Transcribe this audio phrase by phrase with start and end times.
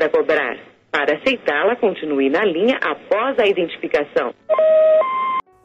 [0.00, 0.56] obrigada a cobrar.
[0.90, 4.34] Para aceitá-la, continue na linha após a identificação.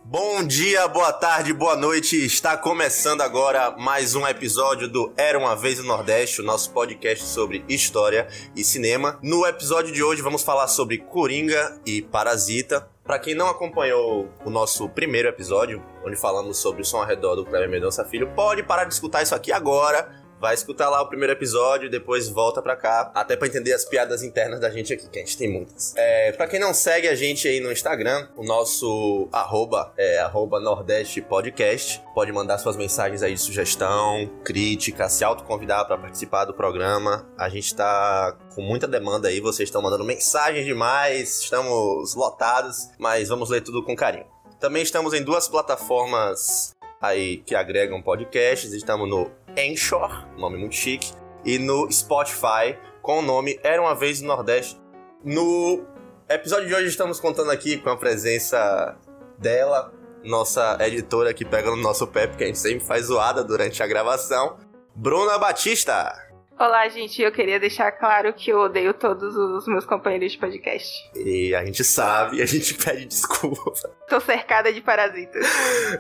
[0.04, 2.16] Bom dia, boa tarde, boa noite.
[2.26, 7.26] Está começando agora mais um episódio do Era uma vez no Nordeste, o nosso podcast
[7.26, 9.20] sobre história e cinema.
[9.24, 12.88] No episódio de hoje vamos falar sobre Coringa e Parasita.
[13.04, 17.36] Para quem não acompanhou o nosso primeiro episódio, onde falamos sobre o som ao redor
[17.36, 21.08] do Cleber Mendonça Filho, pode parar de escutar isso aqui agora Vai escutar lá o
[21.08, 25.10] primeiro episódio, depois volta pra cá, até pra entender as piadas internas da gente aqui,
[25.10, 25.96] que a gente tem muitas.
[25.98, 30.60] É, pra quem não segue a gente aí no Instagram, o nosso arroba é arroba
[30.60, 32.00] Nordeste Podcast.
[32.14, 37.28] Pode mandar suas mensagens aí de sugestão, crítica, se autoconvidar para participar do programa.
[37.40, 43.30] A gente tá com muita demanda aí, vocês estão mandando mensagens demais, estamos lotados, mas
[43.30, 44.28] vamos ler tudo com carinho.
[44.60, 46.75] Também estamos em duas plataformas
[47.08, 48.74] aí que agregam podcasts.
[48.74, 51.12] Estamos no Anchor, nome muito chique,
[51.44, 54.80] e no Spotify com o nome Era uma vez no Nordeste.
[55.24, 55.86] No
[56.28, 58.98] episódio de hoje estamos contando aqui com a presença
[59.38, 59.94] dela,
[60.24, 63.88] nossa editora que pega no nosso pé, porque a gente sempre faz zoada durante a
[63.88, 64.58] gravação,
[64.96, 66.25] Bruna Batista.
[66.58, 67.22] Olá, gente.
[67.22, 70.90] Eu queria deixar claro que eu odeio todos os meus companheiros de podcast.
[71.14, 73.74] E a gente sabe, a gente pede desculpa.
[74.08, 75.46] Tô cercada de parasitas.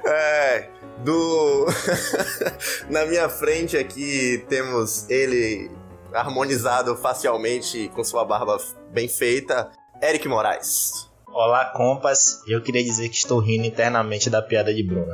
[0.05, 0.69] É.
[1.03, 1.65] Do.
[2.89, 5.69] Na minha frente aqui temos ele
[6.13, 8.57] harmonizado facialmente com sua barba
[8.91, 9.69] bem feita,
[10.01, 11.04] Eric Moraes.
[11.37, 12.41] Olá, compas.
[12.47, 15.13] Eu queria dizer que estou rindo internamente da piada de Bruna.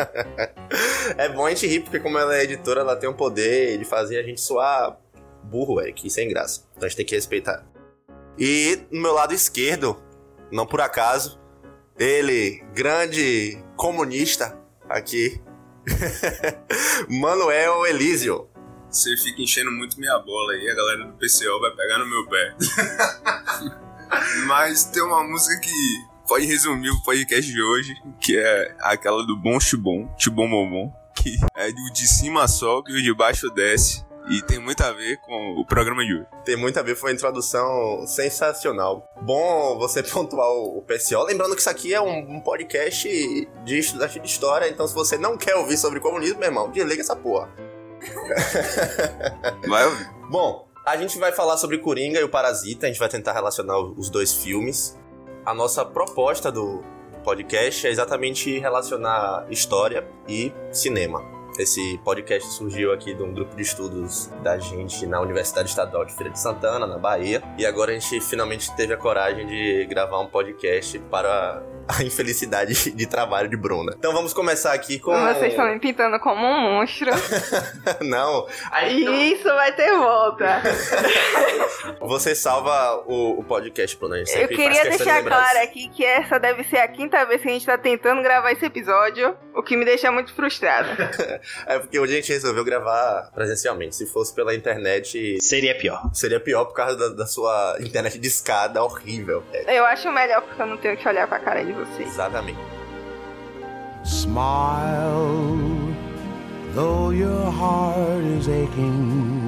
[1.16, 3.78] é bom a gente rir, porque como ela é editora, ela tem o um poder
[3.78, 4.98] de fazer a gente soar
[5.42, 6.68] burro, Eric, e sem graça.
[6.72, 7.64] Então a gente tem que respeitar.
[8.38, 9.96] E no meu lado esquerdo,
[10.52, 11.40] não por acaso,
[11.98, 14.60] ele, grande comunista
[14.90, 15.40] aqui,
[17.08, 18.46] Manuel Elísio.
[18.90, 22.28] Você fica enchendo muito minha bola aí, a galera do PCO vai pegar no meu
[22.28, 23.80] pé.
[24.46, 29.36] Mas tem uma música que pode resumir o podcast de hoje, que é aquela do
[29.36, 34.04] Bom Chibom, Chibom que é do de cima sobe e o de baixo desce.
[34.28, 36.26] E tem muito a ver com o programa de hoje.
[36.44, 39.04] Tem muito a ver, foi uma introdução sensacional.
[39.22, 41.24] Bom você pontuar o PCO.
[41.24, 43.08] Lembrando que isso aqui é um, um podcast
[43.64, 47.00] de estudante de história, então se você não quer ouvir sobre comunismo, meu irmão, desliga
[47.00, 47.48] essa porra.
[49.66, 50.08] Vai ouvir.
[50.30, 53.78] Bom, a gente vai falar sobre Coringa e o Parasita, a gente vai tentar relacionar
[53.78, 54.98] os dois filmes.
[55.46, 56.82] A nossa proposta do
[57.22, 61.39] podcast é exatamente relacionar história e cinema.
[61.58, 66.14] Esse podcast surgiu aqui de um grupo de estudos da gente na Universidade Estadual de
[66.14, 67.42] Feira de Santana, na Bahia.
[67.58, 72.92] E agora a gente finalmente teve a coragem de gravar um podcast para a infelicidade
[72.92, 73.94] de trabalho de Bruna.
[73.98, 75.12] Então vamos começar aqui com.
[75.12, 77.10] Vocês estão me pintando como um monstro.
[78.00, 78.46] não.
[78.88, 80.62] Isso vai ter volta.
[82.00, 84.18] Você salva o, o podcast, Bruna.
[84.18, 87.52] Eu queria deixar de claro aqui que essa deve ser a quinta vez que a
[87.52, 91.39] gente tá tentando gravar esse episódio, o que me deixa muito frustrada.
[91.66, 93.96] É porque hoje a gente resolveu gravar presencialmente.
[93.96, 95.38] Se fosse pela internet.
[95.40, 96.10] Seria pior.
[96.12, 99.42] Seria pior por causa da, da sua internet de escada horrível.
[99.66, 102.02] Eu acho melhor porque eu não tenho que olhar pra cara de você.
[102.02, 102.58] Exatamente.
[104.04, 105.94] Smile,
[106.74, 109.39] though your heart is aching.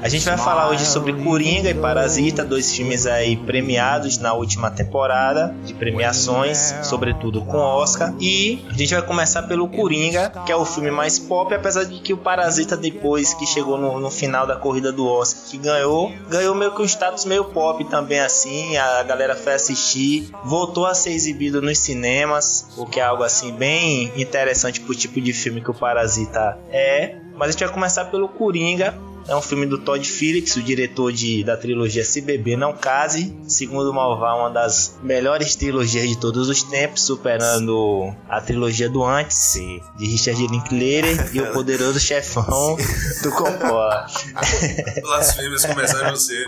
[0.00, 4.70] A gente vai falar hoje sobre Coringa e Parasita, dois filmes aí premiados na última
[4.70, 8.14] temporada de premiações, sobretudo com Oscar.
[8.20, 11.98] E a gente vai começar pelo Coringa, que é o filme mais pop, apesar de
[11.98, 16.12] que o Parasita, depois que chegou no, no final da corrida do Oscar, que ganhou,
[16.30, 18.76] ganhou meio que um status meio pop também assim.
[18.76, 23.52] A galera foi assistir, voltou a ser exibido nos cinemas, o que é algo assim
[23.52, 27.16] bem interessante pro tipo de filme que o Parasita é.
[27.34, 28.94] Mas a gente vai começar pelo Coringa,
[29.28, 33.36] é um filme do Todd Phillips, o diretor de, da trilogia Se Beber Não Case.
[33.46, 39.04] Segundo o Malvá, uma das melhores trilogias de todos os tempos, superando a trilogia do
[39.04, 39.80] Antes, Sim.
[39.98, 42.76] de Richard Linklater e o Poderoso Chefão
[43.22, 44.06] do Coppola.
[45.02, 46.46] Blasfêmias começaram você.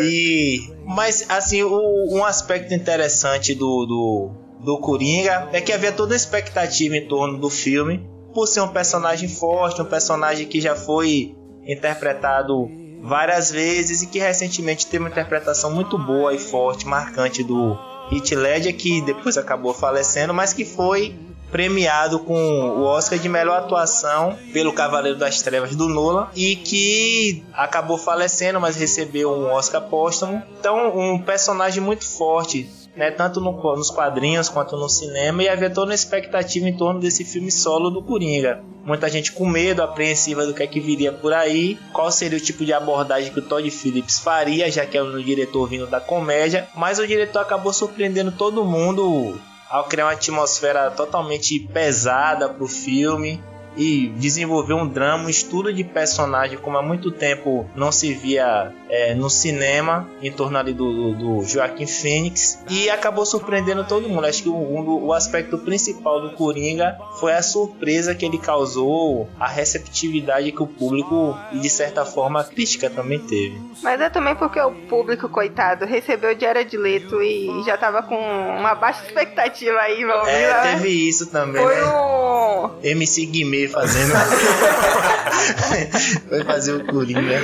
[0.00, 4.30] E, mas, assim, o, um aspecto interessante do, do,
[4.64, 8.68] do Coringa é que havia toda a expectativa em torno do filme por ser um
[8.68, 11.34] personagem forte, um personagem que já foi
[11.66, 12.70] interpretado
[13.02, 17.78] várias vezes e que recentemente teve uma interpretação muito boa e forte, marcante do
[18.12, 21.14] Heath Ledger, que depois acabou falecendo, mas que foi
[21.50, 27.42] premiado com o Oscar de melhor atuação pelo Cavaleiro das Trevas do Nolan e que
[27.52, 30.42] acabou falecendo, mas recebeu um Oscar póstumo.
[30.58, 35.70] Então, um personagem muito forte né, tanto no, nos quadrinhos quanto no cinema, e havia
[35.70, 38.62] toda uma expectativa em torno desse filme solo do Coringa.
[38.84, 42.42] Muita gente com medo, apreensiva do que é que viria por aí, qual seria o
[42.42, 46.00] tipo de abordagem que o Todd Phillips faria, já que é um diretor vindo da
[46.00, 49.38] comédia, mas o diretor acabou surpreendendo todo mundo
[49.68, 53.40] ao criar uma atmosfera totalmente pesada para o filme
[53.76, 58.72] e desenvolver um drama, um estudo de personagem como há muito tempo não se via
[58.90, 64.26] é, no cinema em torno ali do, do, Joaquim Fênix e acabou surpreendendo todo mundo.
[64.26, 69.48] Acho que o, o aspecto principal do Coringa foi a surpresa que ele causou, a
[69.48, 73.60] receptividade que o público e de certa forma a crítica também teve.
[73.82, 78.74] Mas é também porque o público, coitado, recebeu Jared Leto e já tava com uma
[78.74, 80.72] baixa expectativa aí, vamos É, né?
[80.72, 81.62] teve isso também.
[81.62, 81.84] Foi né?
[81.84, 84.12] um MC Guimê fazendo.
[86.28, 87.40] foi fazer o Coringa.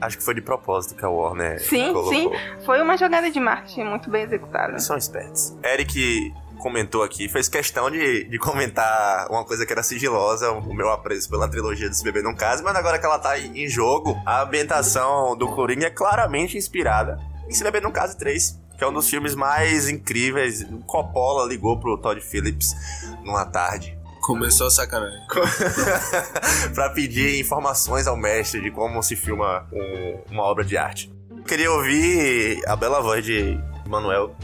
[0.00, 1.60] Acho que foi de propósito que a Warner.
[1.62, 2.12] Sim, colocou.
[2.12, 2.30] sim.
[2.64, 4.72] Foi uma jogada de marketing muito bem executada.
[4.72, 5.54] Eles são espertos.
[5.64, 10.90] Eric comentou aqui, fez questão de, de comentar uma coisa que era sigilosa, o meu
[10.90, 14.20] apreço pela trilogia do Se Beber Não Case, mas agora que ela tá em jogo,
[14.26, 17.18] a ambientação do Coringa é claramente inspirada
[17.48, 20.66] em Se Beber Não Case 3 que é um dos filmes mais incríveis.
[20.86, 22.74] Coppola ligou pro Todd Phillips
[23.22, 23.99] numa tarde
[24.30, 25.20] Começou a sacanagem.
[26.72, 31.12] pra pedir informações ao mestre de como se filma um, uma obra de arte.
[31.44, 34.36] Queria ouvir a bela voz de Manuel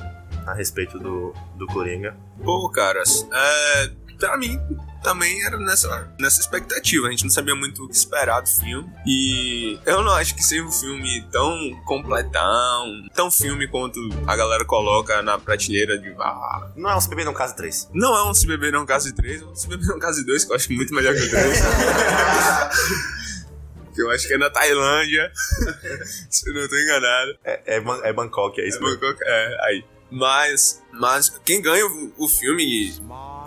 [0.45, 2.17] a respeito do, do Coringa.
[2.45, 4.61] Pô, caras, é, pra mim,
[5.07, 7.07] também era nessa, nessa expectativa.
[7.07, 8.91] A gente não sabia muito o que esperar do filme.
[9.07, 14.65] E eu não acho que seja um filme tão completão, tão filme quanto a galera
[14.65, 16.13] coloca na prateleira de.
[16.19, 17.91] Ah, não é um Se Beber Não Caso 3.
[17.95, 20.45] Não é um Se Beber Não Caso 3, é um Se Beber Não Caso 2,
[20.45, 21.61] que eu acho muito melhor que o 3.
[23.95, 25.31] que eu acho que é na Tailândia,
[26.29, 27.39] se eu não tô enganado.
[27.45, 28.79] É, é, é Bangkok, é isso?
[28.79, 29.85] É Bangkok, é, aí.
[30.11, 32.93] Mas, mas quem ganha o, o filme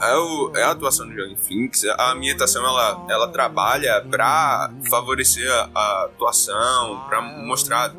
[0.02, 1.86] é, o, é a atuação do Joaquin Phoenix.
[1.86, 7.94] A ambientação ela, ela trabalha pra favorecer a, a atuação, pra mostrar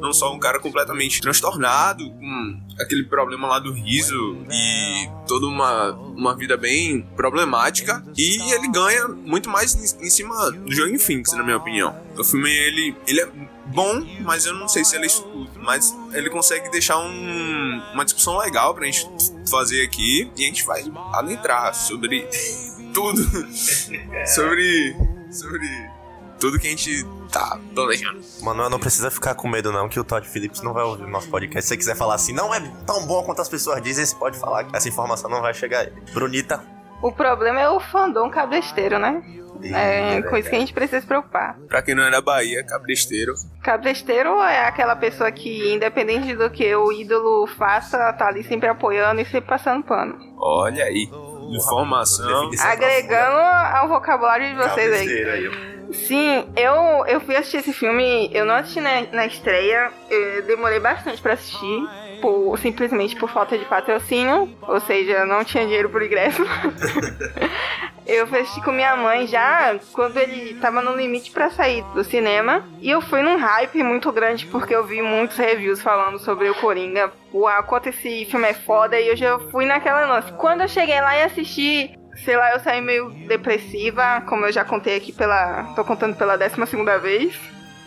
[0.00, 5.92] não só um cara completamente transtornado com aquele problema lá do riso e toda uma,
[5.92, 11.32] uma vida bem problemática e ele ganha muito mais em, em cima do Joaquin Phoenix,
[11.32, 11.94] na minha opinião.
[12.16, 13.28] O filme ele, ele é
[13.66, 18.36] bom, mas eu não sei se ele é mas ele consegue deixar um, uma discussão
[18.38, 19.08] legal pra gente
[19.50, 22.28] fazer aqui e a gente vai adentrar sobre
[22.92, 23.22] tudo.
[24.34, 24.96] sobre.
[25.30, 25.93] sobre
[26.38, 28.20] tudo que a gente tá planejando.
[28.42, 31.08] Manuel, não precisa ficar com medo, não, que o Todd Phillips não vai ouvir o
[31.08, 31.62] nosso podcast.
[31.62, 34.38] Se você quiser falar assim, não é tão bom quanto as pessoas dizem, você pode
[34.38, 36.02] falar que essa informação não vai chegar a ele.
[36.12, 36.62] Brunita.
[37.02, 39.22] O problema é o fandom cabresteiro, né?
[39.62, 41.56] É, é coisa que a gente precisa se preocupar.
[41.68, 43.34] Pra quem não é da Bahia, cabresteiro.
[43.62, 49.20] Cabresteiro é aquela pessoa que, independente do que o ídolo faça, tá ali sempre apoiando
[49.20, 50.18] e sempre passando pano.
[50.38, 51.08] Olha aí.
[51.50, 52.50] Informação.
[52.60, 53.38] Agregando
[53.76, 55.83] ao vocabulário de vocês aí.
[55.94, 60.80] Sim, eu, eu fui assistir esse filme, eu não assisti na, na estreia, eu demorei
[60.80, 61.88] bastante para assistir
[62.20, 66.42] por, simplesmente por falta de patrocínio, ou seja, não tinha dinheiro por ingresso.
[68.06, 72.64] eu fui com minha mãe já quando ele tava no limite para sair do cinema.
[72.80, 76.54] E eu fui num hype muito grande porque eu vi muitos reviews falando sobre o
[76.54, 77.12] Coringa.
[77.32, 78.98] O quanto esse filme é foda.
[78.98, 80.32] E eu já fui naquela nossa.
[80.32, 84.64] Quando eu cheguei lá e assisti, sei lá, eu saí meio depressiva, como eu já
[84.64, 85.74] contei aqui pela.
[85.74, 87.34] tô contando pela décima segunda vez.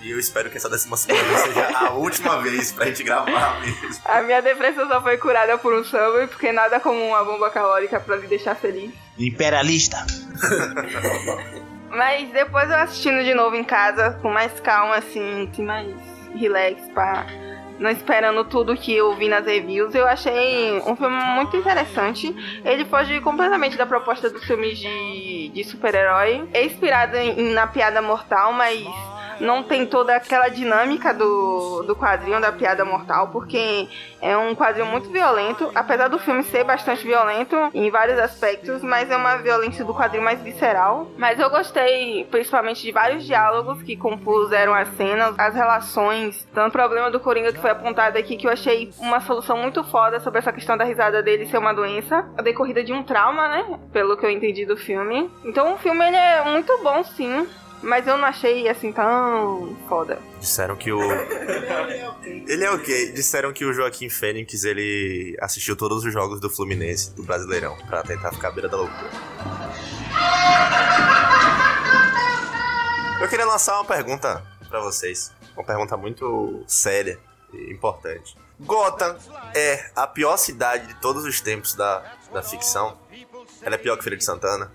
[0.01, 3.59] E eu espero que essa décima segunda vez seja a última vez pra gente gravar
[3.59, 4.01] mesmo.
[4.05, 7.99] A minha depressão só foi curada por um samba, porque nada como uma bomba calórica
[7.99, 8.91] pra me deixar feliz.
[9.17, 9.97] Imperialista!
[11.89, 15.95] Mas depois eu assistindo de novo em casa, com mais calma, assim, mais
[16.35, 17.25] relax, pra
[17.79, 22.35] não esperando tudo que eu vi nas reviews, eu achei um filme muito interessante.
[22.65, 26.47] Ele foge completamente da proposta dos filmes de, de super-herói.
[26.53, 28.79] É inspirado em, na piada mortal, mas
[29.39, 33.87] não tem toda aquela dinâmica do, do quadrinho da piada mortal, porque
[34.21, 39.09] é um quadrinho muito violento, apesar do filme ser bastante violento em vários aspectos, mas
[39.09, 41.11] é uma violência do quadrinho mais visceral.
[41.17, 46.71] Mas eu gostei principalmente de vários diálogos que compuseram as cenas, as relações, tanto o
[46.71, 50.39] problema do Coringa que foi apontado aqui, que eu achei uma solução muito foda sobre
[50.39, 53.79] essa questão da risada dele ser uma doença, a decorrida de um trauma, né?
[53.91, 55.29] Pelo que eu entendi do filme.
[55.43, 57.47] Então o filme ele é muito bom sim.
[57.81, 60.19] Mas eu não achei assim tão foda.
[60.39, 60.99] Disseram que o.
[62.23, 63.11] ele é ok.
[63.11, 68.01] Disseram que o Joaquim Fênix ele assistiu todos os jogos do Fluminense, do Brasileirão, pra
[68.03, 69.09] tentar ficar à beira da loucura.
[73.21, 75.33] Eu queria lançar uma pergunta para vocês.
[75.55, 77.19] Uma pergunta muito séria
[77.53, 78.35] e importante.
[78.59, 79.15] Gotham
[79.55, 82.03] é a pior cidade de todos os tempos da,
[82.33, 82.97] da ficção.
[83.61, 84.71] Ela é pior que Feira de Santana.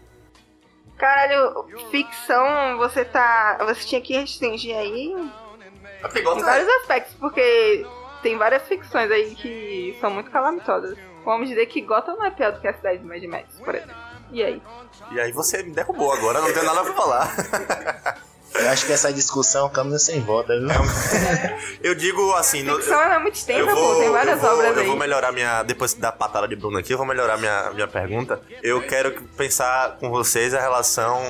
[0.97, 3.59] Caralho, ficção, você tá.
[3.67, 7.87] Você tinha que restringir aí em vários aspectos, porque
[8.23, 10.97] tem várias ficções aí que são muito calamitosas.
[11.25, 13.75] Vamos dizer que Gotham não é pior do que a cidade de Mad Max, por
[13.75, 13.95] exemplo.
[14.31, 14.63] E aí?
[15.11, 18.23] E aí você me derrubou agora, não tenho nada pra falar.
[18.55, 20.69] Eu acho que essa discussão é um caminho sem volta, viu?
[21.83, 22.63] Eu digo assim...
[22.63, 24.87] no- Ficção é muito extensa, Eu vou, pô, tem várias eu vou, obras eu aí.
[24.87, 25.63] vou melhorar minha.
[25.63, 28.41] Depois da patada de Bruno aqui, eu vou melhorar minha, minha pergunta.
[28.63, 31.21] Eu quero que- pensar com vocês a relação.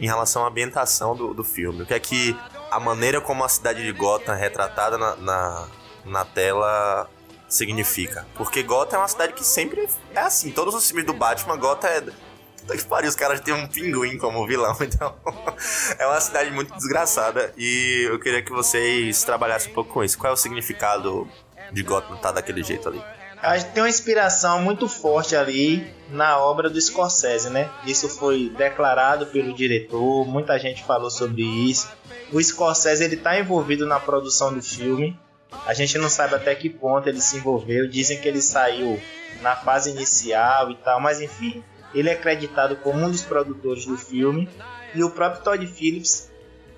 [0.00, 1.82] em relação à ambientação do, do filme.
[1.82, 2.36] O que é que.
[2.70, 5.66] A maneira como a cidade de Gotham é retratada na, na,
[6.06, 7.06] na tela
[7.46, 8.26] significa.
[8.34, 10.50] Porque Gotham é uma cidade que sempre é assim.
[10.50, 12.02] Todos os filmes do Batman, Gotham é.
[12.62, 15.14] Puta que pariu, os caras têm um pinguim como vilão, então
[15.98, 20.16] é uma cidade muito desgraçada e eu queria que vocês trabalhassem um pouco com isso.
[20.16, 21.28] Qual é o significado
[21.72, 23.02] de Gotham estar daquele jeito ali?
[23.42, 27.68] Acho que tem uma inspiração muito forte ali na obra do Scorsese, né?
[27.84, 31.90] Isso foi declarado pelo diretor, muita gente falou sobre isso.
[32.32, 35.18] O Scorsese ele tá envolvido na produção do filme.
[35.66, 37.88] A gente não sabe até que ponto ele se envolveu.
[37.88, 39.02] Dizem que ele saiu
[39.40, 43.96] na fase inicial e tal, mas enfim, ele é acreditado como um dos produtores do
[43.96, 44.48] filme.
[44.94, 46.30] E o próprio Todd Phillips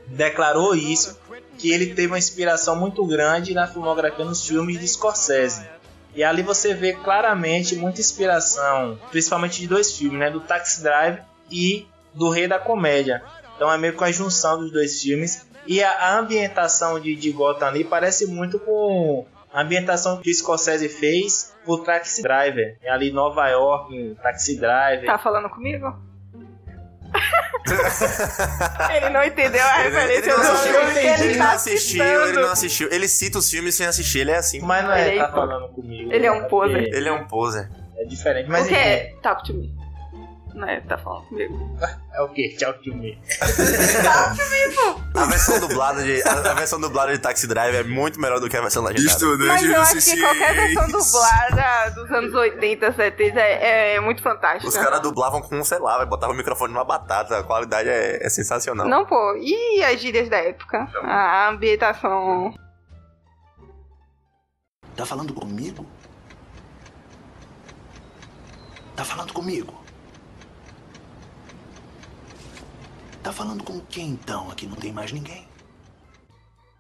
[0.07, 1.19] declarou isso,
[1.59, 5.67] que ele teve uma inspiração muito grande na filmografia nos filmes de Scorsese.
[6.15, 10.31] E ali você vê claramente muita inspiração, principalmente de dois filmes, né?
[10.31, 11.19] Do Taxi Drive
[11.51, 13.23] e do Rei da Comédia.
[13.57, 15.47] Então é meio com a junção dos dois filmes.
[15.67, 21.54] E a, ambientação de, de Gotham ali parece muito com a ambientação que Scorsese fez
[21.65, 22.77] pro Taxi Driver.
[22.83, 25.07] É ali em Nova York, em Taxi Driver.
[25.07, 25.95] Tá falando comigo?
[28.97, 31.53] ele não entendeu a Ele, referência ele não do assistiu, filme ele, ele não tá
[31.53, 32.29] assistiu, citando.
[32.29, 32.89] ele não assistiu.
[32.93, 34.61] Ele cita os filmes sem assistir, ele é assim.
[34.61, 36.13] Mas não é, Ele é tá falando comigo.
[36.13, 36.95] Ele é um porque poser.
[36.95, 37.71] Ele é um poser.
[37.97, 39.15] É diferente, mas o que enfim, é?
[39.23, 39.73] Talk to me.
[40.55, 41.79] Não é, tá falando comigo.
[42.13, 42.51] é o que?
[42.57, 43.21] Tchau, to me.
[45.15, 48.49] A versão dublada de, a, a versão dublada de Taxi Driver é muito melhor do
[48.49, 49.13] que a versão legendada.
[49.13, 54.23] Estudante Mas eu acho que qualquer versão dublada dos anos 80, 70 é, é muito
[54.23, 54.69] fantástica.
[54.69, 57.39] Os caras dublavam com, sei lá, botavam o microfone numa batata.
[57.39, 58.89] A qualidade é, é sensacional.
[58.89, 59.37] Não, pô.
[59.37, 60.89] E as gírias da época?
[61.03, 62.55] A ambientação.
[64.97, 65.85] Tá falando comigo?
[68.95, 69.84] Tá falando comigo?
[73.25, 74.51] Tá falando com quem então?
[74.51, 75.49] Aqui não tem mais ninguém.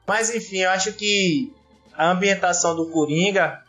[0.06, 1.50] Mas enfim, eu acho que
[1.96, 3.62] a ambientação do Coringa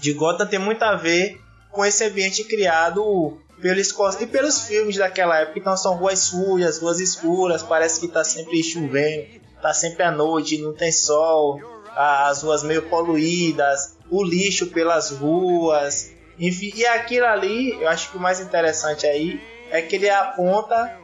[0.00, 1.38] de Gotham tem muito a ver
[1.70, 5.58] com esse ambiente criado pelo Scorsese e pelos filmes daquela época.
[5.58, 10.56] Então são ruas sujas, ruas escuras, parece que tá sempre chovendo, tá sempre à noite,
[10.56, 11.60] não tem sol,
[11.94, 16.72] as ruas meio poluídas, o lixo pelas ruas, enfim.
[16.74, 19.38] E aquilo ali, eu acho que o mais interessante aí
[19.70, 20.98] é que ele aponta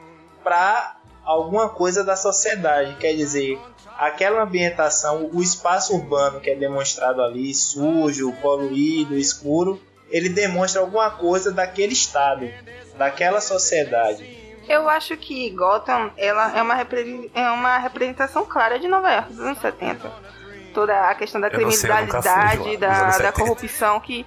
[0.47, 3.59] para alguma coisa da sociedade, quer dizer,
[3.97, 9.77] aquela ambientação, o espaço urbano que é demonstrado ali, sujo, poluído, escuro,
[10.09, 12.49] ele demonstra alguma coisa daquele estado,
[12.97, 14.55] daquela sociedade.
[14.69, 16.79] Eu acho que Gotham ela é, uma
[17.35, 20.09] é uma representação clara de Nova York dos anos 70.
[20.73, 23.31] Toda a questão da Eu sei, criminalidade, da, da 70.
[23.33, 24.25] corrupção, que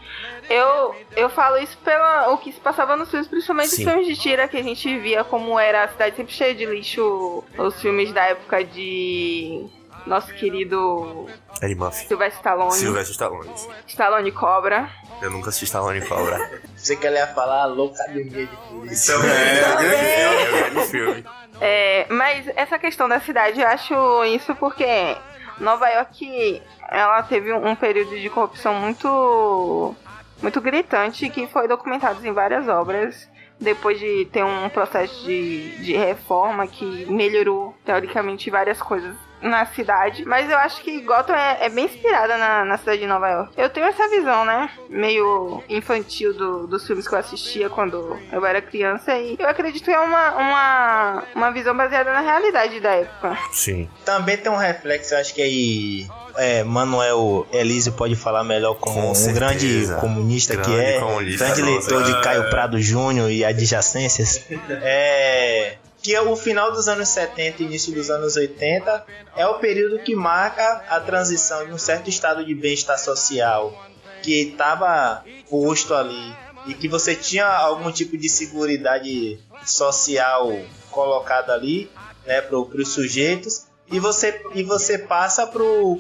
[0.49, 3.85] eu, eu falo isso pelo o que se passava nos filmes, principalmente Sim.
[3.85, 6.67] os filmes de tira, que a gente via como era a cidade sempre cheia de
[6.67, 9.65] lixo, os filmes da época de
[10.07, 11.27] nosso querido
[11.63, 12.07] Eddie Murphy.
[12.07, 13.51] Sylvester Stallone, Sylvester Stallone.
[13.87, 14.91] Stallone Cobra.
[15.23, 16.51] Eu nunca assisti Stallone Cobra.
[16.75, 19.13] Você que ele ia falar louca de polícia.
[19.13, 19.91] é, Também.
[19.91, 21.25] é um grande filme.
[21.61, 25.15] É, mas essa questão da cidade, eu acho isso porque
[25.61, 29.95] Nova York, ela teve um período de corrupção muito,
[30.43, 33.29] muito gritante que foi documentado em várias obras.
[33.61, 40.25] Depois de ter um processo de, de reforma que melhorou, teoricamente, várias coisas na cidade.
[40.25, 43.53] Mas eu acho que Gotham é, é bem inspirada na, na cidade de Nova York.
[43.57, 44.71] Eu tenho essa visão, né?
[44.89, 49.17] Meio infantil do- dos filmes que eu assistia quando eu era criança.
[49.17, 53.37] E eu acredito que é uma, uma, uma visão baseada na realidade da época.
[53.53, 53.89] Sim.
[54.05, 56.07] Também tem um reflexo, acho que aí
[56.37, 59.35] é, Manuel Elísio pode falar melhor como Com um certeza.
[59.41, 61.91] grande comunista que Grande é, comunista, grande nossa.
[61.95, 64.45] leitor de Caio Prado Júnior e adjacências.
[64.83, 65.77] É,
[66.11, 70.01] que é o final dos anos 70 e início dos anos 80 é o período
[70.01, 73.73] que marca a transição de um certo estado de bem-estar social
[74.21, 76.35] que estava posto ali
[76.67, 80.53] e que você tinha algum tipo de seguridade social
[80.91, 81.89] colocada ali
[82.27, 85.97] né, para os sujeitos e você, e você passa pro,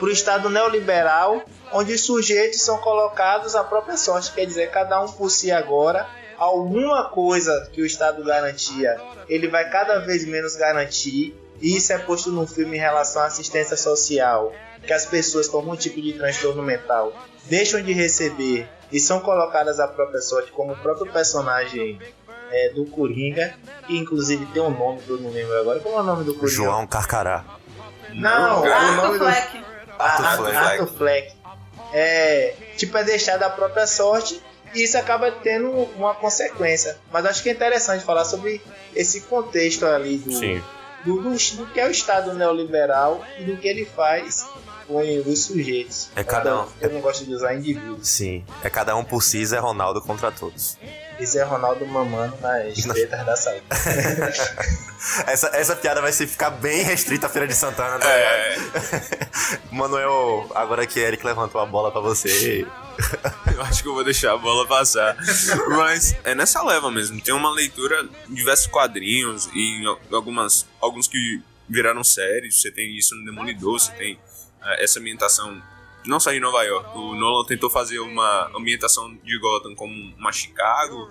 [0.00, 5.06] pro estado neoliberal, onde os sujeitos são colocados à própria sorte, quer dizer, cada um
[5.06, 6.08] por si agora,
[6.38, 11.98] alguma coisa que o Estado garantia, ele vai cada vez menos garantir, e isso é
[11.98, 14.52] posto no filme em relação à assistência social,
[14.86, 17.12] que as pessoas com algum tipo de transtorno mental
[17.44, 21.98] deixam de receber e são colocadas à própria sorte, como o próprio personagem
[22.50, 23.54] é, do Coringa,
[23.86, 25.80] que inclusive tem um nome que eu não lembro agora.
[25.80, 26.52] Qual é o nome do Coringa?
[26.52, 27.44] João Carcará.
[28.12, 29.64] Não, o Arthur nome do Fleck.
[29.98, 30.56] Arthur Arthur Fleck.
[30.56, 31.36] Arthur Fleck.
[31.92, 34.40] É, tipo, é deixado à própria sorte
[34.82, 36.96] isso acaba tendo uma consequência.
[37.12, 38.60] Mas acho que é interessante falar sobre
[38.94, 40.62] esse contexto ali do, Sim.
[41.04, 44.46] do, do, do que é o Estado neoliberal e do que ele faz
[44.86, 46.08] com os sujeitos.
[46.14, 46.68] É cada um.
[46.80, 48.08] Eu não gosto de usar indivíduos.
[48.08, 48.44] Sim.
[48.62, 50.78] É cada um por si, Zé Ronaldo contra todos.
[51.18, 53.62] Esse é Ronaldo mamando nas tretas da saúde.
[55.26, 58.56] Essa, essa piada vai se ficar bem restrita à Feira de Santana, tá É.
[59.70, 62.66] Manuel, agora que Eric levantou a bola pra você.
[63.54, 65.16] Eu acho que eu vou deixar a bola passar.
[65.68, 67.20] Mas é nessa leva mesmo.
[67.20, 72.60] Tem uma leitura em diversos quadrinhos e algumas, alguns que viraram séries.
[72.60, 74.18] Você tem isso no Demolidor, você tem
[74.82, 75.62] essa ambientação.
[76.04, 76.96] Não só em Nova York.
[76.96, 81.10] O Nolan tentou fazer uma ambientação de Gotham como uma Chicago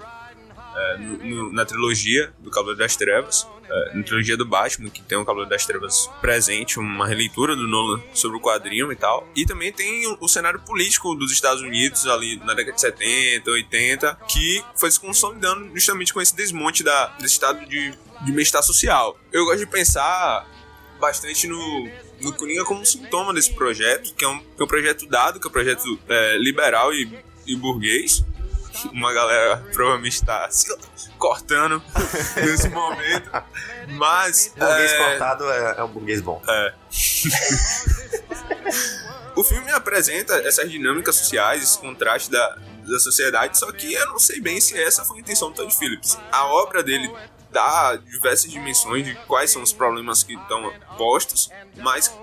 [0.77, 3.47] eh, no- no- na trilogia do Cavaleiro das Trevas.
[3.67, 7.67] eh, na trilogia do Batman, que tem o Cavaleiro das Trevas presente, uma releitura do
[7.67, 9.27] Nolan sobre o quadrinho e tal.
[9.35, 13.49] E também tem o, o cenário político dos Estados Unidos ali na década de 70,
[13.49, 17.91] 80, que foi se consolidando justamente com esse desmonte da, desse estado de,
[18.23, 19.17] de bem-estar social.
[19.33, 20.45] Eu gosto de pensar
[20.99, 21.89] bastante no,
[22.21, 25.39] no Coringa como um sintoma desse projeto, que é um, que é um projeto dado,
[25.39, 28.23] que é um projeto é, liberal e, e burguês.
[28.91, 30.67] Uma galera provavelmente está se
[31.17, 31.81] cortando
[32.35, 33.31] nesse momento.
[33.97, 34.53] Mas.
[34.57, 36.41] Burguês é, cortado é, é um burguês bom.
[39.35, 42.57] O filme apresenta essas dinâmicas sociais, esse contraste da,
[42.87, 45.75] da sociedade, só que eu não sei bem se essa foi a intenção do Todd
[45.77, 46.17] Phillips.
[46.31, 47.11] A obra dele
[47.55, 52.13] dá diversas dimensões de quais são os problemas que estão postos, mas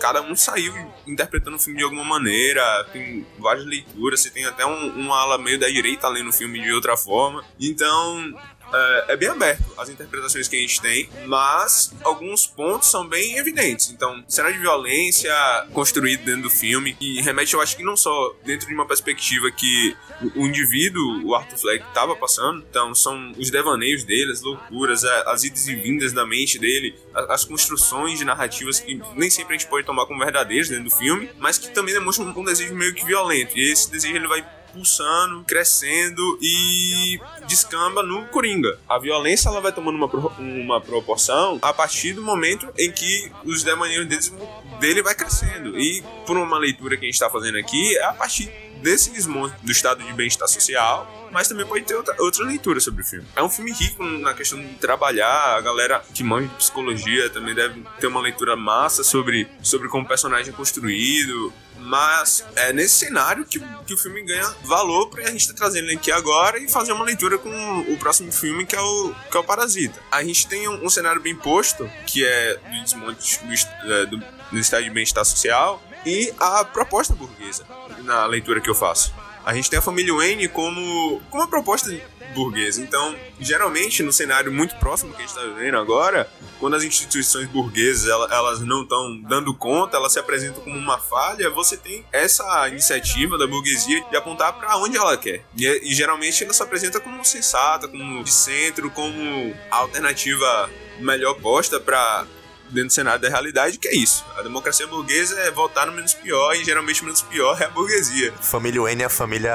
[0.00, 0.74] cada um saiu
[1.06, 5.38] interpretando o filme de alguma maneira, tem várias leituras, você tem até um, uma ala
[5.38, 7.44] meio da direita lendo o filme de outra forma.
[7.60, 8.34] Então,
[8.72, 13.36] é, é bem aberto as interpretações que a gente tem, mas alguns pontos são bem
[13.36, 13.90] evidentes.
[13.90, 15.32] Então, cena de violência
[15.72, 19.50] construída dentro do filme, e remete, eu acho que não só dentro de uma perspectiva
[19.50, 19.96] que
[20.36, 25.04] o, o indivíduo, o Arthur Fleck, estava passando, então são os devaneios dele, as loucuras,
[25.04, 29.54] as idas e vindas da mente dele, a- as construções de narrativas que nem sempre
[29.54, 32.44] a gente pode tomar como verdadeiras dentro do filme, mas que também demonstram um, um
[32.44, 33.56] desejo meio que violento.
[33.58, 38.78] E esse desejo ele vai pulsando, crescendo e descamba no Coringa.
[38.88, 43.30] A violência ela vai tomando uma, pro- uma proporção a partir do momento em que
[43.44, 45.78] os devaneios deles vão- dele vai crescendo.
[45.78, 48.50] E por uma leitura que a gente está fazendo aqui, é a partir
[48.82, 53.02] desse desmonte do estado de bem-estar social, mas também pode ter outra, outra leitura sobre
[53.02, 53.26] o filme.
[53.34, 57.54] É um filme rico na questão de trabalhar, a galera que manja de psicologia também
[57.54, 63.06] deve ter uma leitura massa sobre, sobre como o personagem é construído, mas é nesse
[63.06, 66.68] cenário que, que o filme ganha valor pra gente estar trazendo ele aqui agora e
[66.68, 69.98] fazer uma leitura com o próximo filme, que é o, que é o Parasita.
[70.10, 74.58] A gente tem um, um cenário bem posto, que é do desmonte do, do, do
[74.58, 77.64] estado de bem-estar social, e a proposta burguesa,
[78.04, 79.12] na leitura que eu faço.
[79.44, 81.90] A gente tem a família Wayne como, como uma proposta
[82.32, 82.80] burguesa.
[82.80, 87.48] Então, geralmente, no cenário muito próximo que a gente está vivendo agora, quando as instituições
[87.48, 92.06] burguesas ela- elas não estão dando conta, elas se apresentam como uma falha, você tem
[92.12, 95.44] essa iniciativa da burguesia de apontar para onde ela quer.
[95.56, 101.80] E, e geralmente ela se apresenta como sensata, como de centro, como alternativa melhor posta
[101.80, 102.26] para
[102.72, 104.24] dentro do cenário da realidade, que é isso.
[104.36, 107.68] A democracia burguesa é votar no menos pior e geralmente o menos pior é a
[107.70, 108.32] burguesia.
[108.40, 109.54] Família Wayne é a família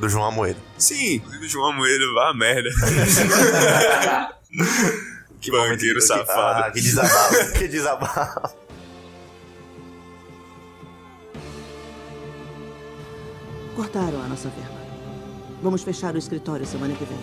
[0.00, 0.60] do João Amoedo.
[0.78, 2.68] Sim, inclusive o João Moedo, vá a merda.
[5.40, 6.64] que banqueiro que- safado.
[6.64, 8.56] Ah, que desabafo, que desabafo.
[13.74, 14.76] Cortaram a nossa verba.
[15.62, 17.18] Vamos fechar o escritório semana que vem.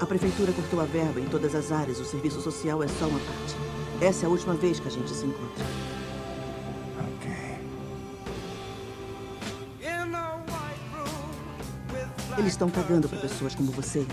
[0.00, 1.98] A prefeitura cortou a verba em todas as áreas.
[1.98, 3.56] O serviço social é só uma parte.
[4.00, 5.64] Essa é a última vez que a gente se encontra.
[12.38, 14.06] Eles estão cagando para pessoas como você.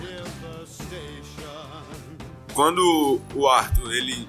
[2.55, 4.27] Quando o Arthur ele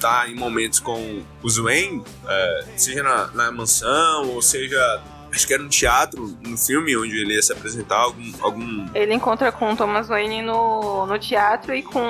[0.00, 5.02] tá em momentos com o Wayne, é, seja na, na mansão ou seja
[5.34, 9.14] acho que era um teatro no filme onde ele ia se apresentar algum, algum Ele
[9.14, 12.00] encontra com Thomas Wayne no, no teatro e com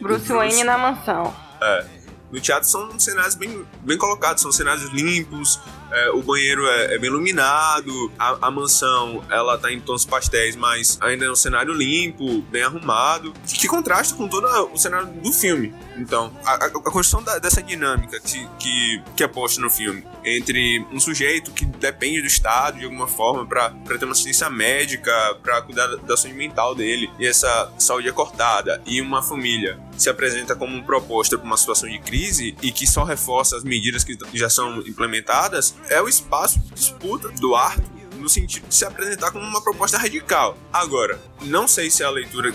[0.00, 0.32] Bruce Bruce.
[0.32, 1.34] Wayne na mansão.
[1.60, 1.84] É.
[2.30, 6.98] No teatro são cenários bem, bem colocados, são cenários limpos, é, o banheiro é, é
[6.98, 11.72] bem iluminado, a, a, mansão ela tá em tons pastéis, mas ainda é um cenário
[11.72, 15.74] limpo, bem arrumado, que contrasta com todo o cenário do filme.
[15.96, 20.06] Então, a, a, a construção da, dessa dinâmica que, que, que é posta no filme
[20.24, 25.12] entre um sujeito que depende do Estado de alguma forma para ter uma assistência médica,
[25.42, 30.08] para cuidar da saúde mental dele, e essa saúde é cortada, e uma família se
[30.08, 34.16] apresenta como proposta para uma situação de crise e que só reforça as medidas que
[34.34, 39.30] já são implementadas, é o espaço de disputa do Arthur no sentido de se apresentar
[39.30, 40.58] como uma proposta radical.
[40.72, 42.52] Agora, não sei se a leitura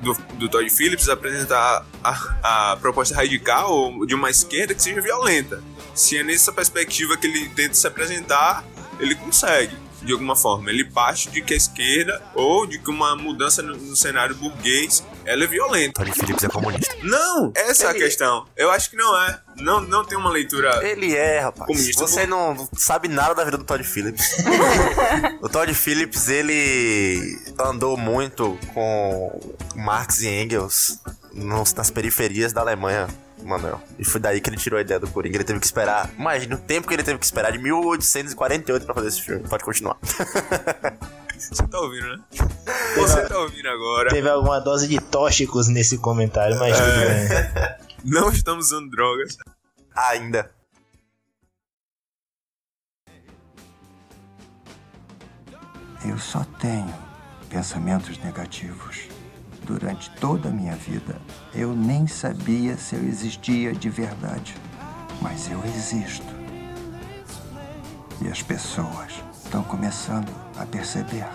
[0.00, 5.62] do, do Todd Phillips apresentar a, a, proposta radical de uma esquerda que seja violenta.
[5.94, 8.64] Se é nessa perspectiva que ele tenta se apresentar,
[8.98, 10.70] ele consegue de alguma forma.
[10.70, 15.04] Ele parte de que a esquerda ou de que uma mudança no, no cenário burguês
[15.24, 15.92] ela é violenta.
[16.02, 16.94] Tony Phillips é comunista.
[17.02, 17.92] Não, essa ele...
[17.92, 18.46] é a questão.
[18.56, 19.40] Eu acho que não é.
[19.56, 20.80] Não, não tem uma leitura.
[20.86, 21.66] Ele é, rapaz.
[21.66, 22.06] Comunista.
[22.06, 24.36] Você não sabe nada da vida do Todd Phillips.
[25.40, 30.98] o Todd Phillips, ele andou muito com Marx e Engels
[31.32, 33.08] nas periferias da Alemanha
[33.42, 33.80] Manuel.
[33.98, 35.36] E foi daí que ele tirou a ideia do Coringa.
[35.36, 36.10] Ele teve que esperar.
[36.18, 39.46] Imagina o tempo que ele teve que esperar de 1848 pra fazer esse filme.
[39.48, 39.96] Pode continuar.
[41.40, 42.22] Você tá ouvindo, né?
[42.96, 44.10] Você tá ouvindo agora.
[44.10, 46.84] Teve alguma dose de tóxicos nesse comentário, mas é...
[46.84, 47.90] tudo bem.
[48.04, 49.38] Não estamos usando drogas.
[49.94, 50.50] Ainda.
[56.06, 56.94] Eu só tenho
[57.48, 59.08] pensamentos negativos.
[59.64, 61.20] Durante toda a minha vida,
[61.54, 64.54] eu nem sabia se eu existia de verdade.
[65.22, 66.26] Mas eu existo.
[68.22, 71.26] E as pessoas estão começando a perceber.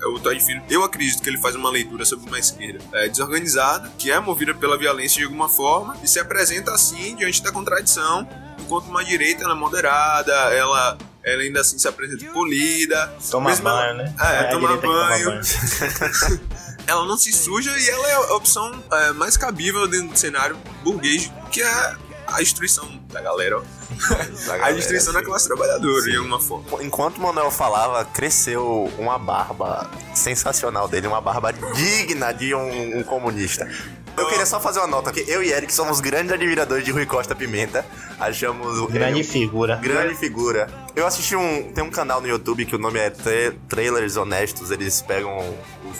[0.00, 3.08] É o Todd Phillips, eu acredito que ele faz uma leitura sobre uma esquerda é,
[3.08, 7.52] desorganizada, que é movida pela violência de alguma forma, e se apresenta assim diante da
[7.52, 8.26] contradição,
[8.58, 13.14] enquanto uma direita ela é moderada, ela ela ainda assim se apresenta polida.
[13.30, 14.14] Toma banho, ela, né?
[14.18, 15.26] É, é toma banho.
[15.26, 15.40] banho.
[16.86, 20.56] ela não se suja e ela é a opção é, mais cabível dentro do cenário
[20.82, 23.62] burguês, que é a destruição da galera, ó.
[24.62, 26.10] a destruição da classe trabalhadora, Sim.
[26.10, 26.82] de alguma forma.
[26.82, 33.02] Enquanto o Manuel falava, cresceu uma barba sensacional dele, uma barba digna de um, um
[33.02, 33.68] comunista.
[34.16, 37.06] Eu queria só fazer uma nota que eu e Eric somos grandes admiradores de Rui
[37.06, 37.86] Costa Pimenta.
[38.18, 38.90] Achamos.
[38.90, 39.76] Grande figura.
[39.76, 40.68] Grande figura.
[40.94, 41.72] Eu assisti um.
[41.72, 44.70] Tem um canal no YouTube que o nome é Tra Trailers Honestos.
[44.70, 45.38] Eles pegam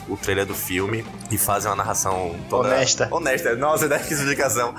[0.08, 2.68] o, o, trailer do filme e fazem uma narração toda.
[2.68, 3.08] Honesta.
[3.10, 3.56] Honesta.
[3.56, 4.74] Nossa, dá que explicação.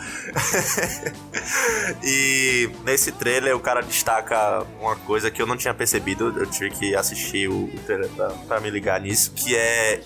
[2.04, 6.34] e nesse trailer o cara destaca uma coisa que eu não tinha percebido.
[6.38, 9.32] Eu tive que assistir o trailer pra, pra me ligar nisso.
[9.36, 10.02] Que é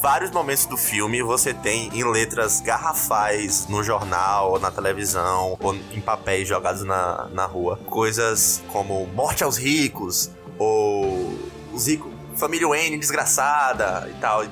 [0.00, 5.74] vários momentos do filme você tem em letras garrafais no jornal, ou na televisão, ou
[5.74, 7.78] em papéis jogados na, na rua.
[7.86, 11.38] Coisas como morte aos ricos, ou
[11.72, 14.44] os ricos, família Wayne desgraçada e tal.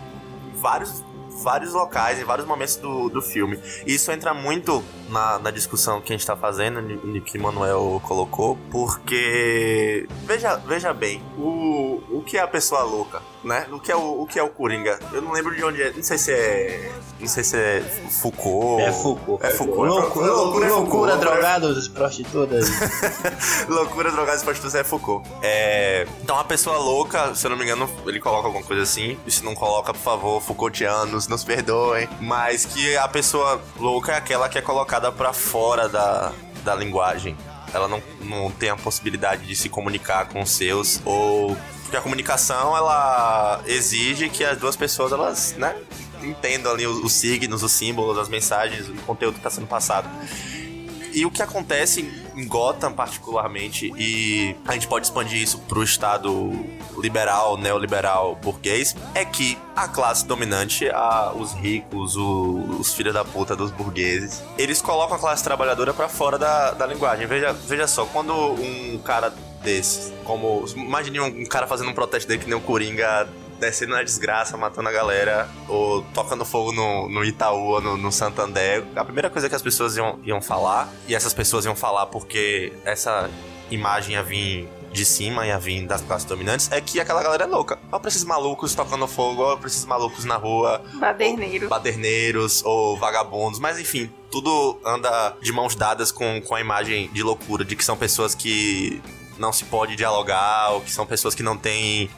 [0.56, 1.04] Vários
[1.42, 3.60] vários locais, em vários momentos do, do filme.
[3.86, 6.82] E isso entra muito na, na discussão que a gente tá fazendo,
[7.22, 13.66] que Manuel colocou, porque veja, veja bem, o, o que é a pessoa louca, né?
[13.70, 14.98] O que é o, o que é o Coringa?
[15.12, 18.82] Eu não lembro de onde é, não sei se é, não sei se é Foucault.
[18.82, 19.46] É Foucault.
[19.46, 19.88] É Foucault.
[19.88, 22.68] Loucura, loucura, loucura drogados, prostitutas.
[23.68, 25.28] loucura, drogados, prostitutas é Foucault.
[25.42, 29.18] É, então a pessoa louca, se eu não me engano, ele coloca alguma coisa assim,
[29.26, 34.16] e se não coloca, por favor, Foucaultianos, nos perdoem, mas que a pessoa louca é
[34.16, 36.32] aquela que é colocada colocada para fora da,
[36.64, 37.36] da linguagem.
[37.72, 42.00] Ela não, não tem a possibilidade de se comunicar com os seus ou porque a
[42.00, 45.76] comunicação ela exige que as duas pessoas elas, né,
[46.20, 50.08] entendam ali os, os signos, os símbolos, as mensagens, o conteúdo que está sendo passado.
[51.16, 56.54] E o que acontece em Gotham, particularmente, e a gente pode expandir isso pro estado
[56.98, 63.24] liberal, neoliberal, burguês, é que a classe dominante, a, os ricos, o, os filhos da
[63.24, 67.26] puta dos burgueses, eles colocam a classe trabalhadora para fora da, da linguagem.
[67.26, 70.66] Veja, veja só, quando um cara desses, como.
[70.76, 73.26] Imagine um, um cara fazendo um protesto dele que nem o Coringa
[73.58, 78.12] descendo na desgraça, matando a galera, ou tocando fogo no, no Itaú ou no, no
[78.12, 82.06] Santander, a primeira coisa que as pessoas iam, iam falar, e essas pessoas iam falar
[82.06, 83.30] porque essa
[83.70, 87.46] imagem ia vir de cima ia vir das classes dominantes é que aquela galera é
[87.46, 87.78] louca.
[87.92, 90.82] Olha pra esses malucos tocando fogo, olha pra esses malucos na rua.
[90.94, 91.62] Baderneiros.
[91.64, 97.10] Ou baderneiros ou vagabundos, mas enfim, tudo anda de mãos dadas com, com a imagem
[97.12, 99.02] de loucura, de que são pessoas que
[99.38, 102.08] não se pode dialogar, ou que são pessoas que não têm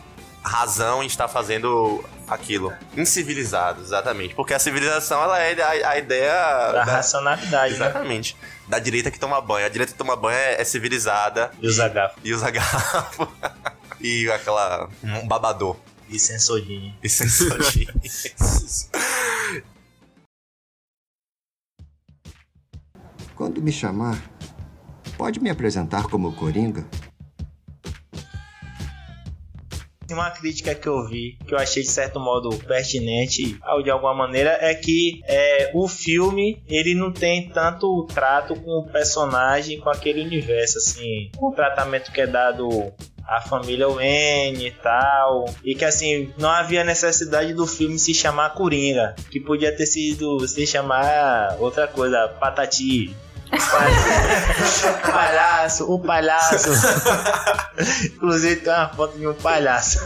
[0.48, 2.72] razão em estar fazendo aquilo.
[2.96, 4.34] Incivilizados, exatamente.
[4.34, 6.32] Porque a civilização, ela é a, a ideia...
[6.72, 7.86] Da, racionalidade, né?
[7.86, 8.36] Exatamente.
[8.66, 9.66] Da direita que toma banho.
[9.66, 11.50] A direita que toma banho é, é civilizada.
[11.60, 12.18] E usa garfo.
[12.24, 13.28] E usa garfo.
[14.00, 14.88] e aquela...
[15.02, 15.76] um babador.
[16.08, 16.94] E sensodinho.
[17.02, 17.92] E sensodinho.
[23.36, 24.20] Quando me chamar,
[25.16, 26.84] pode me apresentar como Coringa?
[30.10, 34.14] Uma crítica que eu vi, que eu achei de certo modo pertinente, ou de alguma
[34.14, 39.90] maneira, é que é, o filme ele não tem tanto trato com o personagem, com
[39.90, 42.92] aquele universo, assim, o tratamento que é dado
[43.28, 48.54] à família Wayne e tal, e que assim não havia necessidade do filme se chamar
[48.54, 53.14] Coringa, que podia ter sido se chamar outra coisa, Patati,
[55.02, 56.70] palhaço, o palhaço.
[58.06, 60.00] Inclusive tem uma foto de um palhaço.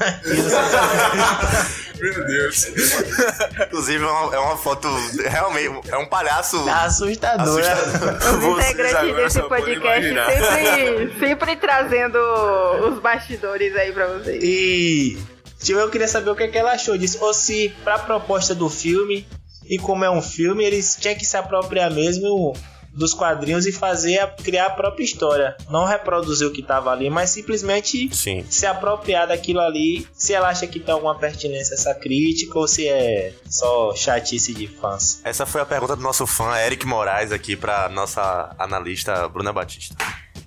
[2.01, 2.67] Meu Deus.
[3.67, 4.89] Inclusive é uma, é uma foto
[5.29, 7.61] realmente é um palhaço Tá assustador.
[7.61, 8.57] assustador.
[8.59, 10.15] Os integrantes desse podcast
[10.55, 12.19] sempre, sempre trazendo
[12.89, 14.43] os bastidores aí pra vocês.
[14.43, 15.19] E
[15.61, 17.19] tipo, eu queria saber o que, é que ela achou disso.
[17.21, 19.27] Ou se pra proposta do filme,
[19.69, 22.53] e como é um filme, eles tinham que se apropriar mesmo
[22.93, 25.57] dos quadrinhos e fazer a, criar a própria história.
[25.71, 28.45] Não reproduzir o que tava ali, mas simplesmente Sim.
[28.49, 30.07] se apropriar daquilo ali.
[30.13, 34.67] Se ela acha que tem alguma pertinência essa crítica ou se é só chatice de
[34.67, 35.21] fãs.
[35.25, 39.97] Essa foi a pergunta do nosso fã Eric Moraes aqui pra nossa analista Bruna Batista.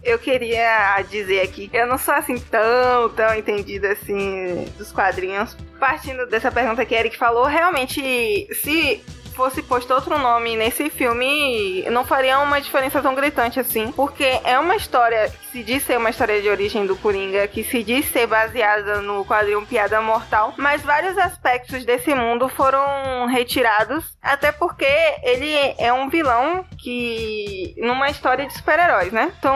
[0.04, 5.58] Eu queria dizer aqui que eu não sou assim tão, tão entendida assim dos quadrinhos.
[5.80, 9.04] Partindo dessa pergunta que Eric falou, realmente, se
[9.36, 13.92] fosse posto outro nome nesse filme, não faria uma diferença tão gritante assim.
[13.92, 17.64] Porque é uma história que se diz ser uma história de origem do Coringa, que
[17.64, 24.18] se diz ser baseada no quadrinho Piada Mortal, mas vários aspectos desse mundo foram retirados,
[24.22, 24.88] até porque
[25.24, 27.76] ele é um vilão que.
[27.78, 29.32] numa história de super-heróis, né?
[29.38, 29.56] Então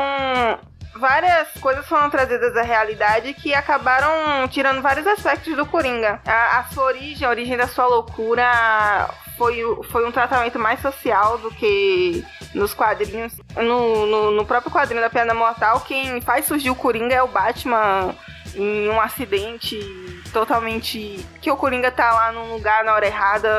[0.95, 6.19] várias coisas foram trazidas à realidade que acabaram tirando vários aspectos do Coringa.
[6.25, 11.37] A, a sua origem, a origem da sua loucura foi, foi um tratamento mais social
[11.37, 12.23] do que
[12.53, 13.33] nos quadrinhos.
[13.55, 17.27] No, no, no próprio quadrinho da Piada Mortal, quem faz surgir o Coringa é o
[17.27, 18.13] Batman
[18.53, 19.79] em um acidente
[20.33, 21.25] totalmente.
[21.41, 23.49] que o Coringa tá lá num lugar na hora errada,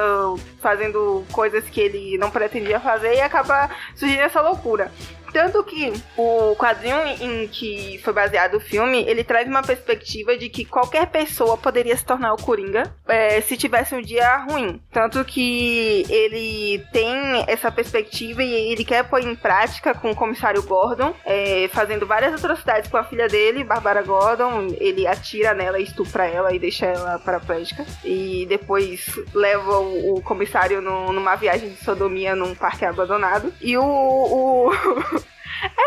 [0.60, 4.92] fazendo coisas que ele não pretendia fazer e acaba surgindo essa loucura.
[5.32, 10.48] Tanto que o quadrinho em que foi baseado o filme, ele traz uma perspectiva de
[10.48, 14.80] que qualquer pessoa poderia se tornar o Coringa é, se tivesse um dia ruim.
[14.92, 17.10] Tanto que ele tem
[17.46, 22.34] essa perspectiva e ele quer pôr em prática com o comissário Gordon, é, fazendo várias
[22.34, 24.68] atrocidades com a filha dele, Barbara Gordon.
[24.78, 27.84] Ele atira nela, estupra ela e deixa ela paraplégica.
[28.04, 33.52] E depois leva o, o comissário no- numa viagem de sodomia num parque abandonado.
[33.60, 33.84] E o.
[33.84, 34.70] o...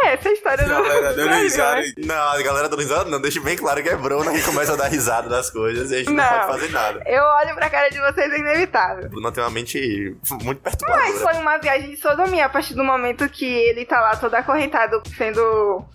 [0.04, 0.70] é, essa história do.
[0.70, 1.94] Galera dando Brasil, risada né?
[1.98, 4.76] Não, a galera dando risada não, deixa bem claro que é Bruna que começa a
[4.76, 6.30] dar risada das coisas e a gente não, Não.
[6.30, 7.04] pode fazer nada.
[7.06, 9.10] Eu olho pra cara de vocês, é inevitável.
[9.10, 11.20] Bruna tem uma mente muito Mas perturbadora.
[11.20, 15.02] foi uma viagem de sodomia a partir do momento que ele tá lá todo acorrentado,
[15.18, 15.42] sendo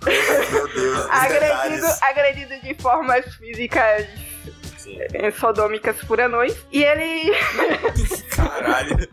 [0.04, 4.06] Meu Deus, os agredido, agredido de formas físicas
[5.14, 6.56] eh, sodômicas por anões.
[6.72, 7.32] E ele.
[8.34, 9.08] Caralho.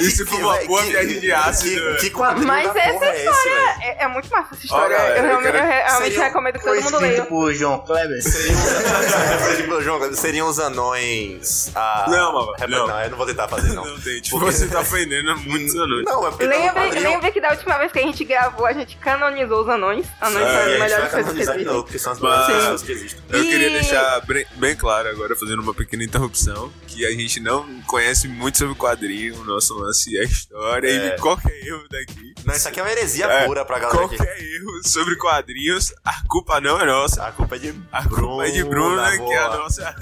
[0.00, 1.94] Isso foi uma Que- boa que- viagem de ácido.
[1.96, 3.82] Que, que quadrinho Mas da essa porra é história velho?
[3.82, 4.96] é, é muito massa essa história.
[4.96, 7.24] galera, eu eu realmente, quero- eu realmente Seria um- recomendo que todo mundo leia.
[7.26, 8.18] por João Kleber.
[9.56, 11.70] Tipo, João, seriam os anões.
[11.74, 12.86] Ah, Não, mano, é, não.
[12.86, 13.84] não, eu não vou tentar fazer, não.
[13.84, 16.04] Não tem, tipo, Porque- você tá ofendendo muitos anões.
[16.04, 18.72] Não, é porque tá Lembre, lembre que da última vez que a gente gravou, a
[18.72, 20.06] gente canonizou os anões.
[20.20, 21.64] Anões É, são a as melhores coisas que existem.
[21.66, 23.20] porque são as melhores pessoas que existem.
[23.30, 24.22] Eu queria E- deixar
[24.56, 28.76] bem, claro agora, fazendo uma pequena interrupção, que a gente não conhece muito sobre o
[28.76, 31.06] quadrinho, nosso lance é a história, É.
[31.08, 34.16] e qualquer erro daqui, Não, isso aqui é uma heresia É, pura pra galera aqui.
[34.16, 37.24] qualquer erro sobre quadrinhos, a culpa não é nossa.
[37.26, 39.58] A culpa é de A culpa é de Bruna, que é a boa.
[39.58, 39.94] nossa.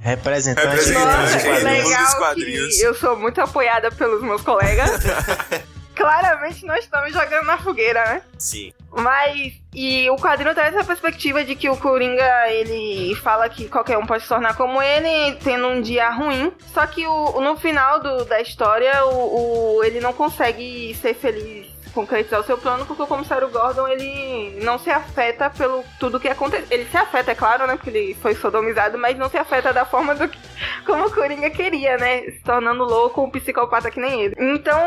[0.00, 1.84] Representante Representante dos Nossa, de quadrinhos.
[1.88, 2.80] legal dos que quadrinhos.
[2.80, 4.90] eu sou muito apoiada pelos meus colegas.
[5.96, 8.22] Claramente nós estamos jogando na fogueira, né?
[8.38, 8.72] Sim.
[8.92, 13.98] Mas, e o quadrinho traz essa perspectiva de que o Coringa, ele fala que qualquer
[13.98, 16.52] um pode se tornar como ele, tendo um dia ruim.
[16.72, 21.66] Só que o, no final do- da história, o, o- ele não consegue ser feliz
[21.96, 26.28] concretizar o seu plano, porque o comissário Gordon, ele não se afeta pelo tudo que
[26.28, 26.66] acontece.
[26.70, 27.74] Ele se afeta, é claro, né?
[27.74, 30.38] Porque ele foi sodomizado, mas não se afeta da forma do que,
[30.84, 32.20] como o Coringa queria, né?
[32.24, 34.34] Se tornando louco, um psicopata que nem ele.
[34.38, 34.78] Então,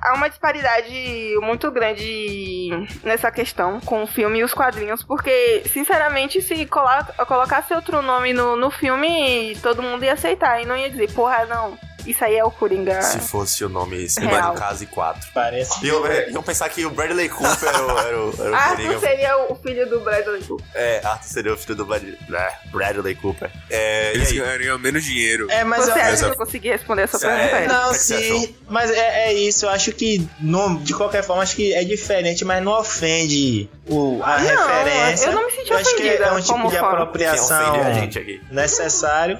[0.00, 2.70] há uma disparidade muito grande
[3.04, 8.56] nessa questão com o filme e os quadrinhos, porque, sinceramente, se colocasse outro nome no,
[8.56, 12.44] no filme, todo mundo ia aceitar e não ia dizer, porra, não isso aí é
[12.44, 13.00] o Coringa.
[13.02, 14.52] Se fosse o nome Real.
[14.52, 15.28] no caso 4.
[15.34, 15.84] Parece.
[15.84, 18.76] E eu, iam pensar que o Bradley Cooper era o, era o, era o Arthur
[18.76, 19.00] Coringa.
[19.00, 20.66] seria o filho do Bradley Cooper.
[20.74, 23.50] É, Arthur seria o filho do Brad- é, Bradley Cooper.
[23.70, 25.46] É, Eles ganhariam menos dinheiro.
[25.50, 27.56] É, mas Você eu, acha essa- que eu consegui responder essa É, pergunta?
[27.56, 27.66] é.
[27.68, 29.66] Não, é sim, mas é, é isso.
[29.66, 34.20] Eu acho que, no, de qualquer forma, acho que é diferente, mas não ofende o,
[34.22, 35.26] a Não, referência.
[35.26, 37.92] eu não me senti Eu acho que é ofendida um tipo de apropriação ofende a
[37.92, 38.40] gente aqui?
[38.50, 39.38] necessário.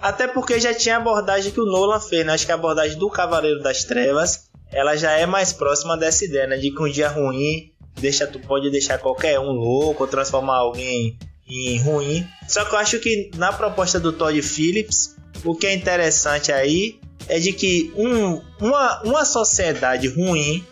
[0.00, 2.32] Até porque já tinha a abordagem que o Nolan fez, né?
[2.32, 6.46] Acho que a abordagem do Cavaleiro das Trevas, ela já é mais próxima dessa ideia,
[6.46, 6.56] né?
[6.56, 11.18] De que um dia ruim deixa, tu pode deixar qualquer um louco, ou transformar alguém
[11.48, 12.26] em ruim.
[12.48, 17.00] Só que eu acho que na proposta do Todd Phillips, o que é interessante aí
[17.28, 20.64] é de que um, uma, uma sociedade ruim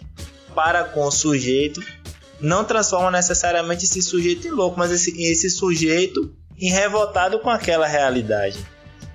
[0.54, 1.80] para com o sujeito
[2.40, 7.86] não transforma necessariamente esse sujeito em louco, mas esse, esse sujeito em revoltado com aquela
[7.86, 8.58] realidade.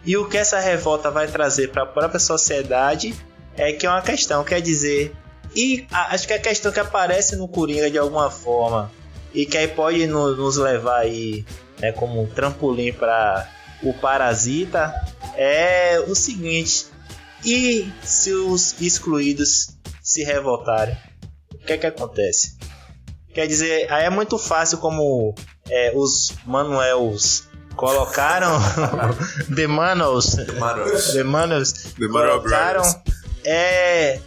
[0.05, 3.13] E o que essa revolta vai trazer para a própria sociedade
[3.55, 5.13] é que é uma questão, quer dizer,
[5.55, 8.91] e acho que a questão que aparece no Coringa de alguma forma
[9.33, 11.45] e que aí pode no- nos levar aí
[11.79, 13.49] né, como um trampolim para
[13.83, 14.93] o Parasita
[15.35, 16.85] é o seguinte:
[17.43, 19.69] e se os excluídos
[20.01, 20.95] se revoltarem?
[21.53, 22.57] O que é que acontece?
[23.33, 25.33] Quer dizer, aí é muito fácil como
[25.69, 28.59] é, os Manuels colocaram
[29.55, 32.83] The Manuels, Mano, The Manuels The Manuel colocaram
[33.45, 34.19] é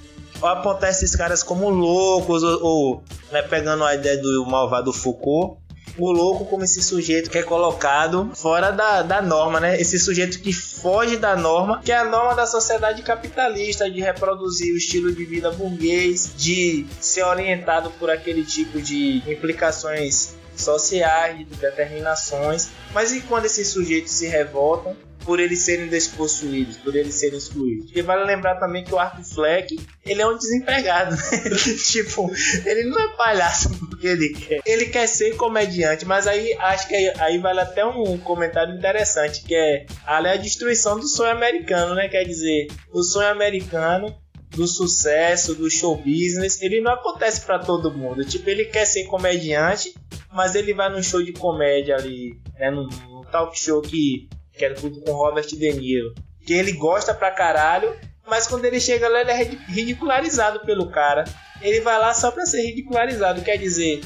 [0.42, 5.60] apontar esses caras como loucos ou, ou, né, pegando a ideia do malvado Foucault.
[5.98, 9.78] O louco como esse sujeito que é colocado fora da, da norma, né?
[9.78, 14.72] Esse sujeito que foge da norma, que é a norma da sociedade capitalista, de reproduzir
[14.72, 21.44] o estilo de vida burguês, de ser orientado por aquele tipo de implicações sociais, de
[21.44, 22.70] determinações.
[22.92, 27.86] Mas e quando esses sujeitos se revoltam por eles serem despossuídos, por eles serem excluídos?
[27.86, 31.50] Porque vale lembrar também que o Arthur Fleck, ele é um desempregado, né?
[31.90, 32.30] tipo,
[32.64, 34.60] ele não é palhaço porque ele quer.
[34.66, 39.42] Ele quer ser comediante, mas aí acho que aí, aí vale até um comentário interessante,
[39.42, 42.08] que é é a destruição do sonho americano, né?
[42.08, 44.14] Quer dizer, o sonho americano
[44.54, 48.24] do sucesso, do show business, ele não acontece pra todo mundo.
[48.24, 49.94] Tipo, ele quer ser comediante,
[50.32, 54.64] mas ele vai num show de comédia ali, né, num, num talk show que, que
[54.64, 56.14] é tudo com Robert De Niro,
[56.46, 57.96] que ele gosta pra caralho,
[58.28, 61.24] mas quando ele chega lá ele é ri- ridicularizado pelo cara.
[61.60, 64.00] Ele vai lá só pra ser ridicularizado, quer dizer,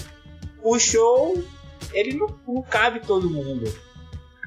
[0.62, 1.42] o show
[1.92, 3.64] ele não, não cabe todo mundo.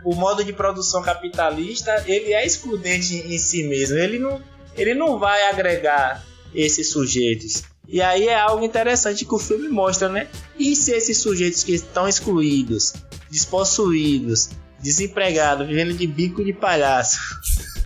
[0.05, 3.97] O modo de produção capitalista ele é excludente em si mesmo.
[3.97, 4.41] Ele não,
[4.81, 7.63] ele não vai agregar esses sujeitos.
[7.87, 10.27] E aí é algo interessante que o filme mostra, né?
[10.57, 12.93] E se esses sujeitos que estão excluídos,
[13.31, 17.17] despossuídos, desempregados, vivendo de bico de palhaço,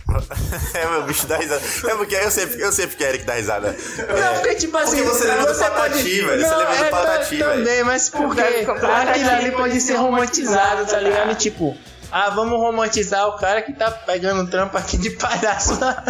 [0.74, 1.62] é meu bicho dá risada.
[1.88, 3.74] É porque eu sempre, eu sempre quero que dá risada.
[4.08, 4.96] Não, É, porque tipo assim.
[5.02, 6.40] Porque você lembra do Patati, velho.
[6.42, 7.64] Você Não, lembra do Patati, ta- velho.
[7.64, 11.32] Também, mas porque aquilo ali pode ser romantizado, tá ligado?
[11.32, 11.76] E, Tipo,
[12.16, 16.02] ah, vamos romantizar o cara que tá pegando trampo aqui de palhaço na,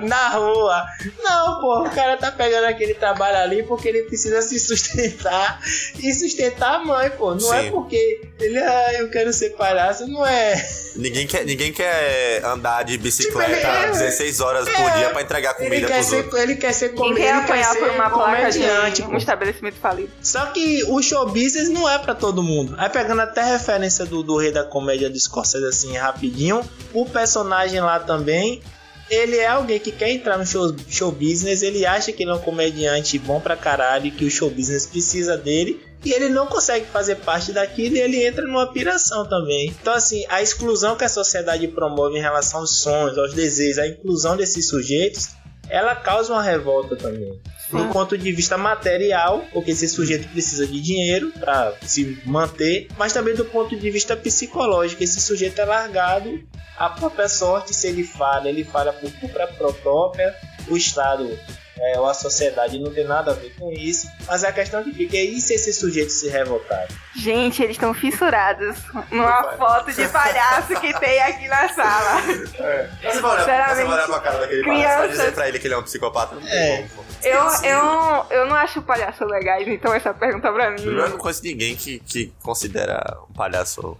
[0.00, 0.86] na rua.
[1.22, 5.60] Não, pô, o cara tá pegando aquele trabalho ali porque ele precisa se sustentar
[5.98, 7.34] e sustentar a mãe, pô.
[7.34, 7.70] Não é Sim.
[7.72, 10.54] porque ele, ah, eu quero ser palhaço, não é.
[10.96, 15.10] Ninguém quer, ninguém quer andar de bicicleta Tipo, ele é- 16 horas por é, dia
[15.10, 16.40] pra entregar Ele comida quer, pros ser, outros.
[16.40, 19.76] ele quer ser Quem come- quer ele apanhar por uma placa de comediante, um estabelecimento
[19.76, 20.10] falido?
[20.22, 22.74] Só que o show business não é pra todo mundo.
[22.78, 27.06] Aí pegando até a referência do, do Rei da Comédia do Scorsese assim rapidinho, o
[27.06, 28.62] personagem lá também,
[29.10, 32.34] ele é alguém que quer entrar no show, show business, ele acha que ele é
[32.34, 35.84] um comediante bom pra caralho, que o show business precisa dele.
[36.02, 39.74] E ele não consegue fazer parte daquilo e ele entra numa piração também.
[39.80, 43.86] Então, assim, a exclusão que a sociedade promove em relação aos sonhos, aos desejos, a
[43.86, 45.28] inclusão desses sujeitos,
[45.70, 47.40] ela causa uma revolta também.
[47.70, 53.12] Do ponto de vista material, porque esse sujeito precisa de dinheiro para se manter, mas
[53.12, 56.42] também do ponto de vista psicológico, esse sujeito é largado
[56.76, 57.72] à própria sorte.
[57.72, 59.46] Se ele falha, ele falha por culpa
[59.80, 60.34] própria.
[60.68, 61.38] O Estado
[61.78, 64.08] é, ou a sociedade não tem nada a ver com isso.
[64.26, 66.86] Mas a questão que fica é e se esse sujeito se revoltar?
[67.16, 68.76] Gente, eles estão fissurados
[69.10, 72.20] numa foto de palhaço que tem aqui na sala.
[72.58, 72.90] É.
[73.02, 75.58] Você vai olhar, você vai olhar pra cara daquele palhaço e vai dizer pra ele
[75.58, 76.34] que ele é um psicopata?
[76.34, 76.86] Não tem É.
[77.22, 80.82] Eu, eu, eu não acho palhaço legais, então essa pergunta pra mim.
[80.82, 83.96] Eu não conheço ninguém que, que considera um palhaço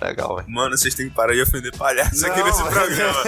[0.00, 0.48] legal, velho.
[0.50, 3.20] Mano, vocês têm que parar de ofender palhaço aqui nesse mas- programa.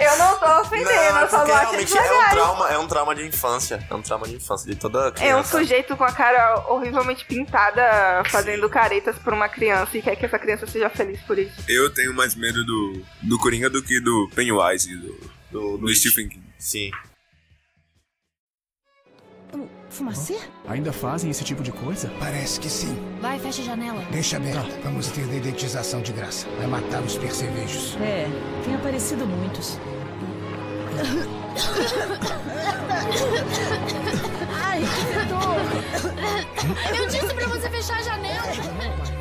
[0.00, 2.30] Eu não tô ofendendo, Não, eu só porque realmente é um legais.
[2.32, 3.86] trauma, é um trauma de infância.
[3.90, 5.32] É um trauma de infância de toda criança.
[5.32, 10.16] É um sujeito com a cara horrivelmente pintada fazendo caretas por uma criança e quer
[10.16, 11.52] que essa criança seja feliz por isso.
[11.68, 15.94] Eu tenho mais medo do, do Coringa do que do Pennywise e do, do, do
[15.94, 16.44] Stephen King.
[16.58, 16.90] Sim.
[19.94, 20.36] Fumacê?
[20.66, 22.10] Ainda fazem esse tipo de coisa?
[22.18, 22.98] Parece que sim.
[23.20, 24.02] Vai, fecha a janela.
[24.10, 24.82] Deixa aberto.
[24.82, 26.48] Vamos ter dedetização de graça.
[26.58, 27.96] Vai matar os percevejos.
[28.00, 28.26] É,
[28.64, 29.78] tem aparecido muitos.
[34.64, 35.54] Ai, que fedor!
[36.98, 39.13] Eu disse pra você fechar a janela!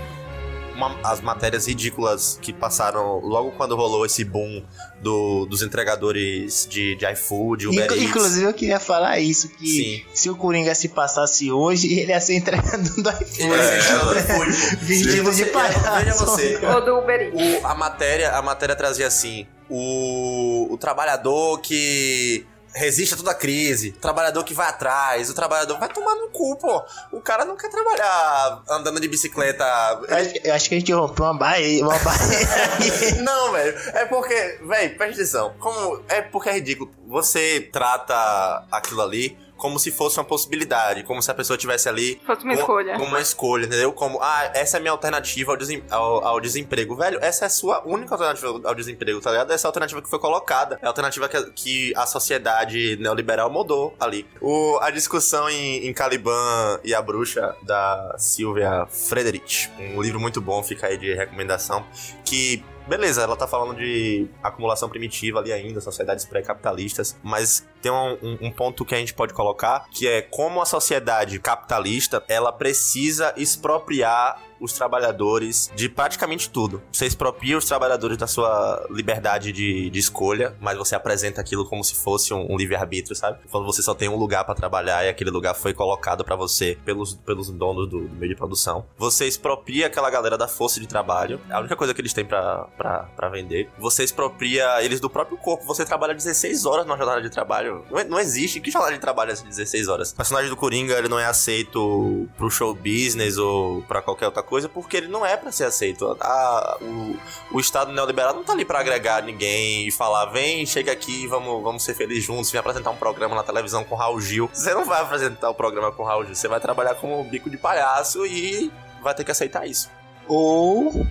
[0.75, 4.63] Uma- as matérias ridículas que passaram logo quando rolou esse boom
[5.01, 8.09] do- dos entregadores de, de iFood, Uber Inclu- Eats.
[8.09, 12.35] Inclusive, eu queria falar isso: que se o Coringa se passasse hoje, ele ia ser
[12.37, 13.53] entregador do iPhone.
[13.53, 15.79] É, Vestido de palhaço.
[16.05, 16.59] Veja você.
[16.65, 17.63] Ou do Uber Eats.
[17.63, 23.89] O- a, matéria, a matéria trazia assim: o, o trabalhador que resiste a toda crise,
[23.89, 26.83] o trabalhador que vai atrás, o trabalhador vai tomar no cu, pô.
[27.11, 29.63] O cara não quer trabalhar andando de bicicleta.
[30.07, 31.87] Eu acho- Eu acho que a gente rompeu uma barreira.
[31.87, 33.21] Uma barreira.
[33.23, 33.77] Não, velho.
[33.93, 35.53] É porque, velho, presta atenção.
[35.59, 36.91] Como, é porque é ridículo.
[37.07, 42.21] Você trata aquilo ali como se fosse uma possibilidade, como se a pessoa tivesse ali
[42.25, 42.93] Fosse uma com- escolha.
[42.95, 43.93] Como uma escolha, entendeu?
[43.93, 46.97] Como, ah, essa é a minha alternativa ao, desem- ao- ao desemprego.
[46.97, 49.51] Velho, essa é a sua única alternativa ao desemprego, tá ligado?
[49.53, 50.77] Essa é a alternativa que foi colocada.
[50.81, 54.27] É a alternativa que, que a sociedade neoliberal mudou ali.
[54.41, 59.69] O, a discussão em, em Caliban e a Bruxa, da Silvia Frederich.
[59.79, 61.85] Um livro muito bom, fica aí de recomendação.
[62.25, 68.17] Que Beleza, ela tá falando de acumulação primitiva ali ainda, sociedades pré-capitalistas, mas tem um,
[68.21, 72.51] um- um ponto que a gente pode colocar, que é como a sociedade capitalista, ela
[72.51, 76.81] precisa expropriar os trabalhadores de praticamente tudo.
[76.91, 81.83] Você expropria os trabalhadores da sua liberdade de, de escolha, mas você apresenta aquilo como
[81.83, 83.39] se fosse um, um livre-arbítrio, sabe?
[83.51, 86.77] Quando você só tem um lugar pra trabalhar e aquele lugar foi colocado pra você
[86.85, 88.85] pelos, pelos donos do, do meio de produção.
[88.97, 93.29] Você expropria aquela galera da força de trabalho, a única coisa que eles têm pra
[93.31, 93.69] vender.
[93.77, 95.65] Você expropria eles do próprio corpo.
[95.65, 97.83] Você trabalha 16 horas numa jornada de trabalho.
[97.89, 98.59] Não, é- não existe.
[98.59, 100.11] Que jornada de trabalho é essa de 16 horas?
[100.11, 104.43] O personagem do Coringa, ele não é aceito pro show business ou pra qualquer outra
[104.43, 106.17] coisa, porque ele não é pra ser aceito.
[106.19, 107.17] A- o,
[107.51, 111.61] o Estado neoliberal não tá ali pra agregar ninguém e falar, vem, chega aqui, vamos,
[111.63, 114.49] vamos ser felizes juntos, vem apresentar um programa na televisão com Raul Gil.
[114.53, 117.57] Você não vai apresentar o programa com Raul Gil, você vai trabalhar como bico de
[117.57, 119.89] palhaço e vai ter que aceitar isso.
[120.27, 121.05] Ou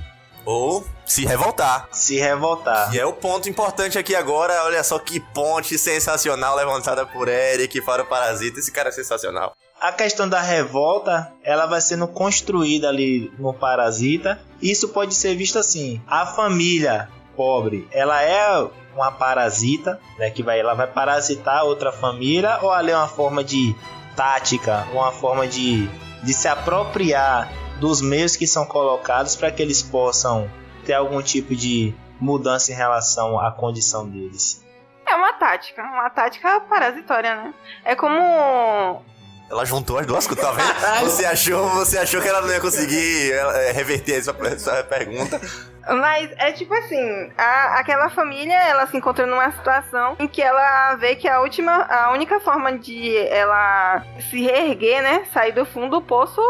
[0.45, 1.87] Ou se revoltar.
[1.93, 2.93] se revoltar.
[2.95, 7.81] E é o ponto importante aqui agora, olha só que ponte sensacional levantada por Eric
[7.83, 8.59] para o Parasita.
[8.59, 9.53] Esse cara é sensacional.
[9.83, 14.41] A questão da revolta, ela vai sendo construída ali no Parasita.
[14.63, 18.65] Isso pode ser visto assim: a família pobre, ela é
[18.95, 23.43] uma parasita, né, que vai, ela vai parasitar outra família, ou ela é uma forma
[23.43, 23.75] de
[24.15, 25.89] tática, uma forma de,
[26.23, 30.49] de se apropriar dos meios que são colocados para que eles possam
[30.87, 34.65] ter algum tipo de mudança em relação à condição deles.
[35.05, 37.55] É uma tática, uma tática parasitória, né?
[37.85, 39.03] É como
[39.51, 41.05] Ela juntou as duas coisas, tá vendo?
[41.11, 45.41] Você achou, você achou que ela não ia conseguir é, reverter essa, essa pergunta.
[45.89, 50.95] Mas é tipo assim, a- aquela família, ela se encontra numa situação em que ela
[50.97, 56.01] vê que a última, a única forma de ela se reerguer, né, sair do fundo
[56.01, 56.41] do poço,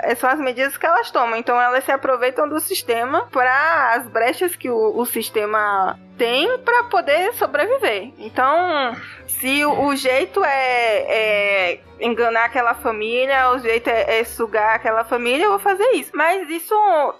[0.00, 1.36] é- são as medidas que elas tomam.
[1.38, 6.84] Então elas se aproveitam do sistema para as brechas que o, o sistema tem para
[6.84, 8.12] poder sobreviver.
[8.18, 8.94] Então,
[9.26, 10.50] se o, o jeito é,
[11.08, 16.10] é enganar aquela família, o jeito é, é sugar aquela família, eu vou fazer isso.
[16.14, 16.74] Mas isso,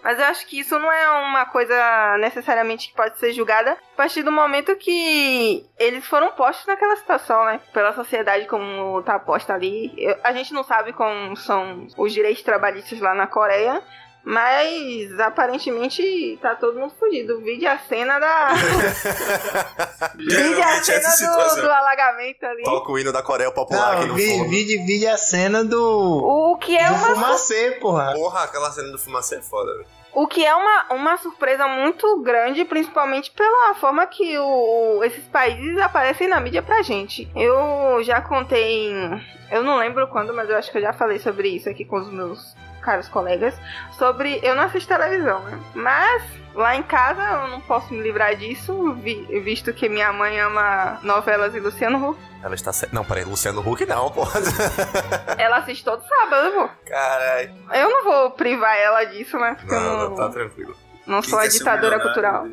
[0.04, 3.96] mas eu acho que isso não é uma coisa necessariamente que pode ser julgada a
[3.96, 7.60] partir do momento que eles foram postos naquela situação, né?
[7.72, 9.92] Pela sociedade como tá posta ali.
[9.98, 13.82] Eu- a gente não sabe como são os direitos trabalhistas lá na Coreia.
[14.22, 17.40] Mas aparentemente tá todo mundo fudido.
[17.40, 18.50] Vide a cena da.
[20.14, 22.62] Vide a essa cena do, do alagamento ali.
[22.62, 24.50] Toca o hino da Coreia Popular aqui Não, no vi, fundo.
[24.50, 25.80] vi, vi a cena do.
[25.82, 28.12] O que é do uma fumacê, porra.
[28.12, 29.86] Porra, aquela cena do fumacê é foda, velho.
[30.12, 35.78] O que é uma, uma surpresa muito grande, principalmente pela forma que o, esses países
[35.78, 37.28] aparecem na mídia pra gente.
[37.36, 41.18] Eu já contei, em- eu não lembro quando, mas eu acho que eu já falei
[41.20, 43.54] sobre isso aqui com os meus caros colegas,
[43.92, 45.60] sobre eu não assisto televisão, né?
[45.74, 46.22] Mas
[46.54, 50.98] lá em casa eu não posso me livrar disso, vi- visto que minha mãe ama
[51.02, 52.29] novelas e Luciano Huck.
[52.42, 52.70] Ela está.
[52.92, 54.40] Não, peraí, Luciano Huck não, porra.
[55.36, 56.68] Ela assiste todo sábado, pô.
[56.88, 57.54] Caralho.
[57.72, 59.56] Eu não vou privar ela disso, né?
[59.58, 60.74] Porque eu Não, não, tá tranquilo.
[61.06, 62.46] não Quem sou a ditadora cultural.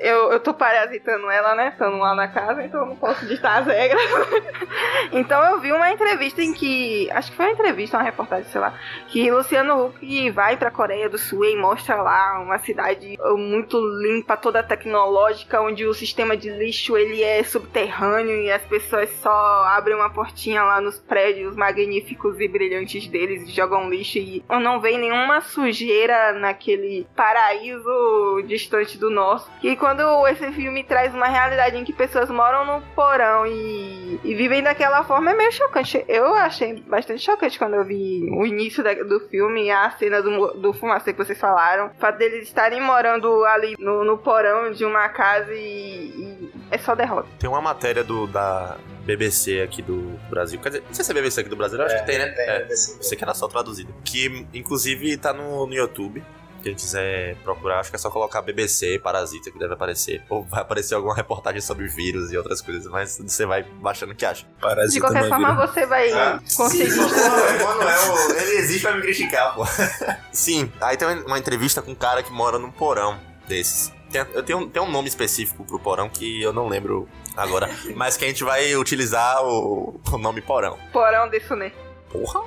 [0.00, 1.68] Eu, eu tô parasitando ela, né?
[1.68, 4.02] Estando lá na casa, então eu não posso ditar as regras.
[5.12, 7.10] então eu vi uma entrevista em que.
[7.10, 8.74] Acho que foi uma entrevista, uma reportagem, sei lá.
[9.08, 13.78] Que Luciano Huck vai pra Coreia do Sul e mostra lá uma cidade uh, muito
[13.78, 19.64] limpa, toda tecnológica, onde o sistema de lixo ele é subterrâneo e as pessoas só
[19.64, 24.80] abrem uma portinha lá nos prédios magníficos e brilhantes deles e jogam lixo e não
[24.80, 29.50] vem nenhuma sujeira naquele paraíso distante do nosso.
[29.62, 29.87] E quando
[30.28, 35.04] esse filme traz uma realidade em que pessoas moram no porão e, e vivem daquela
[35.04, 36.04] forma, é meio chocante.
[36.08, 40.52] Eu achei bastante chocante quando eu vi o início da- do filme, a cena do,
[40.54, 41.86] do fumacê que vocês falaram.
[41.86, 46.78] O fato deles estarem morando ali no, no porão de uma casa e, e é
[46.78, 47.28] só derrota.
[47.38, 50.60] Tem uma matéria do, da BBC aqui do Brasil.
[50.60, 52.34] Quer dizer, não sei se é BBC aqui do Brasil, eu acho que tem, né?
[52.36, 53.94] É, você que era só traduzido.
[54.04, 56.22] Que, inclusive, tá no, no YouTube.
[56.62, 60.22] Quem quiser procurar, acho que é só colocar BBC Parasita que deve aparecer.
[60.28, 64.16] Ou vai aparecer alguma reportagem sobre vírus e outras coisas, mas você vai baixando o
[64.16, 64.44] que acha.
[64.44, 65.72] De Parasita qualquer forma, Mangueira.
[65.72, 66.10] você vai
[66.56, 66.92] conseguir.
[66.98, 69.64] O Manuel, ele existe pra me criticar, pô.
[70.32, 73.92] Sim, aí tem uma entrevista com um cara que mora num porão desses.
[74.10, 78.16] Tem, eu tenho, tem um nome específico pro porão que eu não lembro agora, mas
[78.16, 80.78] que a gente vai utilizar o, o nome porão.
[80.92, 81.72] Porão de Suné.
[82.10, 82.40] Porra!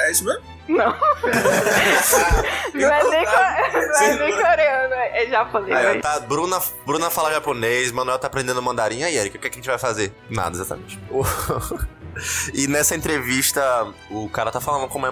[0.00, 0.42] É isso mesmo?
[0.68, 0.94] Não.
[2.74, 5.76] não é nem, não é nem coreano, é é japonês.
[5.76, 9.02] Aí, tá, Bruna, Bruna fala japonês, Manuel tá aprendendo mandarim.
[9.02, 10.12] Aí, Erika, o que, é que a gente vai fazer?
[10.30, 10.98] Nada, exatamente.
[12.52, 13.62] E nessa entrevista,
[14.10, 15.10] o cara tá falando como é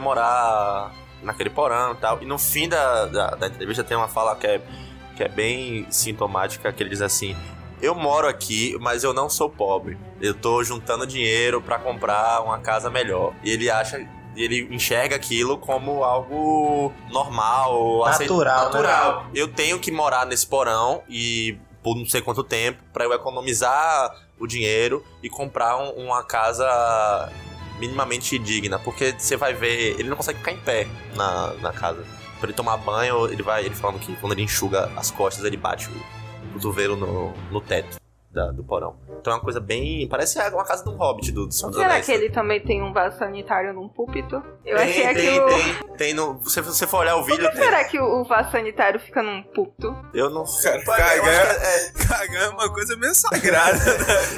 [1.22, 2.20] naquele porão e tal.
[2.20, 4.60] E no fim da, da, da entrevista tem uma fala que é,
[5.16, 7.36] que é bem sintomática, que ele diz assim...
[7.80, 9.98] Eu moro aqui, mas eu não sou pobre.
[10.20, 13.34] Eu tô juntando dinheiro pra comprar uma casa melhor.
[13.44, 14.04] E ele acha...
[14.36, 18.64] Ele enxerga aquilo como algo normal, aceit- Natural, né?
[18.64, 19.26] natural.
[19.34, 24.10] Eu tenho que morar nesse porão e por não sei quanto tempo pra eu economizar
[24.38, 26.66] o dinheiro e comprar um- uma casa
[27.78, 32.04] minimamente digna, porque você vai ver, ele não consegue ficar em pé na, na casa.
[32.38, 35.56] Pra ele tomar banho, ele vai, ele falando que quando ele enxuga as costas, ele
[35.56, 37.96] bate o cotovelo no, no teto
[38.36, 38.94] da- do porão.
[39.20, 40.06] Então é uma coisa bem.
[40.08, 42.60] Parece uma casa de um hobbit do, do Senhor dos Será Anéis, que ele também
[42.60, 44.36] tem um vaso sanitário num púlpito?
[44.64, 45.46] Eu tem, achei tem, aquilo.
[45.48, 46.40] tem, tem no.
[46.48, 47.64] Se você for olhar o Por vídeo, que tem.
[47.64, 49.94] será que o o vaso sanitário fica num púlpito?
[50.14, 50.80] Eu não sei.
[50.84, 53.78] Cagar, é- cagar é uma coisa meio sagrada.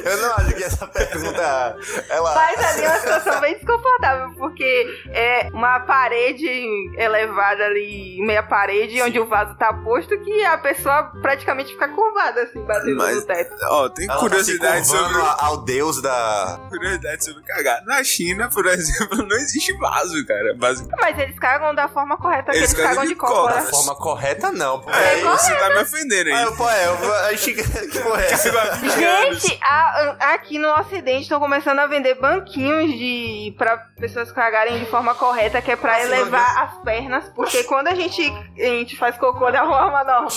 [0.05, 1.77] Eu não acho que essa pergunta.
[2.09, 2.33] Ela.
[2.35, 6.49] Faz ali uma situação bem desconfortável, porque é uma parede
[6.97, 12.43] elevada ali, meia parede, onde o vaso tá posto, que a pessoa praticamente fica curvada,
[12.43, 13.57] assim, batendo Mas- no teto.
[13.71, 15.45] Ó, tem Ela tá curiosidade se curvando sobre.
[15.45, 16.61] ao deus da.
[16.69, 17.85] Curiosidade sobre cagar.
[17.85, 20.55] Na China, por exemplo, não existe vaso, cara.
[20.59, 20.89] Vaso...
[21.01, 23.49] Mas eles cagam da forma correta, que Eles eles cagam cagam de copo.
[23.49, 23.55] né?
[23.57, 24.81] Da forma correta, não.
[24.81, 24.91] Pô.
[24.91, 26.35] É, você tá me ofendendo aí.
[26.45, 26.99] Ah, pô, é, eu-.
[27.39, 28.51] Que porra é essa?
[28.89, 34.87] Gente, a- aqui no ocidente estão começando a vender banquinhos de para pessoas cagarem de
[34.91, 38.21] forma correta, que é pra elevar as pernas, porque quando a gente,
[38.59, 40.31] a gente faz cocô da forma normal,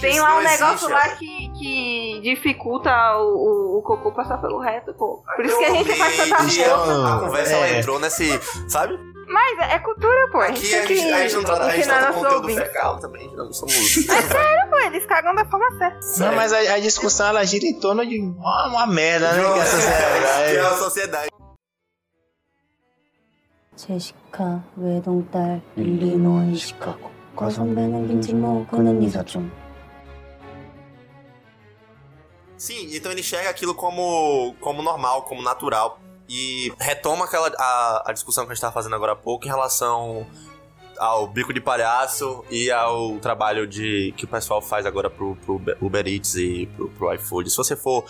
[0.00, 2.61] tem lá um negócio lá que, que dificulta
[3.17, 5.23] o, o, o cocô passar pelo reto, pô.
[5.35, 6.63] Por isso que a gente faz tanta Entendi.
[6.63, 7.15] força.
[7.15, 7.79] A conversa ela É.
[7.79, 8.39] entrou nesse.
[8.69, 8.97] Sabe?
[9.29, 10.39] Mas é cultura, pô.
[10.39, 12.07] A gente Aqui tem a que gente, a gente não trata, a gente ensinar trata
[12.13, 12.63] nossos conteúdo ouvintes.
[12.63, 13.35] fecal também.
[13.35, 13.73] Não somos.
[13.75, 15.99] É sério, pô, eles cagam da forma certa.
[16.25, 19.53] Não, mas a, a discussão ela gira em torno de uma, uma merda, né?
[19.53, 20.79] Que essa Que é a sociedade.
[20.83, 21.27] sociedade.
[23.75, 29.51] 제시카 외동딸 일리노이 시카고 과선배는 김치모 그는 이사촌
[32.62, 35.98] Sim, então ele enxerga aquilo como, como normal, como natural.
[36.28, 39.48] E retoma aquela a, a discussão que a gente estava fazendo agora há pouco em
[39.48, 40.24] relação
[40.96, 45.60] ao bico de palhaço e ao trabalho de que o pessoal faz agora pro, pro
[45.80, 47.50] Uber Eats e pro, pro iFood.
[47.50, 48.04] Se você for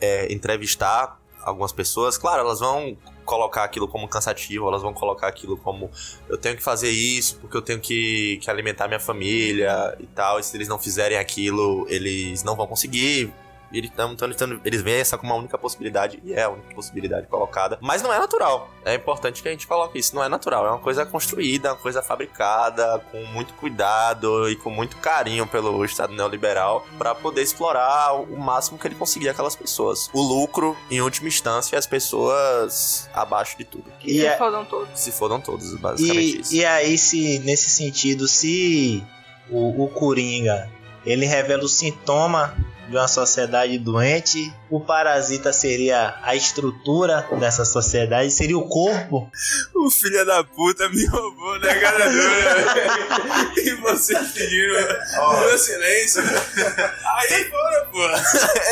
[0.00, 5.56] é, entrevistar algumas pessoas, claro, elas vão colocar aquilo como cansativo, elas vão colocar aquilo
[5.56, 5.90] como
[6.28, 10.38] eu tenho que fazer isso porque eu tenho que, que alimentar minha família e tal.
[10.38, 13.34] E se eles não fizerem aquilo, eles não vão conseguir.
[13.70, 16.48] E eles, tão, tão, tão- eles veem essa como a única possibilidade, e é a
[16.48, 17.78] única possibilidade colocada.
[17.82, 18.70] Mas não é natural.
[18.84, 20.14] É importante que a gente coloque isso.
[20.14, 20.66] Não é natural.
[20.66, 25.84] É uma coisa construída, uma coisa fabricada, com muito cuidado e com muito carinho pelo
[25.84, 30.08] Estado neoliberal, para poder explorar o máximo que ele conseguir aquelas pessoas.
[30.14, 33.84] O lucro, em última instância, e as pessoas abaixo de tudo.
[34.02, 34.98] E Se é- fodam todos.
[34.98, 36.54] Se fodam todos, basicamente E, isso.
[36.54, 39.02] e aí, se nesse sentido, se
[39.50, 40.70] o, o Coringa
[41.06, 42.54] ele revela o sintoma
[42.88, 49.30] de uma sociedade doente, o parasita seria a estrutura dessa sociedade, seria o corpo.
[49.74, 53.52] O filho da puta me roubou né, ganadora.
[53.56, 54.74] e você pedindo
[55.20, 56.22] o meu silêncio.
[56.22, 57.98] Aí fora, pô.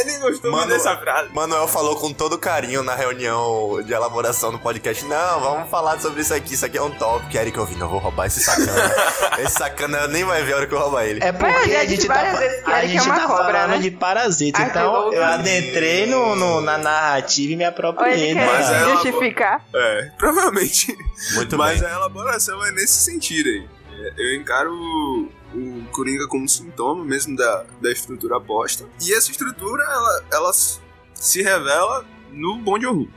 [0.01, 1.29] Ele gostou muito dessa frase.
[1.33, 5.05] Manuel falou com todo carinho na reunião de elaboração do podcast.
[5.05, 6.55] Não, vamos falar sobre isso aqui.
[6.55, 7.37] Isso aqui é um tópico.
[7.37, 8.95] Eric ouvindo, eu vou roubar esse sacana.
[9.39, 11.23] esse sacana nem vai ver a hora que eu roubar ele.
[11.23, 13.79] É porque já a gente tá, a Eric é gente tá cobra, falando né?
[13.79, 14.63] de parasita.
[14.63, 18.35] Ai, então eu adentrei no, no- na narrativa e me apropriei.
[18.35, 19.65] quer Mas é justificar.
[19.75, 20.97] É, provavelmente.
[21.35, 21.89] Muito Mas bem.
[21.91, 23.69] a elaboração é nesse sentido aí.
[23.93, 28.85] É, Eu encaro o, o Coringa como sintoma mesmo da, da estrutura aposta.
[29.03, 33.09] E essa estrutura, ela, ela se revela no Bong Joon-ho.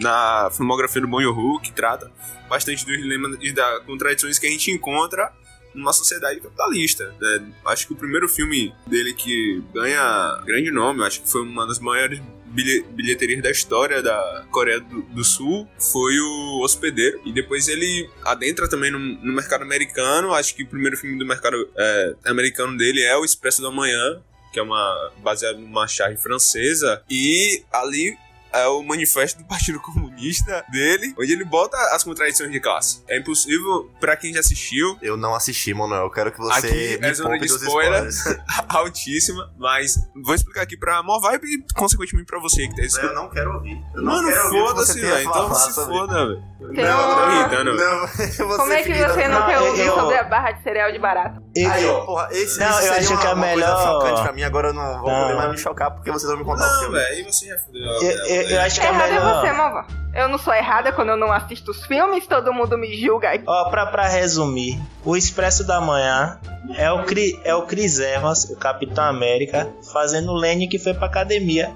[0.00, 2.10] Na filmografia do Bong Joon-ho, que trata
[2.48, 5.32] bastante dos dilemas e das contradições que a gente encontra
[5.76, 7.14] numa sociedade capitalista.
[7.20, 7.52] né?
[7.66, 11.78] Acho que o primeiro filme dele que ganha grande nome, acho que foi uma das
[11.78, 17.20] maiores bilhe- bilheterias da história da Coreia do, do Sul, foi o Hospedeiro.
[17.24, 20.32] E depois ele adentra também no, no mercado americano.
[20.34, 24.20] Acho que o primeiro filme do mercado é, americano dele é o Expresso da Manhã,
[24.52, 27.02] que é uma baseado numa charge francesa.
[27.10, 28.16] E ali
[28.58, 33.02] é o manifesto do Partido Comunista dele, onde ele bota as contradições de classe.
[33.08, 36.04] É impossível pra quem já assistiu Eu não assisti, Manuel.
[36.04, 38.08] Eu quero que você Aqui me é zona de spoiler.
[38.68, 43.10] altíssima, mas vou explicar aqui pra maior vibe e consequentemente pra você que tá escutando.
[43.10, 43.80] Eu não quero ouvir.
[43.94, 45.28] Eu não Mano, o foda-se, velho.
[45.28, 46.42] Então se foda, velho.
[46.60, 47.90] Não, um- tô irritando, velho.
[47.90, 50.62] Não, você Como é que você não, Não, quer ouvir eu- sobre a barra de
[50.62, 51.42] cereal de barata?
[51.54, 54.32] Eu- Aí, ó, porra, esse, Não, isso eu acho uma, que é melhor- chocante pra
[54.32, 54.42] mim.
[54.42, 55.20] Agora eu não vou Não.
[55.22, 56.94] poder mais me chocar porque vocês vão me contar o Não, filme.
[56.98, 57.82] velho, aí você já fudeu.
[57.82, 59.40] eu, eu- eu acho que é Errado é melhor.
[59.40, 59.86] você, Mova.
[60.14, 63.30] Eu não sou errada quando eu não assisto os filmes, todo mundo me julga.
[63.46, 66.40] Ó, pra, pra resumir, o Expresso da Manhã
[66.74, 70.94] é o, Cri, é o Chris Evans, o Capitão América, fazendo o Lenny que foi
[70.94, 71.70] pra academia.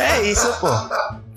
[0.00, 0.66] É isso, pô.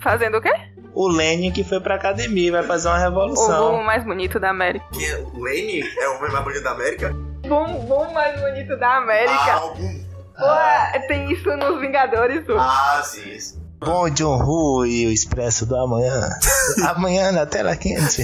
[0.01, 0.51] Fazendo o quê?
[0.95, 3.71] O Lenny que foi pra academia e vai fazer uma O revolução.
[3.73, 4.83] boom mais bonito da América.
[4.91, 7.09] Que é o Lane é o homem mais bonito da América?
[7.47, 9.35] Boom, boom mais bonito da América.
[9.37, 10.07] Ah, algum...
[10.35, 12.55] Porra, tem isso nos Vingadores, pô.
[12.57, 13.56] ah sim, isso.
[13.79, 16.29] Bom John Hu e o Expresso da Manhã.
[16.89, 18.23] Amanhã na tela quente.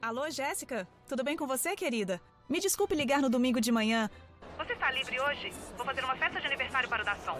[0.00, 0.88] Alô, Jéssica?
[1.06, 2.20] Tudo bem com você, querida?
[2.48, 4.08] Me desculpe ligar no domingo de manhã.
[4.56, 5.52] Você está livre hoje?
[5.76, 7.38] Vou fazer uma festa de aniversário para o Dação.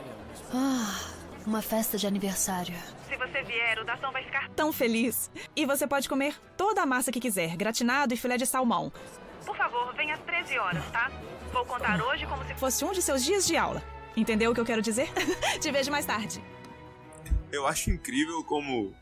[0.54, 1.00] Ah,
[1.46, 2.74] uma festa de aniversário.
[3.08, 4.48] Se você vier, o Dação vai ficar.
[4.50, 5.30] Tão feliz.
[5.56, 8.92] E você pode comer toda a massa que quiser, gratinado e filé de salmão.
[9.44, 11.10] Por favor, venha às 13 horas, tá?
[11.52, 13.82] Vou contar hoje como se Fosse um de seus dias de aula.
[14.16, 15.08] Entendeu o que eu quero dizer?
[15.60, 16.42] Te vejo mais tarde.
[17.50, 18.94] Eu acho incrível como,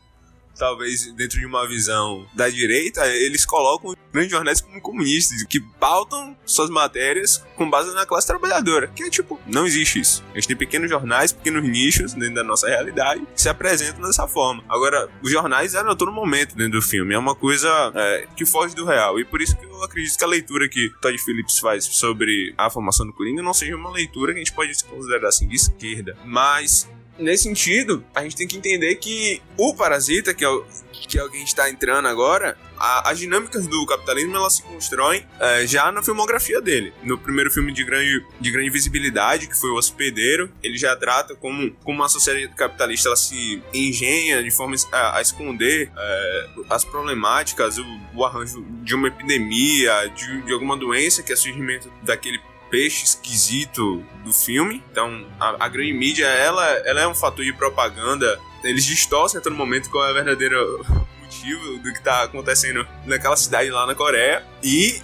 [0.59, 6.35] talvez dentro de uma visão da direita, eles colocam grandes jornais como comunistas, que pautam
[6.45, 8.87] suas matérias com base na classe trabalhadora.
[8.87, 10.23] Que é tipo, não existe isso.
[10.31, 14.27] A gente tem pequenos jornais, pequenos nichos dentro da nossa realidade que se apresentam dessa
[14.27, 14.63] forma.
[14.67, 17.13] Agora, os jornais eram a todo momento dentro do filme.
[17.13, 19.19] É uma coisa é, que foge do real.
[19.19, 22.69] E por isso que eu acredito que a leitura que Todd Phillips faz sobre a
[22.69, 26.17] formação do Coringa não seja uma leitura que a gente pode considerar assim de esquerda.
[26.25, 26.89] Mas
[27.19, 31.23] nesse sentido, a gente tem que entender que o Parasita, que é o que, é
[31.23, 35.25] o que a gente está entrando agora, a- as dinâmicas do capitalismo elas se constroem
[35.39, 36.93] eh, já na filmografia dele.
[37.03, 41.35] No primeiro filme de grande, de grande visibilidade, que foi O Hospedeiro, ele já trata
[41.35, 46.83] como, como a sociedade capitalista ela se engenha de forma a, a esconder eh, as
[46.85, 52.39] problemáticas, o, o arranjo de uma epidemia, de, de alguma doença que é surgimento daquele
[52.69, 54.83] peixe esquisito do filme.
[54.91, 58.39] Então, a, a grande mídia, ela, ela é um fator de propaganda.
[58.63, 60.85] Eles distorcem a todo momento qual é o verdadeiro
[61.21, 64.43] motivo do que tá acontecendo naquela cidade lá na Coreia.
[64.63, 65.01] E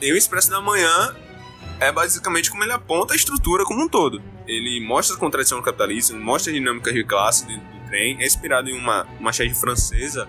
[0.00, 1.14] em O Expresso da Manhã
[1.80, 4.22] é basicamente como ele aponta a estrutura como um todo.
[4.46, 8.26] Ele mostra a contradição do capitalismo, mostra a dinâmica de classe dentro do trem, é
[8.26, 10.28] inspirado em uma, uma charge francesa,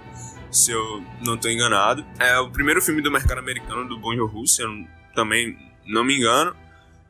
[0.52, 2.06] se eu não estou enganado.
[2.20, 4.70] É o primeiro filme do mercado americano do Bong Joon-ho, se eu
[5.16, 6.56] também não me engano.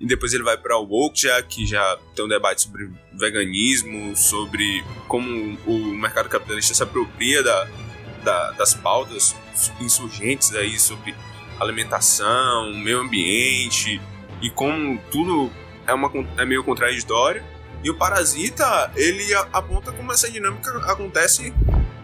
[0.04, 4.14] E depois ele vai para o woke já que já tem um debate sobre veganismo,
[4.18, 7.70] sobre como o mercado capitalista se apropria da,
[8.22, 9.34] da, das pautas
[9.80, 11.16] insurgentes aí sobre
[11.58, 14.02] alimentação, meio ambiente
[14.42, 15.50] e como tudo
[15.88, 17.42] é, uma, é meio contraditório.
[17.82, 21.54] E o Parasita, ele aponta como essa dinâmica acontece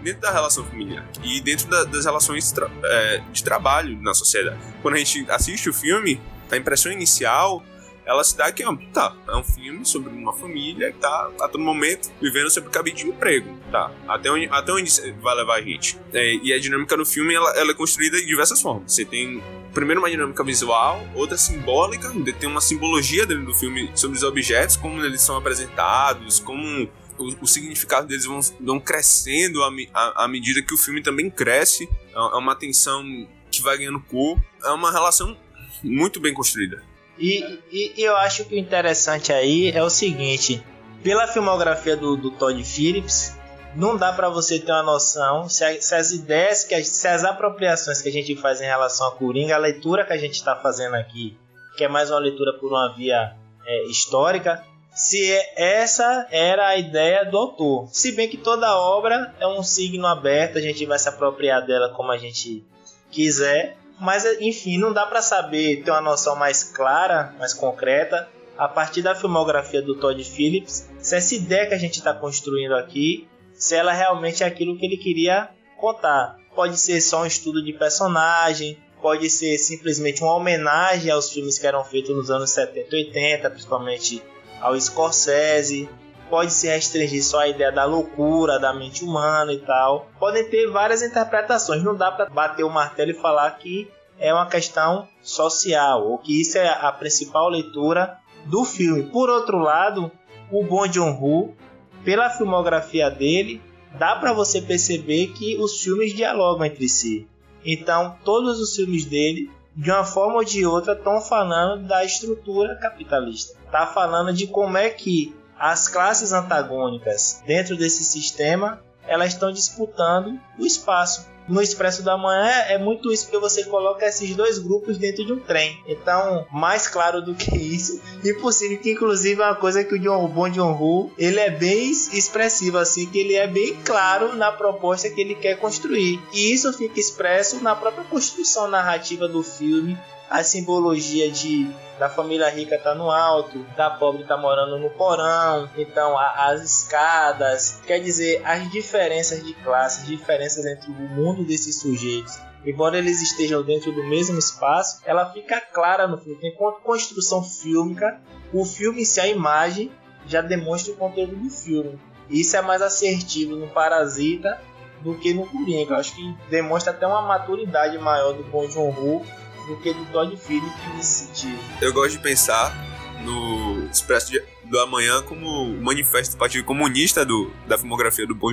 [0.01, 4.57] dentro da relação familiar e dentro da, das relações tra é, de trabalho na sociedade.
[4.81, 7.61] Quando a gente assiste o filme, a impressão inicial
[8.09, 11.47] ela se dá que ó, tá, é um filme sobre uma família que tá a
[11.47, 13.91] todo momento vivendo sobre cabide de emprego, tá?
[14.07, 14.91] Até onde, até onde
[15.21, 15.95] vai levar a gente.
[16.11, 18.91] É, e a dinâmica no filme ela, ela, é construída de diversas formas.
[18.91, 19.43] Você tem
[19.75, 24.75] primeiro uma dinâmica visual, outra simbólica, tem uma simbologia dentro do filme sobre os objetos,
[24.75, 30.27] como eles são apresentados, como o, o significado deles vão, vão crescendo à, à, à
[30.27, 31.87] medida que o filme também cresce.
[32.07, 33.03] É, é uma tensão
[33.51, 34.39] que vai ganhando cor.
[34.65, 35.37] É uma relação
[35.83, 36.88] muito bem construída.
[37.19, 40.63] E, e, eu acho que o interessante aí é o seguinte:
[41.03, 43.37] pela filmografia do, do Todd Phillips,
[43.75, 47.23] não dá para você ter uma noção se, a, se, as ideias, que se as
[47.23, 50.55] apropriações que a gente faz em relação a Coringa, a leitura que a gente está
[50.55, 51.37] fazendo aqui,
[51.77, 57.23] que é mais uma leitura por uma via é, histórica, se essa era a ideia
[57.23, 57.87] do autor.
[57.91, 61.89] Se bem que toda obra é um signo aberto, a gente vai se apropriar dela
[61.89, 62.65] como a gente
[63.11, 68.27] quiser, mas enfim, não dá para saber, ter uma noção mais clara, mais concreta,
[68.57, 72.75] a partir da filmografia do Todd Phillips, se essa ideia que a gente está construindo
[72.75, 76.37] aqui, se ela realmente é aquilo que ele queria contar.
[76.55, 81.67] Pode ser só um estudo de personagem, pode ser simplesmente uma homenagem aos filmes que
[81.67, 84.21] eram feitos nos anos 70 e 80, principalmente
[84.59, 85.89] ao Scorsese,
[86.29, 90.07] pode se restringir só a ideia da loucura, da mente humana e tal.
[90.19, 94.47] Podem ter várias interpretações, não dá para bater o martelo e falar que é uma
[94.47, 99.03] questão social ou que isso é a principal leitura do filme.
[99.03, 100.11] Por outro lado,
[100.51, 101.55] o Bong Joon-ho,
[102.03, 103.61] pela filmografia dele,
[103.97, 107.27] dá para você perceber que os filmes dialogam entre si.
[107.65, 112.75] Então, todos os filmes dele, de uma forma ou de outra, estão falando da estrutura
[112.75, 113.57] capitalista.
[113.71, 120.39] Tá falando de como é que as classes antagônicas dentro desse sistema elas estão disputando
[120.57, 121.27] o espaço.
[121.47, 125.33] No Expresso da Manhã é muito isso, porque você coloca esses dois grupos dentro de
[125.33, 125.81] um trem.
[125.87, 130.23] Então, mais claro do que isso, impossível, que inclusive é uma coisa que o John,
[130.23, 135.09] o Bom John ele é bem expressivo, assim, que ele é bem claro na proposta
[135.09, 136.21] que ele quer construir.
[136.31, 139.97] E isso fica expresso na própria construção narrativa do filme,
[140.29, 145.69] a simbologia de da família rica tá no alto, da pobre tá morando no porão,
[145.77, 152.39] então as escadas, quer dizer, as diferenças de classe, diferenças entre o mundo desses sujeitos.
[152.65, 156.39] Embora eles estejam dentro do mesmo espaço, ela fica clara no filme.
[156.47, 158.21] Enquanto construção fílmica,
[158.53, 159.91] o filme si, a imagem,
[160.25, 161.99] já demonstra o conteúdo do filme.
[162.29, 164.59] Isso é mais assertivo no Parasita
[165.01, 165.97] do que no Coringa.
[165.97, 169.25] Acho que demonstra até uma maturidade maior do Bong Joon-ho
[169.69, 171.59] do que do Todd Phillips nesse sentido.
[171.79, 172.75] Eu gosto de pensar
[173.23, 174.33] no Expresso
[174.65, 178.49] do Amanhã como o manifesto do Partido Comunista do, da filmografia do Bon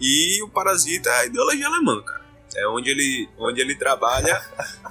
[0.00, 2.24] e o Parasita é a ideologia alemã, cara.
[2.54, 4.40] É onde ele, onde ele trabalha.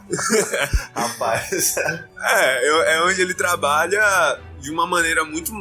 [0.94, 1.78] Rapaz.
[1.78, 5.52] é, é onde ele trabalha de uma maneira muito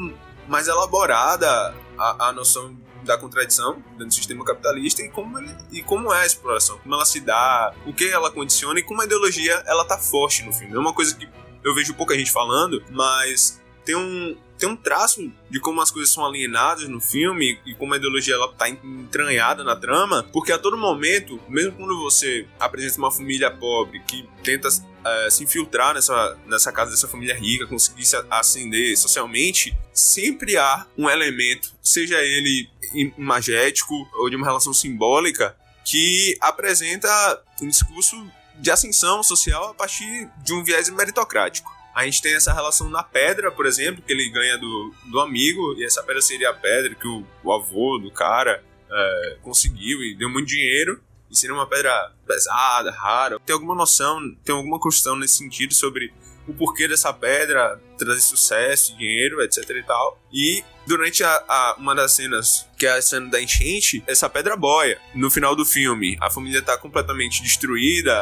[0.47, 5.83] mais elaborada a, a noção da contradição dentro do sistema capitalista e como, ele, e
[5.83, 9.05] como é a exploração, como ela se dá, o que ela condiciona e como a
[9.05, 10.75] ideologia ela tá forte no filme.
[10.75, 11.29] É uma coisa que
[11.63, 16.13] eu vejo pouca gente falando, mas tem um, tem um traço de como as coisas
[16.13, 20.59] são alienadas no filme e como a ideologia ela tá entranhada na trama, porque a
[20.59, 26.39] todo momento, mesmo quando você apresenta uma família pobre que tenta uh, se infiltrar nessa,
[26.47, 32.69] nessa casa dessa família rica, conseguir se ascender socialmente, sempre há um elemento, seja ele
[32.95, 38.17] imagético ou de uma relação simbólica, que apresenta um discurso
[38.57, 41.73] de ascensão social a partir de um viés meritocrático.
[41.95, 45.75] A gente tem essa relação na pedra, por exemplo, que ele ganha do, do amigo,
[45.79, 50.15] e essa pedra seria a pedra que o, o avô do cara é, conseguiu e
[50.15, 51.01] deu muito dinheiro.
[51.31, 53.39] E seria uma pedra pesada, rara.
[53.41, 56.13] Tem alguma noção, tem alguma construção nesse sentido sobre
[56.47, 60.21] o porquê dessa pedra trazer sucesso, dinheiro, etc e tal.
[60.33, 64.57] E durante a, a, uma das cenas, que é a cena da enchente, essa pedra
[64.57, 64.99] boia.
[65.15, 68.13] No final do filme, a família está completamente destruída,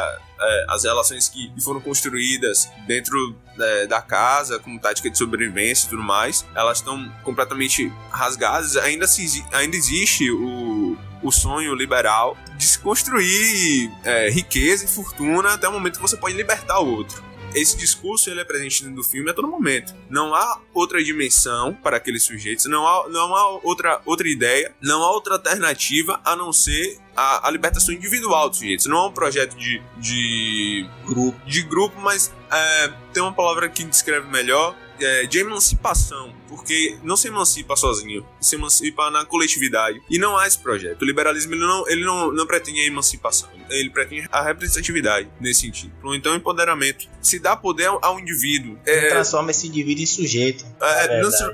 [0.40, 5.90] é, as relações que foram construídas dentro é, da casa, como tática de sobrevivência e
[5.90, 8.76] tudo mais, elas estão completamente rasgadas.
[8.76, 15.54] Ainda, se, ainda existe o, o sonho liberal de se construir é, riqueza e fortuna
[15.54, 17.31] até o momento que você pode libertar o outro.
[17.54, 19.94] Esse discurso ele é presente dentro do filme a todo momento.
[20.08, 25.02] Não há outra dimensão para aqueles sujeitos, não há, não há outra, outra ideia, não
[25.02, 28.86] há outra alternativa a não ser a, a libertação individual dos sujeitos.
[28.86, 33.84] Não é um projeto de, de grupo, de grupo mas é, tem uma palavra que
[33.84, 40.00] descreve melhor, é, de emancipação, porque não se emancipa sozinho, se emancipa na coletividade.
[40.08, 41.02] E não há esse projeto.
[41.02, 45.60] O liberalismo ele não, ele não, não pretende a emancipação, ele pretende a representatividade nesse
[45.60, 45.92] sentido.
[46.14, 48.78] Então, o empoderamento se dá poder ao indivíduo.
[48.84, 50.64] É, transforma esse indivíduo em sujeito.
[50.80, 51.44] É, não se,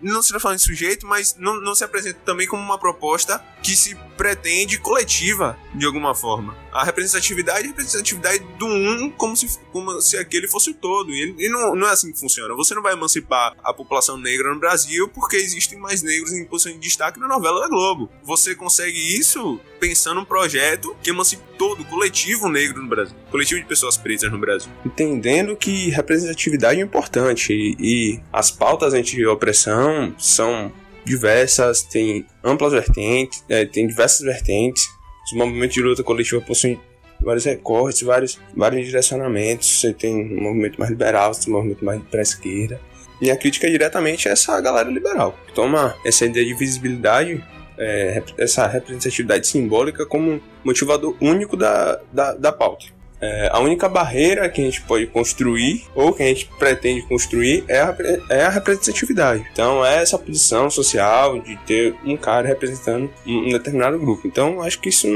[0.00, 3.74] não se transforma em sujeito, mas não, não se apresenta também como uma proposta que
[3.74, 6.56] se pretende coletiva, de alguma forma.
[6.72, 11.12] A representatividade é a representatividade do um como se, como se aquele fosse o todo.
[11.12, 12.54] E, e não, não é assim que funciona.
[12.54, 16.72] Você não vai emancipar a população negra no Brasil porque existem mais negros em posição
[16.72, 18.10] de destaque na novela da Globo.
[18.22, 23.14] Você consegue isso pensando num projeto que emancipe todo o coletivo negro no Brasil.
[23.30, 24.70] Coletivo de pessoas pretas no Brasil.
[24.84, 30.72] Entendendo que representatividade é importante e, e as pautas anti-opressão são
[31.06, 34.86] diversas, tem amplas vertentes, é, tem diversas vertentes.
[35.24, 36.78] Os movimentos de luta coletiva possuem
[37.20, 39.80] vários recortes, vários, vários direcionamentos.
[39.80, 42.80] Você tem um movimento mais liberal, você tem um movimento mais para esquerda.
[43.20, 47.42] E a crítica é diretamente a essa galera liberal, que toma essa ideia de visibilidade,
[47.78, 52.95] é, essa representatividade simbólica como motivador único da, da, da pauta.
[53.18, 57.64] É, a única barreira que a gente pode construir, ou que a gente pretende construir,
[57.66, 57.96] é a,
[58.28, 59.46] é a representatividade.
[59.52, 64.26] Então, é essa posição social de ter um cara representando um, determinado grupo.
[64.26, 65.08] Então, acho que isso,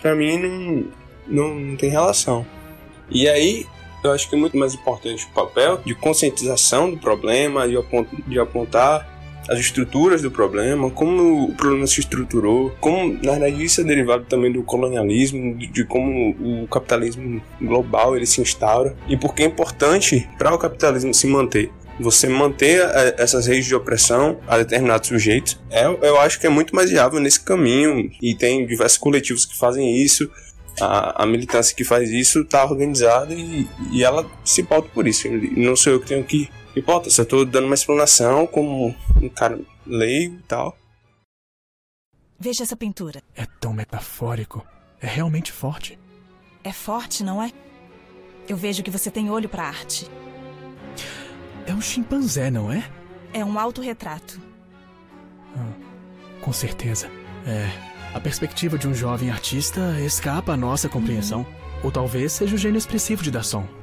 [0.00, 0.84] para mim, não,
[1.26, 2.46] não, não tem relação.
[3.10, 3.66] E aí,
[4.04, 7.76] eu acho que é muito mais importante o papel de conscientização do problema, de,
[8.26, 9.17] de apontar
[9.48, 14.24] as estruturas do problema, como o problema se estruturou, como na verdade isso é derivado
[14.24, 19.46] também do colonialismo, de, de como o capitalismo global ele se instaura e porque é
[19.46, 21.70] importante para o capitalismo se manter
[22.00, 26.50] você manter é, essas redes de opressão a determinados sujeitos, é, eu acho que é
[26.50, 28.10] muito mais viável nesse caminho.
[28.22, 30.30] E tem diversos coletivos que fazem isso.
[30.80, 35.28] A, a militância que faz isso está organizada e, e ela se pauta por isso.
[35.56, 39.58] Não sou eu que tenho que importa, só tô dando uma explanação como um cara
[39.86, 40.76] leigo e tal.
[42.38, 43.22] Veja essa pintura.
[43.34, 44.64] É tão metafórico.
[45.00, 45.98] É realmente forte.
[46.62, 47.52] É forte, não é?
[48.48, 50.08] Eu vejo que você tem olho para arte.
[51.66, 52.88] É um chimpanzé, não é?
[53.32, 54.40] É um autorretrato.
[55.56, 55.72] Ah,
[56.40, 57.10] com certeza.
[57.46, 57.88] É.
[58.14, 61.40] A perspectiva de um jovem artista escapa à nossa compreensão.
[61.40, 61.84] Uhum.
[61.84, 63.77] Ou talvez seja o gênio expressivo de Dasson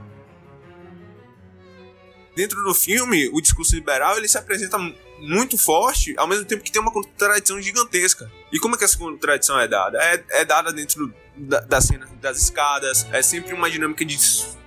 [2.36, 4.77] dentro do filme, o discurso liberal ele se apresenta
[5.19, 8.29] muito forte, ao mesmo tempo que tem uma contradição gigantesca.
[8.51, 9.97] E como é que essa contradição é dada?
[10.03, 14.17] É, é dada dentro da, da cena das escadas, é sempre uma dinâmica de,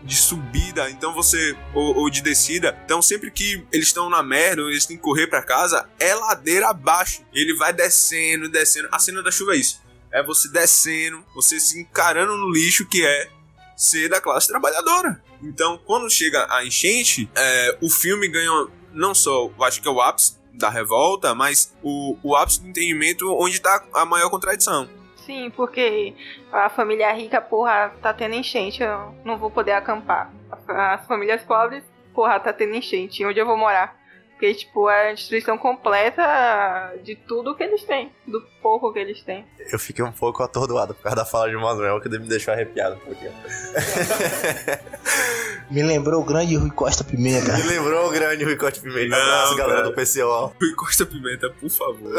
[0.02, 1.56] de subida, então você.
[1.74, 2.78] Ou, ou de descida.
[2.84, 6.68] Então, sempre que eles estão na merda, eles têm que correr para casa, é ladeira
[6.68, 7.22] abaixo.
[7.32, 8.88] Ele vai descendo, descendo.
[8.90, 9.82] A cena da chuva é isso.
[10.10, 13.28] É você descendo, você se encarando no lixo que é
[13.76, 15.22] ser da classe trabalhadora.
[15.42, 20.00] Então, quando chega a enchente, é, o filme ganha não só, acho que é o
[20.00, 24.88] ápice da revolta, mas o, o ápice do entendimento onde está a maior contradição.
[25.24, 26.14] Sim, porque
[26.50, 30.32] a família rica, porra, tá tendo enchente, eu não vou poder acampar.
[30.66, 31.84] As famílias pobres,
[32.14, 33.97] porra, tá tendo enchente, onde eu vou morar?
[34.38, 39.20] Porque, tipo, é a destruição completa de tudo que eles têm, do pouco que eles
[39.20, 39.44] têm.
[39.72, 42.94] Eu fiquei um pouco atordoado por causa da fala de Manuel, que me deixou arrepiado
[42.94, 43.32] um pouquinho.
[45.68, 47.52] me lembrou o grande Rui Costa Pimenta.
[47.56, 49.08] Me lembrou o grande Rui Costa Pimenta.
[49.08, 50.54] Não, abraço, galera do PCO.
[50.60, 52.14] Rui Costa Pimenta, por favor.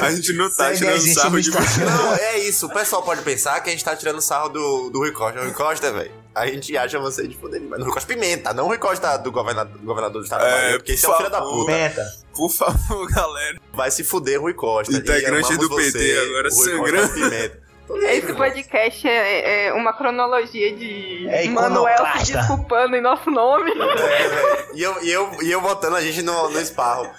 [0.00, 1.80] a gente não tá tirando sarro de você.
[1.82, 2.66] Não, é isso.
[2.66, 5.40] O pessoal pode pensar que a gente tá tirando sarro do, do Rui Costa.
[5.40, 7.78] O Rui Costa, velho a gente acha você de poder demais.
[7.78, 10.56] Não Rui Costa Pimenta, não Rui Costa do governador, do, governador do estado é, da
[10.56, 11.72] Bahia, porque esse é um filho da puta.
[11.72, 12.12] Pimenta.
[12.34, 13.60] Por favor, galera.
[13.72, 14.94] Vai se fuder, Rui Costa.
[14.94, 17.14] Integrante do PT você, agora sangrando.
[17.14, 17.62] Pimenta.
[17.90, 23.70] Esse podcast é, é, uma cronologia de é Manuel se desculpando em nosso nome.
[23.70, 27.10] É, e, eu, e, eu, e eu botando a gente no, no esparro.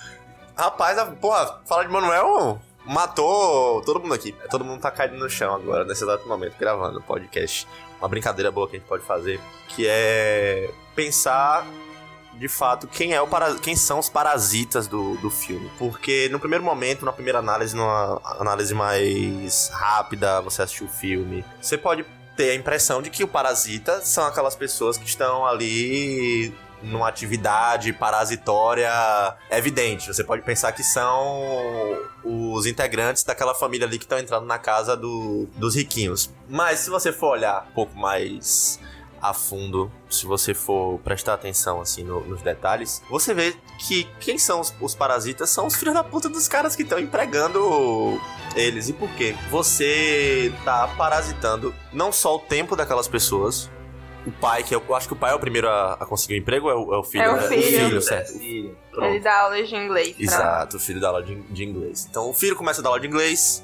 [0.58, 4.34] Rapaz, a, porra, fala de Manuel, matou todo mundo aqui.
[4.50, 7.68] Todo mundo tá caindo no chão agora, nesse exato momento, gravando o podcast
[8.04, 9.40] uma brincadeira boa que a gente pode fazer,
[9.70, 11.66] que é pensar
[12.34, 13.56] de fato quem é o para...
[13.56, 15.72] quem são os parasitas do, do filme.
[15.80, 21.46] Porque no primeiro momento, na primeira análise, numa análise mais rápida, você assistiu o filme,
[21.62, 26.54] você pode ter a impressão de que o parasita são aquelas pessoas que estão ali
[26.84, 28.92] numa atividade parasitória
[29.50, 30.08] evidente.
[30.14, 34.96] Você pode pensar que são os integrantes daquela família ali que estão entrando na casa
[34.96, 36.30] do, dos riquinhos.
[36.50, 38.80] Mas se você for olhar um pouco mais
[39.22, 44.38] a fundo, se você for prestar atenção assim no- nos detalhes, você vê que quem
[44.38, 48.20] são os, os parasitas são os filhos da puta dos caras que estão empregando
[48.54, 48.90] eles.
[48.90, 49.34] E por quê?
[49.50, 53.72] Você tá parasitando não só o tempo daquelas pessoas,
[54.26, 56.36] o pai, que eu, eu acho que o pai é o primeiro a, a conseguir
[56.36, 57.24] o emprego, ou é o, é o filho?
[57.24, 57.48] É o né?
[57.48, 58.02] filho.
[58.02, 58.32] certo.
[58.42, 60.14] Ele dá aulas de inglês.
[60.16, 62.08] pra- Exato, o filho dá aula de, de inglês.
[62.10, 63.64] Então o filho começa a dar aula de inglês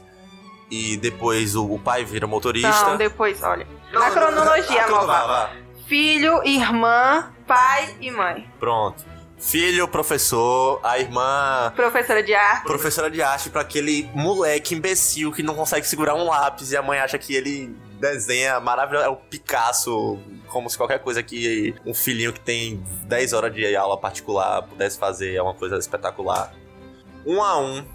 [0.72, 2.70] e depois o, o pai vira motorista.
[2.86, 3.68] Não, depois, olha.
[3.93, 5.49] Na cronologia, vai, vai.
[5.88, 8.47] Filho, irmã, pai e mãe.
[8.60, 9.03] Pronto.
[9.39, 12.64] Filho, professor, a irmã Professora de arte.
[12.66, 16.82] professora de arte pra aquele moleque imbecil que não consegue segurar um lápis e a
[16.82, 19.06] mãe acha que ele desenha maravilhoso.
[19.06, 23.76] É o Picasso, como se qualquer coisa que um filhinho que tem 10 horas de
[23.76, 25.36] aula particular pudesse fazer.
[25.36, 26.54] É uma coisa espetacular.
[27.26, 27.86] Um a um,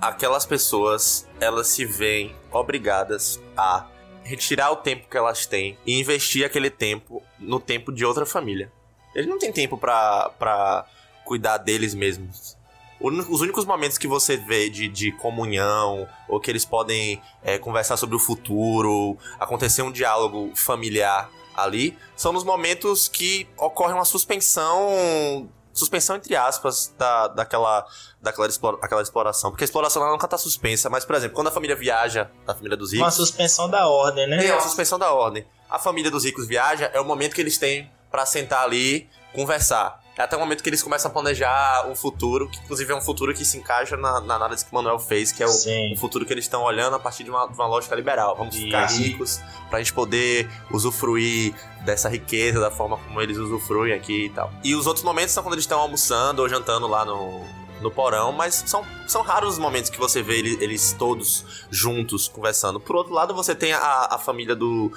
[0.00, 3.86] aquelas pessoas, elas se veem obrigadas a
[4.22, 8.70] retirar o tempo que elas têm e investir aquele tempo no tempo de outra família.
[9.14, 10.86] Eles não têm tempo pra
[11.24, 12.55] cuidar deles mesmos.
[13.00, 17.96] Os únicos momentos que você vê de, de comunhão, ou que eles podem é, conversar
[17.96, 25.48] sobre o futuro, acontecer um diálogo familiar ali, são nos momentos que ocorre uma suspensão.
[25.72, 27.86] Suspensão entre aspas da, daquela,
[28.22, 29.50] daquela explora- aquela exploração.
[29.50, 30.88] Porque a exploração ela nunca tá suspensa.
[30.88, 33.04] Mas, por exemplo, quando a família viaja, a família dos ricos.
[33.04, 34.46] Uma suspensão da ordem, né?
[34.46, 35.46] É, a suspensão da ordem.
[35.68, 40.00] A família dos ricos viaja, é o momento que eles têm pra sentar ali, conversar.
[40.18, 43.02] É até o momento que eles começam a planejar um futuro, que inclusive é um
[43.02, 45.96] futuro que se encaixa na, na análise que o Manuel fez, que é o, o
[45.98, 48.34] futuro que eles estão olhando a partir de uma, de uma lógica liberal.
[48.34, 48.96] Vamos ficar Isso.
[49.02, 51.54] ricos pra gente poder usufruir
[51.84, 54.50] dessa riqueza, da forma como eles usufruem aqui e tal.
[54.64, 57.44] E os outros momentos são quando eles estão almoçando ou jantando lá no,
[57.82, 62.26] no porão, mas são, são raros os momentos que você vê ele- eles, todos juntos
[62.26, 62.80] conversando.
[62.80, 64.90] Por outro lado, você tem a, a família do.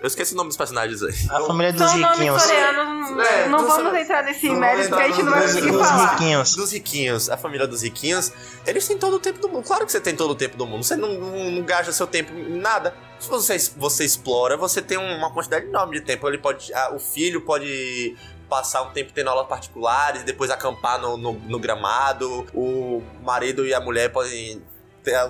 [0.00, 1.14] Eu esqueci o nome dos personagens aí.
[1.30, 2.42] A família dos São nomes riquinhos.
[2.42, 3.26] coreanos.
[3.26, 5.86] É, não dos- vamos entrar nesse Não mérito, porque a gente não vai conseguir dos
[5.88, 6.10] falar.
[6.12, 6.56] riquinhos.
[6.56, 8.32] Dos riquinhos, a família dos riquinhos,
[8.66, 9.64] eles têm todo o tempo do mundo.
[9.66, 10.84] Claro que você tem todo o tempo do mundo.
[10.84, 12.94] Você não, não, não gasta seu tempo em nada.
[13.18, 16.28] Se você, você explora, você tem uma quantidade enorme de tempo.
[16.28, 16.74] Ele pode.
[16.74, 18.14] ah, o filho pode
[18.46, 22.44] passar um tempo tendo aulas particulares, depois acampar no, no, no gramado.
[22.52, 24.62] O marido e a mulher podem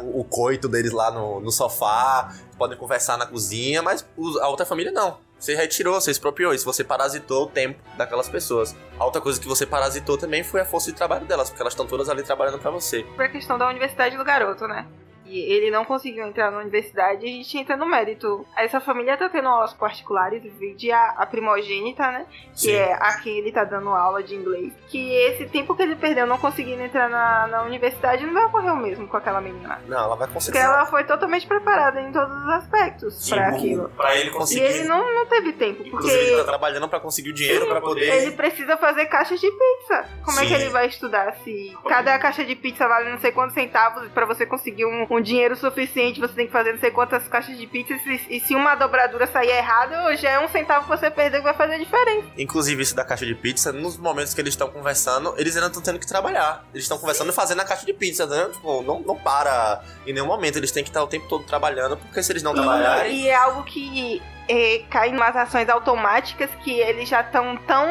[0.02, 4.06] o coito deles lá no, no sofá, podem conversar na cozinha, mas
[4.40, 5.18] a outra família não.
[5.38, 8.74] Você retirou, você expropriou isso, você parasitou o tempo daquelas pessoas.
[8.98, 11.74] A outra coisa que você parasitou também foi a força de trabalho delas, porque elas
[11.74, 13.02] estão todas ali trabalhando pra você.
[13.02, 14.86] Sobre a questão da universidade do garoto, né?
[15.34, 18.46] E ele não conseguiu entrar na universidade e a gente entra no mérito.
[18.56, 22.26] Essa família tá tendo aulas particulares, vide a, a primogênita, né?
[22.52, 22.72] Que Sim.
[22.76, 24.72] é a quem ele tá dando aula de inglês.
[24.88, 28.72] Que esse tempo que ele perdeu não conseguindo entrar na, na universidade não vai ocorrer
[28.72, 29.80] o mesmo com aquela menina.
[29.88, 30.58] Não, ela vai Porque conseguir.
[30.58, 33.88] ela foi totalmente preparada em todos os aspectos Sim, pra o- aquilo.
[33.96, 34.62] pra ele E conseguir.
[34.64, 38.08] ele não, não teve tempo, porque ele tá trabalhando pra conseguir o dinheiro pra poder.
[38.22, 40.04] ele precisa fazer caixas de pizza.
[40.24, 40.48] Como é Sim.
[40.48, 44.26] que ele vai estudar se cada caixa de pizza vale não sei quantos centavos pra
[44.26, 47.66] você conseguir um, um dinheiro suficiente, você tem que fazer não sei quantas caixas de
[47.66, 51.40] pizza e, e se uma dobradura sair errado, já é um centavo que você perdeu
[51.40, 52.28] que vai fazer diferença.
[52.38, 55.82] Inclusive, isso da caixa de pizza, nos momentos que eles estão conversando, eles ainda estão
[55.82, 56.64] tendo que trabalhar.
[56.72, 58.48] Eles estão conversando e fazendo a caixa de pizza, né?
[58.52, 60.56] Tipo, não, não para em nenhum momento.
[60.56, 63.16] Eles têm que estar o tempo todo trabalhando, porque se eles não trabalharem.
[63.16, 67.86] E é algo que é, cai em umas ações automáticas que eles já estão tão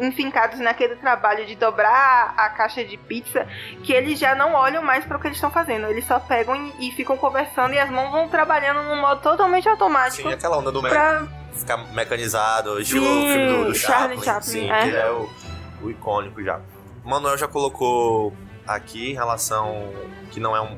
[0.00, 3.46] enfincados naquele trabalho de dobrar a caixa de pizza
[3.82, 5.86] que eles já não olham mais para o que eles estão fazendo.
[5.86, 9.68] Eles só pegam e, e ficam conversando e as mãos vão trabalhando num modo totalmente
[9.68, 10.28] automático.
[10.28, 11.26] Sim, aquela onda do me- pra...
[11.52, 14.82] ficar mecanizado, estilo Sim, o filme do, do Charlie Chaplin, Chaplin, sim, é.
[14.90, 15.28] que é o,
[15.82, 16.60] o icônico já.
[17.04, 18.32] O Manuel já colocou
[18.66, 19.92] aqui em relação
[20.30, 20.76] que não é um,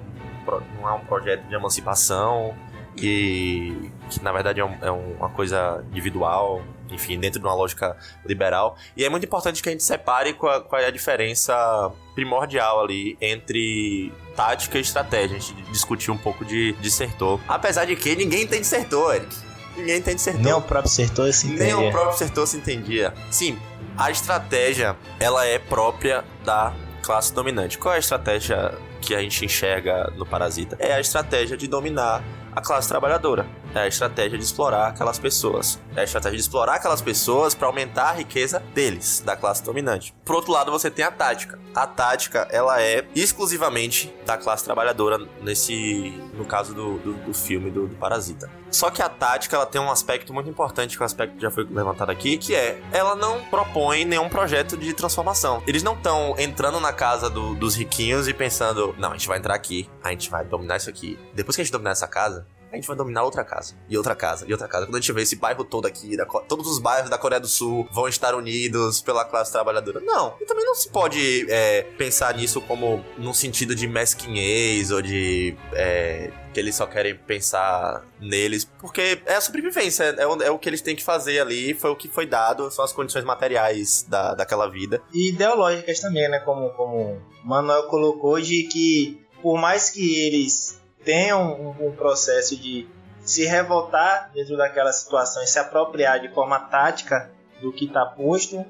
[0.81, 2.55] não é um projeto de emancipação,
[2.97, 7.55] que, que na verdade é, um- é um- uma coisa individual, enfim, dentro de uma
[7.55, 7.97] lógica
[8.27, 8.77] liberal.
[8.97, 13.17] E é muito importante que a gente separe qual, qual é a diferença primordial ali
[13.21, 15.37] entre tática e estratégia.
[15.37, 17.41] A gente discutiu um pouco de, de Sertor.
[17.49, 19.37] Apesar de que ninguém entende Sertor, Eric.
[19.77, 20.43] Ninguém entende Sertor.
[20.43, 21.89] Nem o próprio Sertor se Nem entendia.
[21.89, 23.15] o próprio Sertor se entendia.
[23.31, 23.59] Sim,
[23.97, 27.79] a estratégia, ela é própria da classe dominante.
[27.79, 30.77] Qual é a estratégia que a gente enxerga no Parasita?
[30.79, 32.23] É a estratégia de dominar
[32.55, 33.47] a classe trabalhadora.
[33.75, 35.81] É a estratégia de explorar aquelas pessoas.
[35.95, 40.15] É a estratégia de explorar aquelas pessoas para aumentar a riqueza deles, da classe dominante.
[40.25, 41.59] Por outro lado, você tem a tática.
[41.75, 47.71] A tática, ela é exclusivamente da classe trabalhadora nesse, no caso do, do, do filme
[47.71, 48.51] do, do Parasita.
[48.71, 51.43] Só que a tática, ela tem um aspecto muito importante, que é um aspecto que
[51.43, 55.63] já foi levantado aqui, que é, ela não propõe nenhum projeto de transformação.
[55.67, 59.39] Eles não estão entrando na casa do- dos riquinhos e pensando, não, a gente vai
[59.39, 61.19] entrar aqui, a gente vai dominar isso aqui.
[61.35, 64.15] Depois que a gente dominar essa casa, a gente vai dominar outra casa, e outra
[64.15, 64.87] casa, e outra casa.
[64.87, 67.49] Quando a gente vê esse bairro todo aqui, da, todos os bairros da Coreia do
[67.49, 70.01] Sul vão estar unidos pela classe trabalhadora.
[70.01, 75.03] Não, e também não se pode é, pensar nisso como num sentido de mesquinhez ou
[75.03, 75.57] de.
[75.73, 80.59] É, que eles só querem pensar neles, porque é a sobrevivência, é o, é o
[80.59, 84.05] que eles têm que fazer ali, foi o que foi dado, são as condições materiais
[84.09, 85.01] da, daquela vida.
[85.13, 86.41] E ideológicas também, né?
[86.41, 92.57] Como, como o Manuel colocou, de que por mais que eles tenham um, um processo
[92.57, 92.89] de
[93.23, 97.31] se revoltar dentro daquela situação e se apropriar de forma tática
[97.61, 98.65] do que está posto,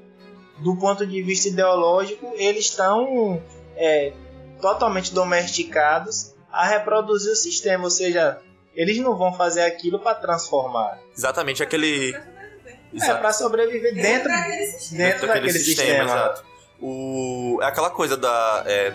[0.59, 3.41] do ponto de vista ideológico, eles estão
[3.75, 4.13] é,
[4.61, 8.39] totalmente domesticados a reproduzir o sistema, ou seja,
[8.75, 10.99] eles não vão fazer aquilo para transformar.
[11.17, 12.13] Exatamente aquele.
[12.13, 15.87] É, para sobreviver dentro, dentro, dentro daquele sistema.
[15.87, 16.03] sistema.
[16.03, 16.45] Exato.
[16.81, 18.63] O, é aquela coisa da.
[18.65, 18.93] É,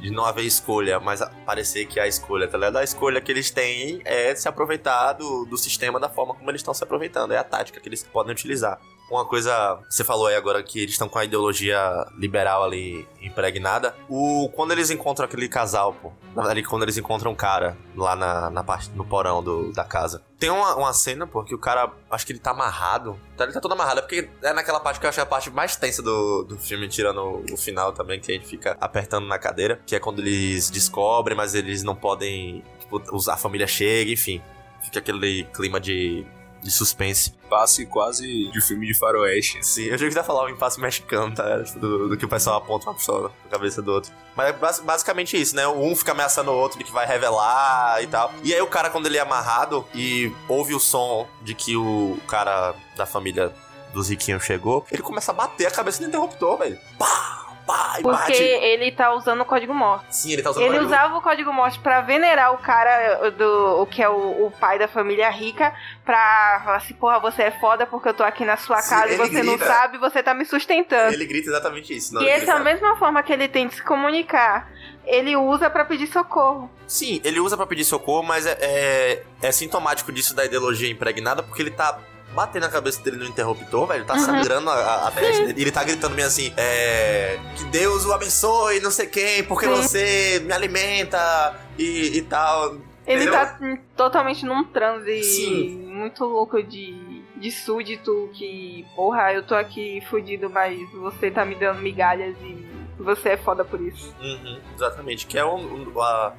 [0.00, 2.76] de não haver escolha, mas parecer que a escolha, tá ligado?
[2.76, 6.60] A escolha que eles têm é se aproveitar do, do sistema da forma como eles
[6.60, 7.32] estão se aproveitando.
[7.32, 8.80] É a tática que eles podem utilizar.
[9.10, 13.94] Uma coisa, você falou aí agora que eles estão com a ideologia liberal ali impregnada.
[14.06, 18.50] O, quando eles encontram aquele casal, pô, ali quando eles encontram um cara lá na,
[18.50, 20.22] na parte, no porão do, da casa.
[20.38, 23.18] Tem uma, uma cena, pô, que o cara, acho que ele tá amarrado.
[23.34, 25.50] Tá, ele tá todo amarrado, é porque é naquela parte que eu acho a parte
[25.50, 29.26] mais tensa do, do filme, tirando o, o final também, que a gente fica apertando
[29.26, 29.80] na cadeira.
[29.86, 34.42] Que é quando eles descobrem, mas eles não podem, tipo, a família chega, enfim.
[34.82, 36.26] Fica aquele clima de
[36.62, 37.34] de suspense.
[37.48, 39.64] Passe quase de filme de faroeste.
[39.64, 41.58] Sim, eu já que falar o impasse mexicano, tá?
[41.76, 44.12] Do, do, que o pessoal aponta uma pistola na cabeça do outro.
[44.36, 45.66] Mas é basicamente isso, né?
[45.66, 48.32] Um fica ameaçando o outro de que vai revelar e tal.
[48.42, 52.18] E aí o cara, quando ele é amarrado e ouve o som de que o
[52.26, 53.52] cara da família
[53.92, 56.78] dos riquinhos chegou, ele começa a bater a cabeça no interruptor, velho.
[56.98, 57.37] Pá!
[57.68, 58.42] Pá, Porque bate.
[58.42, 60.06] ele tá usando o código morte.
[60.16, 60.86] Sim, ele tá usando Ele o código...
[60.90, 64.78] usava o código morte pra venerar o cara do o que é o, o, pai
[64.78, 68.56] da família rica, pra falar assim, porra, você é foda porque eu tô aqui na
[68.56, 69.66] sua Sim, casa e ele você não grita.
[69.66, 71.12] sabe, você tá me sustentando.
[71.12, 72.18] Ele grita exatamente isso.
[72.22, 74.70] E essa é a ele mesma forma que ele tem de se comunicar.
[75.04, 76.70] Ele usa pra pedir socorro.
[76.86, 81.42] Sim, ele usa pra pedir socorro, mas é, é, é sintomático disso da ideologia impregnada,
[81.42, 81.98] porque ele tá
[82.34, 84.04] batendo a cabeça dele no interruptor, velho.
[84.04, 84.20] Tá Uhum.
[84.20, 85.58] sangrando a, a, testa dele.
[85.58, 87.38] E ele tá gritando meio assim: é.
[87.56, 89.72] Que Deus o abençoe, não sei quem, porque Sim.
[89.74, 92.74] você me alimenta e, e tal.
[93.06, 93.32] Ele Entendeu?
[93.32, 95.78] tá hum, totalmente num transe Sim.
[95.94, 101.54] muito louco de, de súdito que, porra, eu tô aqui fudido, mas você tá me
[101.54, 102.68] dando migalhas e
[102.98, 104.14] você é foda por isso.
[104.20, 105.92] Uhum, exatamente, que é um- um-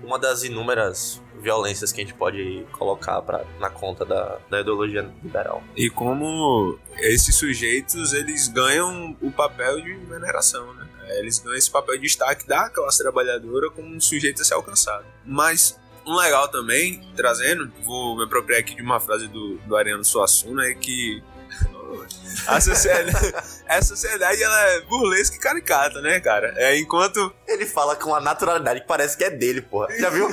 [0.04, 5.10] uma das inúmeras violências que a gente pode colocar pra, na conta da, da ideologia
[5.24, 5.64] liberal.
[5.76, 10.88] E como esses sujeitos, eles ganham o papel de veneração, né?
[11.18, 15.06] Eles ganham esse papel de destaque da classe trabalhadora como um sujeito a ser alcançado.
[15.26, 20.04] Mas um legal também, trazendo, vou me apropriar aqui de uma frase do, do Ariano
[20.04, 21.22] Suassuna, é que
[22.48, 23.34] a sociedade,
[23.68, 26.54] a sociedade ela é burlesca e caricata, né, cara?
[26.58, 29.88] É, enquanto Ele fala com uma naturalidade que parece que é dele, porra.
[29.98, 30.30] Já viu?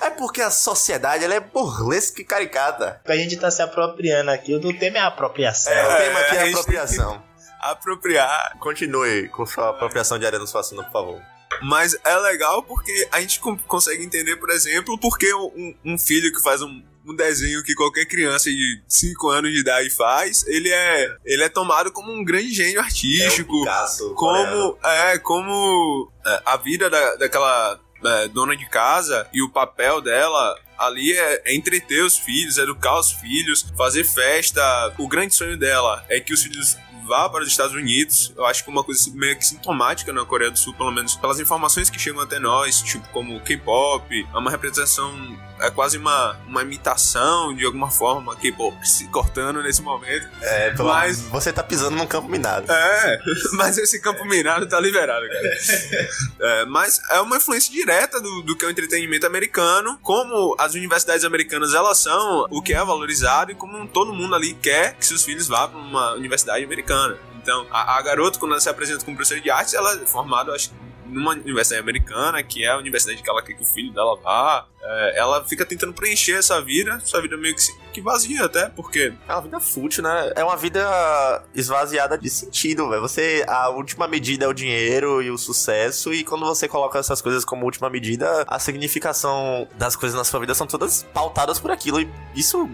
[0.00, 3.00] é porque a sociedade ela é burlesca e caricata.
[3.02, 5.72] O que a gente tá se apropriando aqui, o tema é a apropriação.
[5.72, 7.22] É, o tema aqui é a a apropriação.
[7.60, 11.22] apropriar Continue com sua apropriação de Ariano Suassuna, por favor.
[11.62, 16.42] Mas é legal porque a gente consegue entender, por exemplo, porque um, um filho que
[16.42, 21.16] faz um, um desenho que qualquer criança de 5 anos de idade faz, ele é,
[21.24, 23.60] ele é tomado como um grande gênio artístico.
[23.60, 29.50] Picasso, como é, como é, a vida da, daquela é, dona de casa e o
[29.50, 34.62] papel dela ali é, é entreter os filhos, educar os filhos, fazer festa.
[34.98, 36.76] O grande sonho dela é que os filhos
[37.06, 38.32] vá para os Estados Unidos.
[38.36, 41.38] Eu acho que uma coisa meio que sintomática na Coreia do Sul, pelo menos pelas
[41.38, 45.12] informações que chegam até nós, tipo como K-pop, é uma representação,
[45.62, 50.28] é quase uma, uma imitação de alguma forma, K-pop se cortando nesse momento.
[50.40, 52.70] É, pelo Mas- você tá pisando num campo minado.
[52.70, 53.18] É,
[53.54, 55.56] mas esse campo minado tá liberado, cara.
[56.40, 60.74] É, mas é uma influência direta do, do que é o entretenimento americano, como as
[60.74, 65.06] universidades americanas elas são o que é valorizado e como todo mundo ali quer que
[65.06, 67.16] seus filhos vá para uma universidade americana.
[67.42, 70.52] Então, a, a garota, quando ela se apresenta como professora de artes, ela é formada,
[70.52, 70.70] acho,
[71.06, 74.66] numa universidade americana, que é a universidade que ela quer que o filho dela vá.
[74.84, 79.12] É, ela fica tentando preencher essa vida, essa vida meio que, que vazia até, porque
[79.28, 80.32] É uma vida fútil, né?
[80.34, 83.00] É uma vida esvaziada de sentido, velho.
[83.00, 87.22] Você, a última medida é o dinheiro e o sucesso, e quando você coloca essas
[87.22, 91.70] coisas como última medida, a significação das coisas na sua vida são todas pautadas por
[91.70, 92.68] aquilo, e isso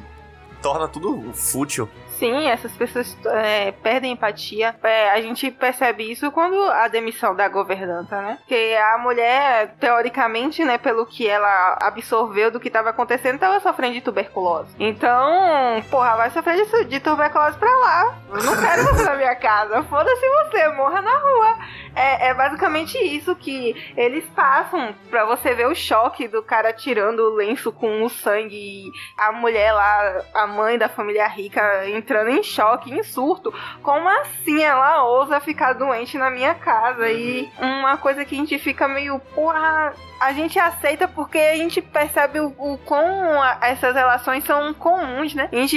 [0.62, 1.88] torna tudo fútil.
[2.18, 4.74] Sim, essas pessoas é, perdem empatia.
[4.82, 8.38] É, a gente percebe isso quando a demissão da governanta, né?
[8.40, 13.94] Porque a mulher, teoricamente, né, pelo que ela absorveu do que estava acontecendo, estava sofrendo
[13.94, 14.74] de tuberculose.
[14.80, 18.18] Então, porra, vai sofrer de, de tuberculose pra lá.
[18.30, 19.84] Eu não quero você na minha casa.
[19.84, 21.58] Foda-se você, morra na rua.
[21.94, 27.20] É, é, basicamente isso que eles passam pra você ver o choque do cara tirando
[27.20, 32.30] o lenço com o sangue e a mulher lá, a mãe da família rica, entrando
[32.30, 33.52] em choque, em surto.
[33.82, 37.08] Como assim ela ousa ficar doente na minha casa?
[37.08, 41.80] E uma coisa que a gente fica meio, porra, a gente aceita porque a gente
[41.80, 45.48] percebe o, quão essas relações são comuns, né?
[45.52, 45.76] A gente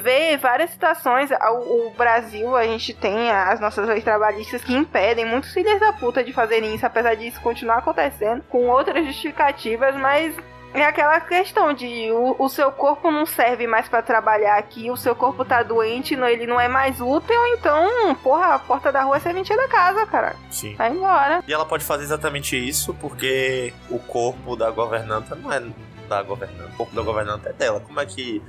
[0.00, 1.30] vê várias situações.
[1.30, 5.92] O, o Brasil, a gente tem as nossas leis trabalhistas que impedem muitos filhos da
[5.92, 10.34] puta de fazerem isso, apesar disso continuar acontecendo, com outras justificativas, mas.
[10.74, 14.96] É aquela questão de o, o seu corpo não serve mais pra trabalhar aqui, o
[14.96, 19.04] seu corpo tá doente, não, ele não é mais útil, então, porra, a porta da
[19.04, 20.34] rua é serventia da casa, cara.
[20.50, 20.74] Sim.
[20.74, 21.44] Vai embora.
[21.46, 25.62] E ela pode fazer exatamente isso porque o corpo da governanta não é
[26.08, 26.70] da governanta.
[26.72, 27.78] O corpo da governanta é dela.
[27.78, 28.42] Como é que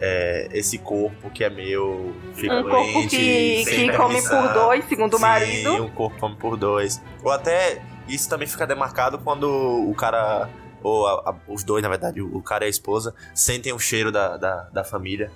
[0.00, 3.16] é, esse corpo que é meu fica Um corpo doente?
[3.16, 5.84] que, sem que come por dois, segundo o Sim, marido.
[5.84, 7.02] um corpo come por dois.
[7.24, 10.48] Ou até isso também fica demarcado quando o cara.
[10.82, 13.78] Ou a- a- os dois, na verdade, o, o cara e a esposa, sentem o
[13.78, 15.30] cheiro da, da, da família.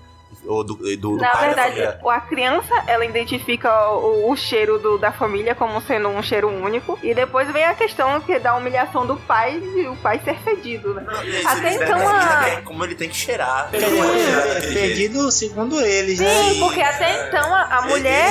[0.45, 5.11] Ou do, do, do Na verdade, a criança, ela identifica o, o cheiro do- da
[5.11, 6.99] família como sendo um cheiro único.
[7.03, 10.37] E depois vem a questão que é da humilhação do pai e o pai ser
[10.41, 11.05] fedido, né?
[11.25, 12.49] E aí, Até eles então, a...
[12.49, 13.71] é como ele tem que cheirar.
[13.73, 14.73] Não jeito.
[14.75, 16.29] Perdido segundo eles, né?
[16.45, 18.31] Sim, porque até então a, a mulher...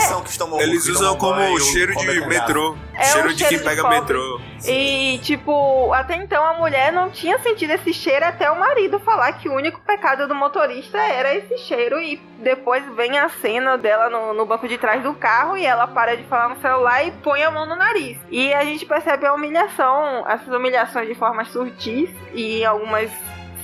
[0.59, 2.77] Eles usam como cheiro de metrô.
[2.97, 3.99] É cheiro um de cheiro quem de pega pobre.
[3.99, 4.41] metrô.
[4.65, 9.33] E, tipo, até então a mulher não tinha sentido esse cheiro até o marido falar
[9.33, 11.99] que o único pecado do motorista era esse cheiro.
[11.99, 15.87] E depois vem a cena dela no, no banco de trás do carro e ela
[15.87, 18.17] para de falar no celular e põe a mão no nariz.
[18.29, 23.11] E a gente percebe a humilhação, essas humilhações de forma sutis e algumas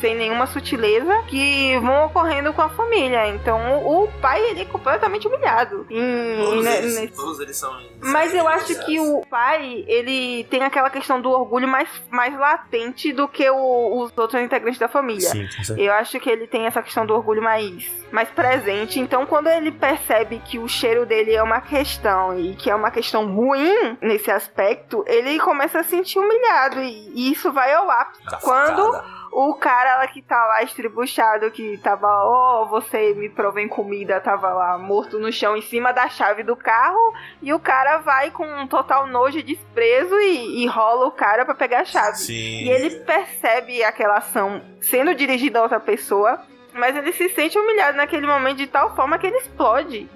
[0.02, 3.28] sem nenhuma sutileza que vão ocorrendo com a família.
[3.30, 5.86] Então o pai ele é completamente humilhado.
[5.90, 7.72] Em- Todos ne- eles, nesse- todos eles são.
[8.02, 13.14] mas eu acho que o pai, ele tem aquela questão do orgulho mais, mais latente
[13.14, 15.30] do que o- os outros integrantes da família.
[15.30, 15.80] Sim, certeza.
[15.80, 19.00] Eu acho que ele tem essa questão do orgulho mais, mais presente.
[19.00, 22.90] Então, quando ele percebe que o cheiro dele é uma questão e que é uma
[22.92, 26.80] questão ruim nesse aspecto, ele começa a se sentir humilhado.
[26.82, 28.24] E, e isso vai ao ápice.
[28.24, 33.68] Tá quando o cara lá que tá lá estribuchado, que tava, ó, você me provém
[33.68, 38.00] comida, tava lá morto no chão em cima da chave do carro, e o cara
[38.00, 41.86] vai com um total nojo e desprezo e, e rola o cara pra pegar a
[41.86, 42.18] chave.
[42.18, 42.64] Sim.
[42.66, 46.42] E ele percebe aquela ação sendo dirigida a outra pessoa,
[46.74, 50.10] mas ele se sente humilhado naquele momento de tal forma que ele explode.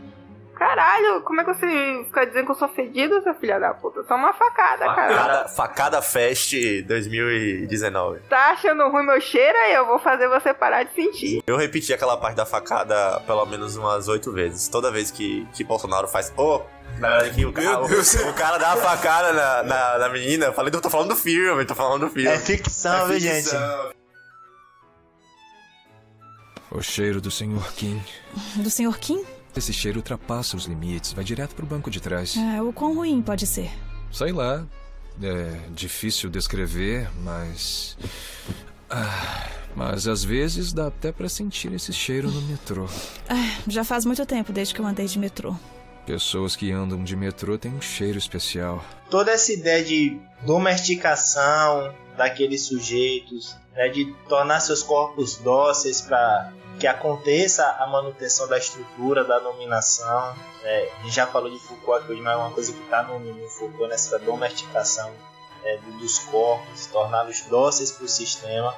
[0.55, 4.03] Caralho, como é que você fica dizendo que eu sou fedido, seu filha da puta?
[4.03, 5.13] Só uma facada, cara.
[5.13, 6.53] Facada, Facada Fest
[6.87, 8.21] 2019.
[8.29, 9.57] Tá achando ruim meu cheiro?
[9.57, 11.43] Aí eu vou fazer você parar de sentir.
[11.45, 14.67] Eu repeti aquela parte da facada pelo menos umas oito vezes.
[14.67, 16.33] Toda vez que, que Bolsonaro faz.
[16.37, 16.61] Ô!
[16.99, 20.45] na verdade, que o, cara, o, o cara dá uma facada na, na, na menina.
[20.45, 22.29] Eu falei, eu tô falando do filme, tô falando do filme.
[22.29, 23.49] É ficção, viu, gente?
[26.71, 27.73] O cheiro do Sr.
[27.75, 28.01] Kim.
[28.55, 28.97] Do Sr.
[28.99, 29.25] Kim?
[29.55, 32.35] Esse cheiro ultrapassa os limites, vai direto pro banco de trás.
[32.35, 33.71] É, o quão ruim pode ser?
[34.11, 34.65] Sei lá.
[35.23, 37.97] É difícil descrever, mas.
[38.89, 42.85] Ah, mas às vezes dá até pra sentir esse cheiro no metrô.
[43.29, 45.55] Ah, já faz muito tempo desde que eu andei de metrô.
[46.05, 48.83] Pessoas que andam de metrô têm um cheiro especial.
[49.09, 56.87] Toda essa ideia de domesticação daqueles sujeitos, né, de tornar seus corpos dóceis para que
[56.87, 60.35] aconteça a manutenção da estrutura, da dominação.
[60.63, 60.89] né?
[60.99, 63.19] A gente já falou de Foucault aqui hoje, mas é uma coisa que está no,
[63.19, 65.11] no Foucault, nessa domesticação
[65.63, 68.75] né, dos corpos, torná-los dóceis para o sistema.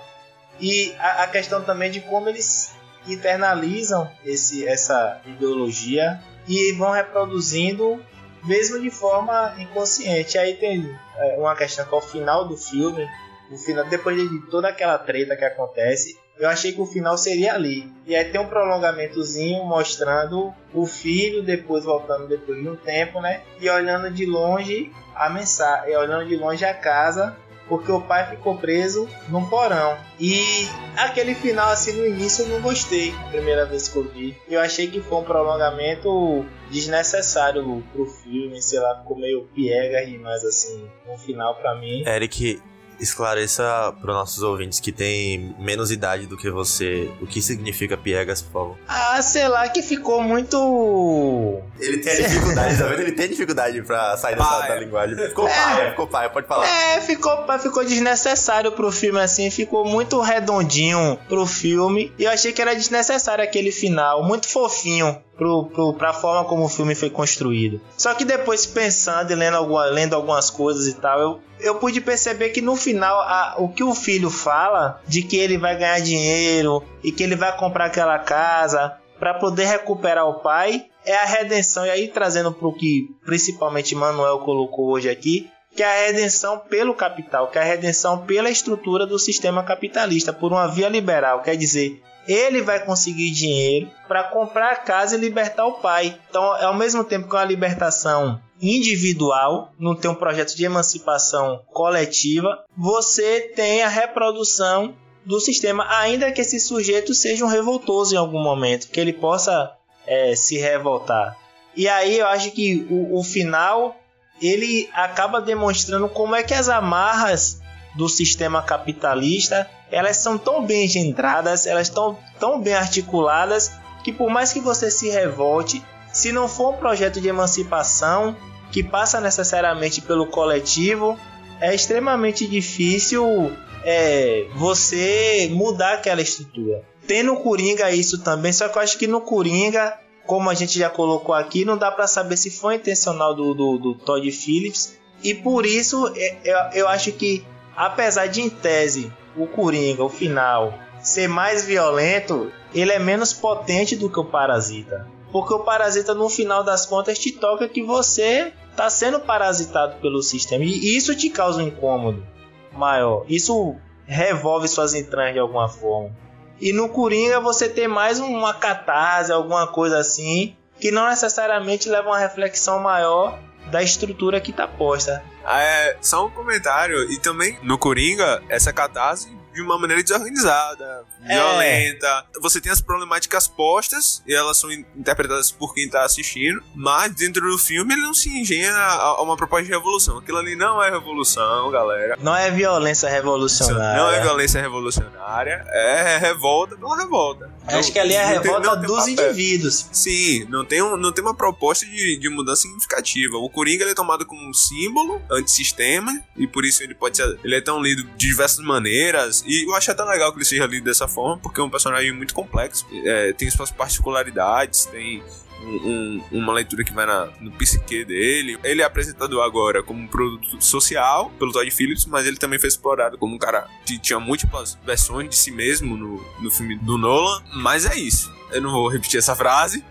[0.59, 2.75] E a, a questão também de como eles
[3.07, 8.03] internalizam esse, essa ideologia e vão reproduzindo
[8.43, 10.37] mesmo de forma inconsciente.
[10.37, 13.07] Aí tem é, uma questão que ao final do filme,
[13.49, 17.53] no final, depois de toda aquela treta que acontece, eu achei que o final seria
[17.53, 17.91] ali.
[18.05, 23.41] E aí tem um prolongamentozinho mostrando o filho depois voltando depois de um tempo, né?
[23.59, 27.35] E olhando de longe a mensagem, olhando de longe a casa,
[27.67, 29.97] porque o pai ficou preso num porão.
[30.19, 34.37] E aquele final assim no início eu não gostei, a primeira vez que eu vi.
[34.47, 40.43] Eu achei que foi um prolongamento desnecessário pro filme, sei lá, ficou meio piega demais
[40.43, 42.03] assim, no final pra mim.
[42.07, 42.61] Eric,
[42.99, 47.97] esclareça para os nossos ouvintes que têm menos idade do que você o que significa
[47.97, 48.77] piegas, por favor.
[48.87, 51.61] Ah, sei lá, que ficou muito.
[51.79, 53.01] Ele tem dificuldade, tá vendo?
[53.01, 55.17] Ele tem dificuldade pra sair dessa da linguagem.
[55.17, 56.67] Ficou paia, ficou paia, pode falar.
[56.67, 62.11] É, ficou, ficou desnecessário pro filme assim, ficou muito redondinho pro filme.
[62.17, 66.65] E eu achei que era desnecessário aquele final, muito fofinho pro, pro, pra forma como
[66.65, 67.79] o filme foi construído.
[67.95, 72.01] Só que depois, pensando e lendo, alguma, lendo algumas coisas e tal, eu, eu pude
[72.01, 75.99] perceber que no final a, o que o filho fala de que ele vai ganhar
[75.99, 81.25] dinheiro e que ele vai comprar aquela casa para poder recuperar o pai é a
[81.25, 81.85] redenção.
[81.85, 86.59] E aí trazendo para o que principalmente Manuel colocou hoje aqui, que é a redenção
[86.59, 91.41] pelo capital, que é a redenção pela estrutura do sistema capitalista, por uma via liberal.
[91.41, 96.19] Quer dizer, ele vai conseguir dinheiro para comprar a casa e libertar o pai.
[96.29, 101.61] Então, ao mesmo tempo que é uma libertação individual, não tem um projeto de emancipação
[101.71, 104.95] coletiva, você tem a reprodução
[105.25, 109.73] do sistema, ainda que esse sujeito seja um revoltoso em algum momento, que ele possa
[110.05, 111.37] é, se revoltar.
[111.75, 113.95] E aí eu acho que o, o final
[114.41, 117.59] ele acaba demonstrando como é que as amarras
[117.95, 123.71] do sistema capitalista elas são tão bem engendradas, elas estão tão bem articuladas
[124.03, 125.83] que por mais que você se revolte,
[126.13, 128.35] se não for um projeto de emancipação
[128.71, 131.17] que passa necessariamente pelo coletivo,
[131.59, 133.51] é extremamente difícil
[133.83, 136.83] é, você mudar aquela estrutura.
[137.07, 140.77] Tem no Coringa isso também, só que eu acho que no Coringa, como a gente
[140.77, 144.97] já colocou aqui, não dá para saber se foi intencional do, do, do Todd Phillips.
[145.23, 147.45] E por isso é, eu, eu acho que,
[147.75, 153.95] apesar de em tese o Coringa, o final, ser mais violento, ele é menos potente
[153.95, 155.07] do que o Parasita.
[155.31, 160.21] Porque o Parasita, no final das contas, te toca que você está sendo parasitado pelo
[160.21, 160.63] sistema.
[160.63, 162.25] E isso te causa um incômodo
[162.71, 163.25] maior.
[163.27, 166.15] Isso revolve suas entranhas de alguma forma.
[166.59, 172.07] E no Coringa você tem mais uma catarse, alguma coisa assim, que não necessariamente leva
[172.07, 173.37] a uma reflexão maior
[173.69, 175.23] da estrutura que está posta.
[175.47, 181.33] É, só um comentário, e também no Coringa, essa catarse de uma maneira desorganizada, é.
[181.33, 182.25] violenta.
[182.41, 187.49] Você tem as problemáticas postas e elas são interpretadas por quem tá assistindo, mas dentro
[187.49, 190.19] do filme ele não se engenha a uma proposta de revolução.
[190.19, 192.17] Aquilo ali não é revolução, galera.
[192.21, 193.99] Não é violência revolucionária.
[193.99, 197.51] Não é violência revolucionária, é revolta pela revolta.
[197.67, 199.87] Acho que ali é a revolta dos indivíduos.
[199.91, 203.37] Sim, não tem, um, não tem uma proposta de, de mudança significativa.
[203.37, 207.39] O Coringa ele é tomado como um símbolo antissistema e por isso ele pode ser.
[207.43, 209.43] Ele é tão lido de diversas maneiras.
[209.45, 212.11] E eu acho até legal que ele seja lido dessa forma, porque é um personagem
[212.11, 212.85] muito complexo.
[213.05, 215.23] É, tem suas particularidades, tem
[215.61, 218.57] um, um, uma leitura que vai na, no psique dele.
[218.63, 222.69] Ele é apresentado agora como um produto social pelo Todd Phillips, mas ele também foi
[222.69, 226.97] explorado como um cara que tinha múltiplas versões de si mesmo no, no filme do
[226.97, 227.41] Nolan.
[227.53, 228.35] Mas é isso.
[228.51, 229.83] Eu não vou repetir essa frase.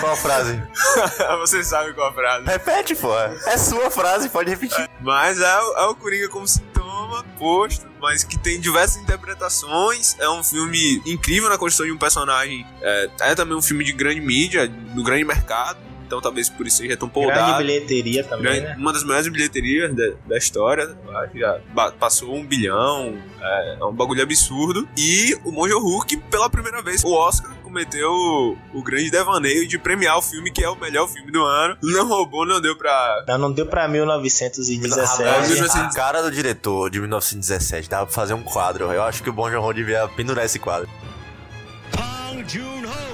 [0.00, 0.62] Qual a frase?
[1.40, 2.46] Você sabe qual a frase.
[2.46, 3.14] Repete, pô.
[3.18, 4.88] É sua frase, pode repetir.
[5.00, 6.46] Mas é, é o Coringa como
[7.12, 10.16] sintoma posto, mas que tem diversas interpretações.
[10.18, 12.66] É um filme incrível na construção de um personagem.
[12.80, 16.76] É, é também um filme de grande mídia, do grande mercado então talvez por isso
[16.76, 17.56] seja tão poldado.
[17.56, 18.76] Grande bilheteria também, grande, né?
[18.76, 20.94] Uma das maiores bilheterias da, da história,
[21.34, 21.58] já
[21.98, 24.86] passou um bilhão, é, é, um bagulho absurdo.
[24.94, 29.77] E o Monjo Hulk, pela primeira vez, o Oscar cometeu o, o, grande devaneio de
[29.77, 31.77] premiar o filme que é o melhor filme do ano.
[31.81, 33.23] Não roubou, não deu pra...
[33.27, 35.23] Não, não deu pra 1917.
[35.23, 38.91] A, a cara do diretor de 1917, dava pra fazer um quadro.
[38.91, 40.89] Eu acho que o Bong Joon-ho devia pendurar esse quadro.
[41.91, 43.07] Bong Joon-ho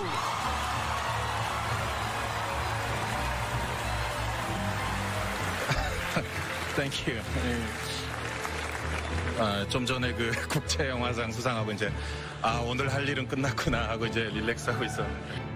[6.75, 7.11] 땡큐.
[9.38, 11.91] 아, 좀 전에 그 국제 영화상 수상하고 이제
[12.40, 15.47] 아 오늘 할 일은 끝났구나 하고 이제 릴렉스하고 있었는데.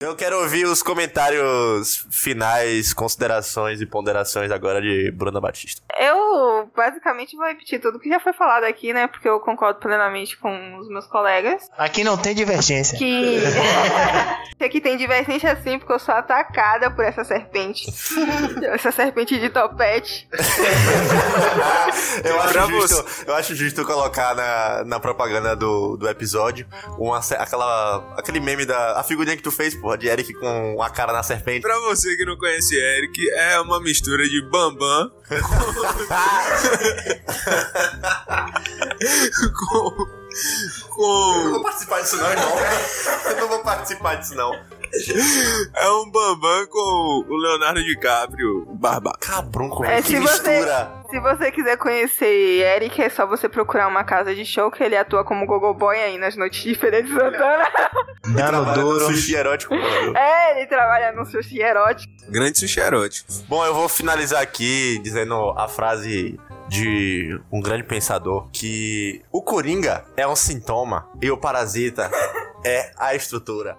[0.00, 5.82] Eu quero ouvir os comentários finais, considerações e ponderações agora de Bruna Batista.
[5.98, 9.08] Eu basicamente vou repetir tudo que já foi falado aqui, né?
[9.08, 11.68] Porque eu concordo plenamente com os meus colegas.
[11.76, 12.96] Aqui não tem divergência.
[12.96, 13.40] Que.
[14.64, 17.92] aqui tem divergência sim, porque eu sou atacada por essa serpente.
[18.70, 20.28] essa serpente de topete.
[22.24, 28.14] eu, acho justo, eu acho justo colocar na, na propaganda do, do episódio uma, aquela,
[28.16, 29.00] aquele meme da.
[29.00, 31.62] A figurinha que tu fez, pô porra de Eric com a cara na serpente.
[31.62, 35.10] Pra você que não conhece Eric, é uma mistura de Bambam
[39.56, 39.90] com.
[40.90, 41.32] com.
[41.36, 42.52] Eu não vou participar disso, não, irmão.
[43.24, 44.52] Eu não vou participar disso, não.
[45.74, 49.12] É um bambam com o Leonardo DiCaprio barba.
[49.20, 50.90] Cabrunco, É, que se você, mistura.
[51.10, 54.96] se você quiser conhecer Eric, é só você procurar uma casa de show que ele
[54.96, 57.68] atua como gogo boy aí nas noites de Feira de Santana.
[58.74, 59.06] Duro.
[59.06, 59.74] sushi erótico.
[59.74, 62.12] é, ele trabalha no sushi erótico.
[62.28, 63.32] Grande sushi erótico.
[63.48, 66.38] Bom, eu vou finalizar aqui dizendo a frase
[66.68, 72.10] de um grande pensador que o Coringa é um sintoma e o Parasita
[72.64, 73.76] é a estrutura.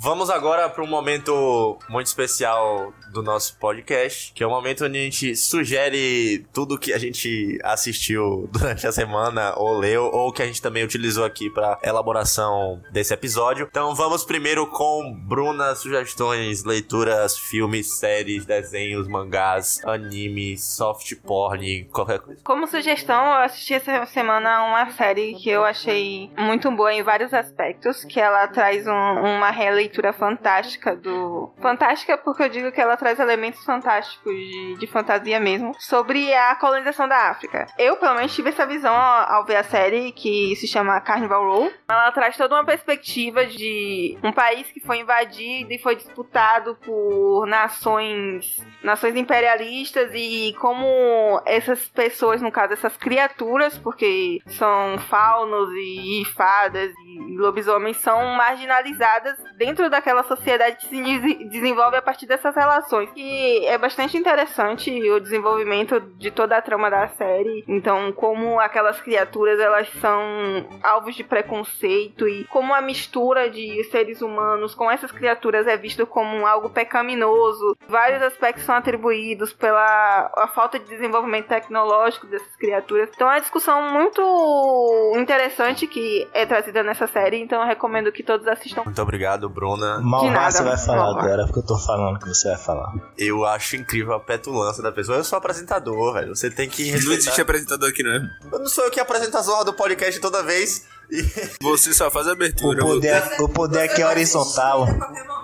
[0.00, 4.96] Vamos agora para um momento muito especial do nosso podcast, que é o momento onde
[4.96, 10.40] a gente sugere tudo que a gente assistiu durante a semana, ou leu, ou que
[10.40, 13.66] a gente também utilizou aqui para elaboração desse episódio.
[13.68, 22.20] Então vamos primeiro com Bruna, sugestões, leituras, filmes, séries, desenhos, mangás, animes, soft porn, qualquer
[22.20, 22.40] coisa.
[22.44, 27.34] Como sugestão, eu assisti essa semana uma série que eu achei muito boa em vários
[27.34, 29.50] aspectos, que ela traz um- uma
[29.88, 31.52] releitura fantástica do...
[31.60, 36.54] Fantástica porque eu digo que ela traz elementos fantásticos de, de fantasia mesmo, sobre a
[36.56, 37.66] colonização da África.
[37.78, 41.44] Eu, pelo menos, tive essa visão ao, ao ver a série, que se chama Carnival
[41.44, 41.72] Row.
[41.88, 47.46] Ela traz toda uma perspectiva de um país que foi invadido e foi disputado por
[47.46, 56.24] nações nações imperialistas e como essas pessoas, no caso, essas criaturas, porque são faunos e
[56.36, 62.54] fadas e lobisomens, são marginalizadas dentro daquela sociedade que se des- desenvolve a partir dessas
[62.54, 63.08] relações.
[63.16, 67.64] E é bastante interessante o desenvolvimento de toda a trama da série.
[67.68, 70.20] Então, como aquelas criaturas elas são
[70.82, 76.06] alvos de preconceito e como a mistura de seres humanos com essas criaturas é visto
[76.06, 77.76] como algo pecaminoso.
[77.88, 83.10] Vários aspectos são atribuídos pela a falta de desenvolvimento tecnológico dessas criaturas.
[83.14, 88.22] Então é uma discussão muito interessante que é trazida nessa série, então eu recomendo que
[88.22, 88.82] todos assistam.
[88.84, 90.00] Muito obrigado, Bruna.
[90.00, 92.92] Mal De nada, você vai falar agora, porque eu tô falando que você vai falar.
[93.16, 95.18] Eu acho incrível a petulância da pessoa.
[95.18, 96.34] Eu sou apresentador, velho.
[96.34, 98.30] Você tem que Não existe apresentador aqui, não é?
[98.52, 100.86] Eu não sou eu que apresento as honras do podcast toda vez.
[101.62, 102.82] Você só faz a O abertura.
[102.82, 104.86] poder, o poder aqui é horizontal.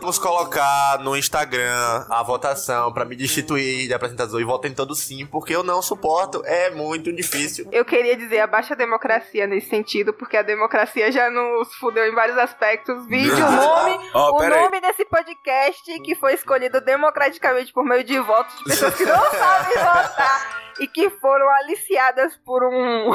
[0.00, 5.24] vamos colocar no Instagram a votação pra me destituir de apresentador e votem todos sim,
[5.26, 6.42] porque eu não suporto.
[6.44, 7.66] É muito difícil.
[7.72, 12.14] Eu queria dizer abaixo a democracia nesse sentido, porque a democracia já nos fudeu em
[12.14, 13.06] vários aspectos.
[13.06, 14.62] Vídeo, o nome, Ó, o pera aí.
[14.62, 19.30] nome desse podcast que foi escolhido democraticamente por meio de votos de pessoas que não
[19.30, 23.12] sabem votar e que foram aliciadas por um.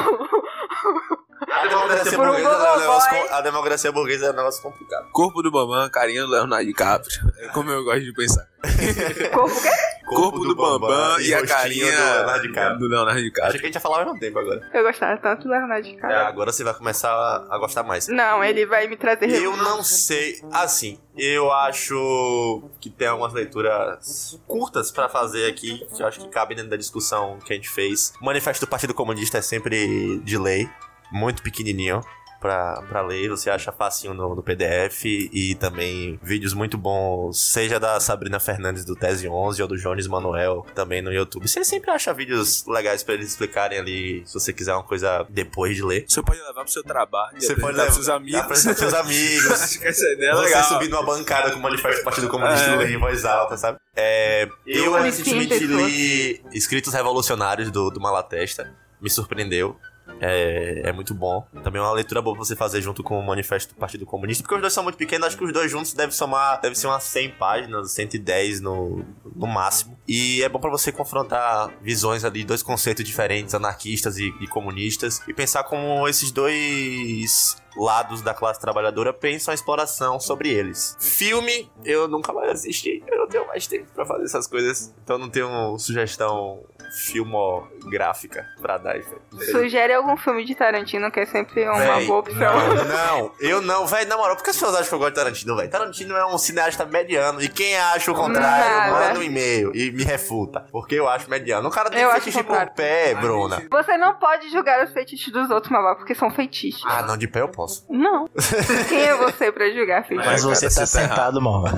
[1.52, 5.10] A democracia, Por um burguesa, é um negócio a democracia burguesa é um negócio complicado.
[5.12, 7.34] Corpo do Bambam, carinha do Leonardo DiCaprio.
[7.38, 8.46] É como eu gosto de pensar.
[9.34, 9.70] Corpo quê?
[10.06, 12.80] Corpo, do, Bambam e, a rostinho carinha do Leonardo DiCaprio.
[12.80, 13.60] do Leonardo Achei DiCaprio.
[13.60, 14.70] que a gente ia falar ao mesmo tempo agora.
[14.74, 16.20] Eu gostava tanto do Leonardo É, DiCaprio.
[16.20, 18.08] agora você vai começar a, a gostar mais.
[18.08, 20.42] Não, ele vai me trazer Eu não sei.
[20.52, 26.28] Assim, eu acho que tem algumas leituras curtas pra fazer aqui, que eu acho que
[26.30, 28.14] cabe dentro da discussão que a gente fez.
[28.20, 30.68] O Manifesto do Partido Comunista é sempre de lei,
[31.12, 32.02] muito pequenininho.
[32.40, 37.78] Pra, pra ler, você acha facinho no, no PDF e também vídeos muito bons, seja
[37.80, 41.48] da Sabrina Fernandes do Tese 11 ou do Jones Manuel também no YouTube.
[41.48, 45.76] Você sempre acha vídeos legais pra eles explicarem ali, se você quiser uma coisa depois
[45.76, 46.06] de ler.
[46.08, 48.40] Você pode levar pro seu trabalho, Você pode levar pros seus amigos.
[48.42, 49.52] apresentar pros seus amigos.
[49.62, 50.64] Acho que essa ideia é Você legal.
[50.64, 52.74] subir numa bancada com o manifesto do Partido Comunista É.
[52.74, 53.78] e ler em voz alta, sabe?
[53.96, 58.74] É, eu Eu recentemente li Escritos Revolucionários do, do Malatesta.
[59.02, 59.78] Me surpreendeu.
[60.20, 61.46] É, é muito bom.
[61.64, 64.44] Também é uma leitura boa pra você fazer junto com o Manifesto do Partido Comunista,
[64.44, 66.88] porque os dois são muito pequenos, acho que os dois juntos devem somar, deve ser
[66.88, 69.06] umas 100 páginas, 110 no,
[69.36, 69.98] no máximo.
[70.08, 75.22] E é bom pra você confrontar visões ali, dois conceitos diferentes, anarquistas e, e comunistas,
[75.28, 80.98] e pensar como esses dois lados da classe trabalhadora pensam a exploração sobre eles.
[81.00, 85.18] Filme, eu nunca mais assisti, eu não tenho mais tempo pra fazer essas coisas, então
[85.18, 88.94] não tenho sugestão filmográfica pra dar.
[88.94, 89.22] velho.
[89.52, 92.40] Sugere algum filme de Tarantino, que é sempre uma Véi, boa opção.
[92.40, 95.12] Não, não, eu não, velho, na moral, por que as pessoas acham que eu gosto
[95.12, 95.70] de Tarantino, velho?
[95.70, 99.08] Tarantino é um cineasta mediano, e quem acha o contrário, Nada.
[99.08, 101.68] manda um e-mail e me refuta, porque eu acho mediano.
[101.68, 103.64] O cara tem Eu fetiche por pé, Bruna.
[103.70, 106.84] Você não pode julgar os feitiços dos outros, Mabá, porque são feitiços.
[106.86, 107.86] Ah, não, de pé eu posso.
[107.90, 108.28] Não.
[108.90, 110.32] Quem é você pra julgar feitiços?
[110.32, 111.78] Mas você cara, tá tá sentado, mano.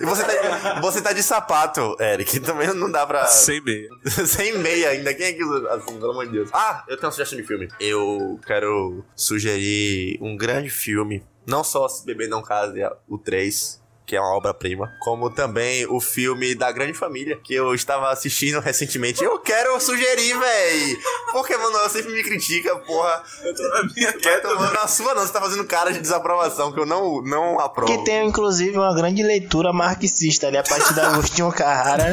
[0.00, 3.26] E você tá, você tá de sapato, Eric, também não dá pra...
[3.26, 3.88] Sem meia.
[4.26, 5.12] Sem meia ainda.
[5.12, 6.50] Quem é que usa assim, pelo amor de Deus?
[6.52, 7.68] Ah, eu tenho uma sugestão de filme.
[7.78, 11.22] Eu quero sugerir um grande filme.
[11.46, 13.79] Não só Se Beber Não Case, o 3,
[14.10, 18.58] que é uma obra-prima, como também o filme da Grande Família, que eu estava assistindo
[18.58, 19.22] recentemente.
[19.22, 20.98] Eu quero sugerir, véi!
[21.30, 23.22] Porque Manuel sempre me critica, porra.
[23.44, 24.12] Eu tô na minha
[24.42, 25.24] tomando na sua, não.
[25.24, 27.86] Você tá fazendo cara de desaprovação que eu não, não aprovo.
[27.86, 32.06] Que tem, inclusive, uma grande leitura marxista ali, a partir da Agostinho Carrara.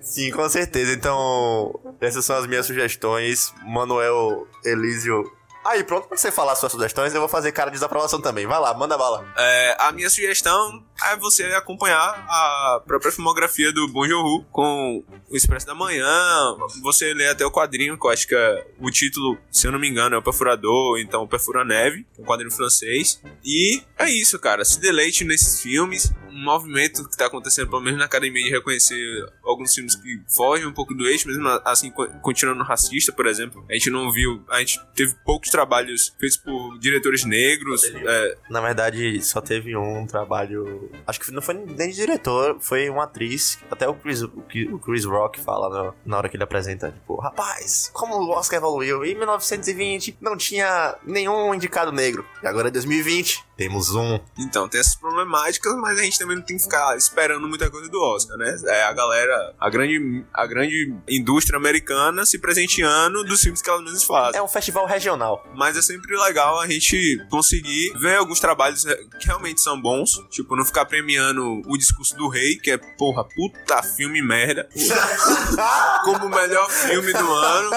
[0.00, 0.92] Sim, com certeza.
[0.92, 3.52] Então, essas são as minhas sugestões.
[3.64, 5.24] Manuel Elísio.
[5.64, 8.46] Aí, pronto, pra você falar suas sugestões, eu vou fazer cara de desaprovação também.
[8.46, 9.26] Vai lá, manda bala.
[9.36, 15.36] É, a minha sugestão é você acompanhar a própria filmografia do Bon Joon-ho com o
[15.36, 16.56] Expresso da Manhã.
[16.82, 19.78] Você lê até o quadrinho, que eu acho que é, o título, se eu não
[19.78, 23.20] me engano, é o Perfurador, então o Perfura Neve, é um quadrinho francês.
[23.44, 24.64] E é isso, cara.
[24.64, 26.12] Se deleite nesses filmes.
[26.40, 28.96] Um movimento que tá acontecendo, pelo menos na academia, de reconhecer
[29.44, 33.64] alguns filmes que fogem um pouco do eixo, mesmo assim, co- continuando racista, por exemplo.
[33.68, 37.82] A gente não viu, a gente teve poucos trabalhos feitos por diretores negros.
[37.84, 40.90] É, Na verdade, só teve um trabalho.
[41.06, 43.58] Acho que não foi nem de diretor, foi uma atriz.
[43.70, 44.30] Até o Chris, o
[44.78, 49.04] Chris- Rock fala na, na hora que ele apresenta: tipo, rapaz, como o Oscar evoluiu.
[49.04, 52.24] Em 1920 não tinha nenhum indicado negro.
[52.42, 54.18] E agora é 2020, temos um.
[54.38, 57.88] Então, tem essas problemáticas, mas a gente também não tem que ficar esperando muita coisa
[57.88, 58.56] do Oscar, né?
[58.66, 63.82] É a galera, a grande, a grande indústria americana se presenteando dos filmes que elas
[63.82, 64.38] mesmas fazem.
[64.38, 65.44] É um festival regional.
[65.54, 68.84] Mas é sempre legal a gente conseguir ver alguns trabalhos
[69.18, 70.20] que realmente são bons.
[70.30, 74.68] Tipo, não ficar premiando o discurso do rei, que é, porra, puta filme merda.
[76.04, 77.70] como o melhor filme do ano.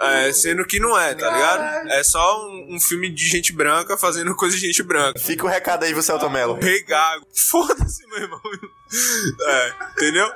[0.00, 1.88] É, sendo que não é, tá ligado?
[1.90, 5.18] É só um, um filme de gente branca fazendo coisa de gente branca.
[5.18, 6.58] Fica o recado aí, você, Melo.
[6.60, 7.26] Rei Gago.
[7.66, 8.40] Foda-se, meu irmão.
[9.46, 10.30] É, entendeu?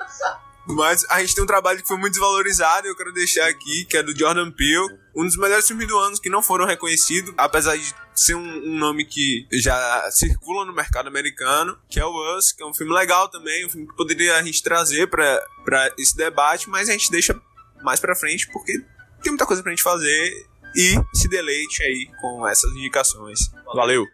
[0.66, 3.96] Mas a gente tem um trabalho que foi muito desvalorizado eu quero deixar aqui, que
[3.96, 4.98] é do Jordan Peele.
[5.14, 8.78] Um dos melhores filmes do ano que não foram reconhecidos, apesar de ser um, um
[8.78, 12.92] nome que já circula no mercado americano, que é o Us, que é um filme
[12.92, 15.40] legal também, um filme que poderia a gente trazer pra
[15.98, 17.38] esse debate, mas a gente deixa
[17.82, 18.72] mais pra frente porque
[19.22, 23.50] tem muita coisa pra gente fazer e se deleite aí com essas indicações.
[23.74, 24.06] Valeu!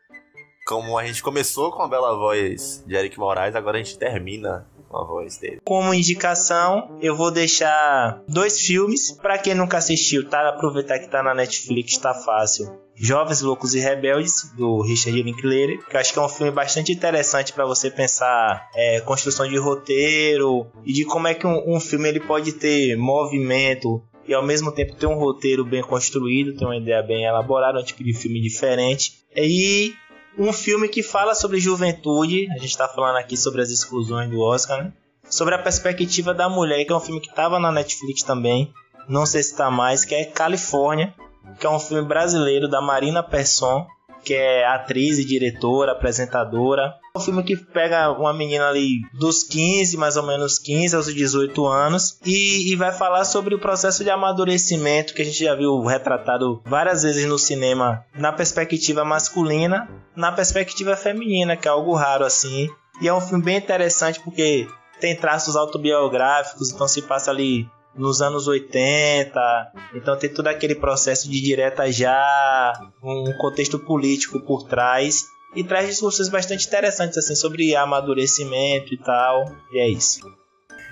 [0.71, 4.69] Como a gente começou com a bela voz de Eric Moraes, agora a gente termina
[4.89, 5.59] com a voz dele.
[5.65, 9.11] Como indicação, eu vou deixar dois filmes.
[9.11, 10.49] Pra quem nunca assistiu, tá?
[10.49, 12.73] Aproveitar que tá na Netflix, tá fácil.
[12.95, 16.93] Jovens Loucos e Rebeldes, do Richard Linklater, que eu acho que é um filme bastante
[16.93, 21.81] interessante para você pensar é, construção de roteiro e de como é que um, um
[21.81, 26.65] filme ele pode ter movimento e ao mesmo tempo ter um roteiro bem construído, ter
[26.65, 29.15] uma ideia bem elaborada, um tipo de filme diferente.
[29.35, 29.95] E
[30.41, 34.41] um filme que fala sobre juventude, a gente tá falando aqui sobre as exclusões do
[34.41, 34.93] Oscar, né?
[35.29, 38.73] Sobre a perspectiva da mulher, que é um filme que tava na Netflix também,
[39.07, 41.15] não sei se tá mais, que é Califórnia,
[41.59, 43.87] que é um filme brasileiro da Marina Persson,
[44.25, 46.95] que é atriz e diretora, apresentadora.
[47.15, 51.13] É um filme que pega uma menina ali dos 15, mais ou menos 15 aos
[51.13, 55.55] 18 anos, e, e vai falar sobre o processo de amadurecimento que a gente já
[55.55, 61.95] viu retratado várias vezes no cinema na perspectiva masculina, na perspectiva feminina, que é algo
[61.95, 62.69] raro assim.
[63.01, 64.69] E é um filme bem interessante porque
[65.01, 71.29] tem traços autobiográficos, então se passa ali nos anos 80, então tem todo aquele processo
[71.29, 72.73] de direta já,
[73.03, 79.45] um contexto político por trás e traz discussões bastante interessantes assim sobre amadurecimento e tal.
[79.73, 80.21] E é isso.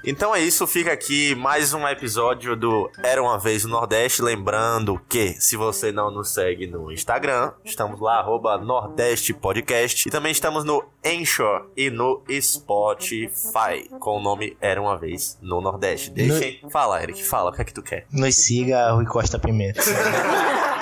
[0.05, 4.23] Então é isso, fica aqui mais um episódio do Era uma Vez no Nordeste.
[4.23, 10.09] Lembrando que, se você não nos segue no Instagram, estamos lá, arroba Nordeste Podcast.
[10.09, 15.61] E também estamos no Anchor e no Spotify, com o nome Era uma Vez no
[15.61, 16.11] Nordeste.
[16.11, 16.61] Deixem.
[16.71, 18.07] Fala, Eric, fala, o que é que tu quer?
[18.11, 19.83] Nos siga Rui Costa Pimenta.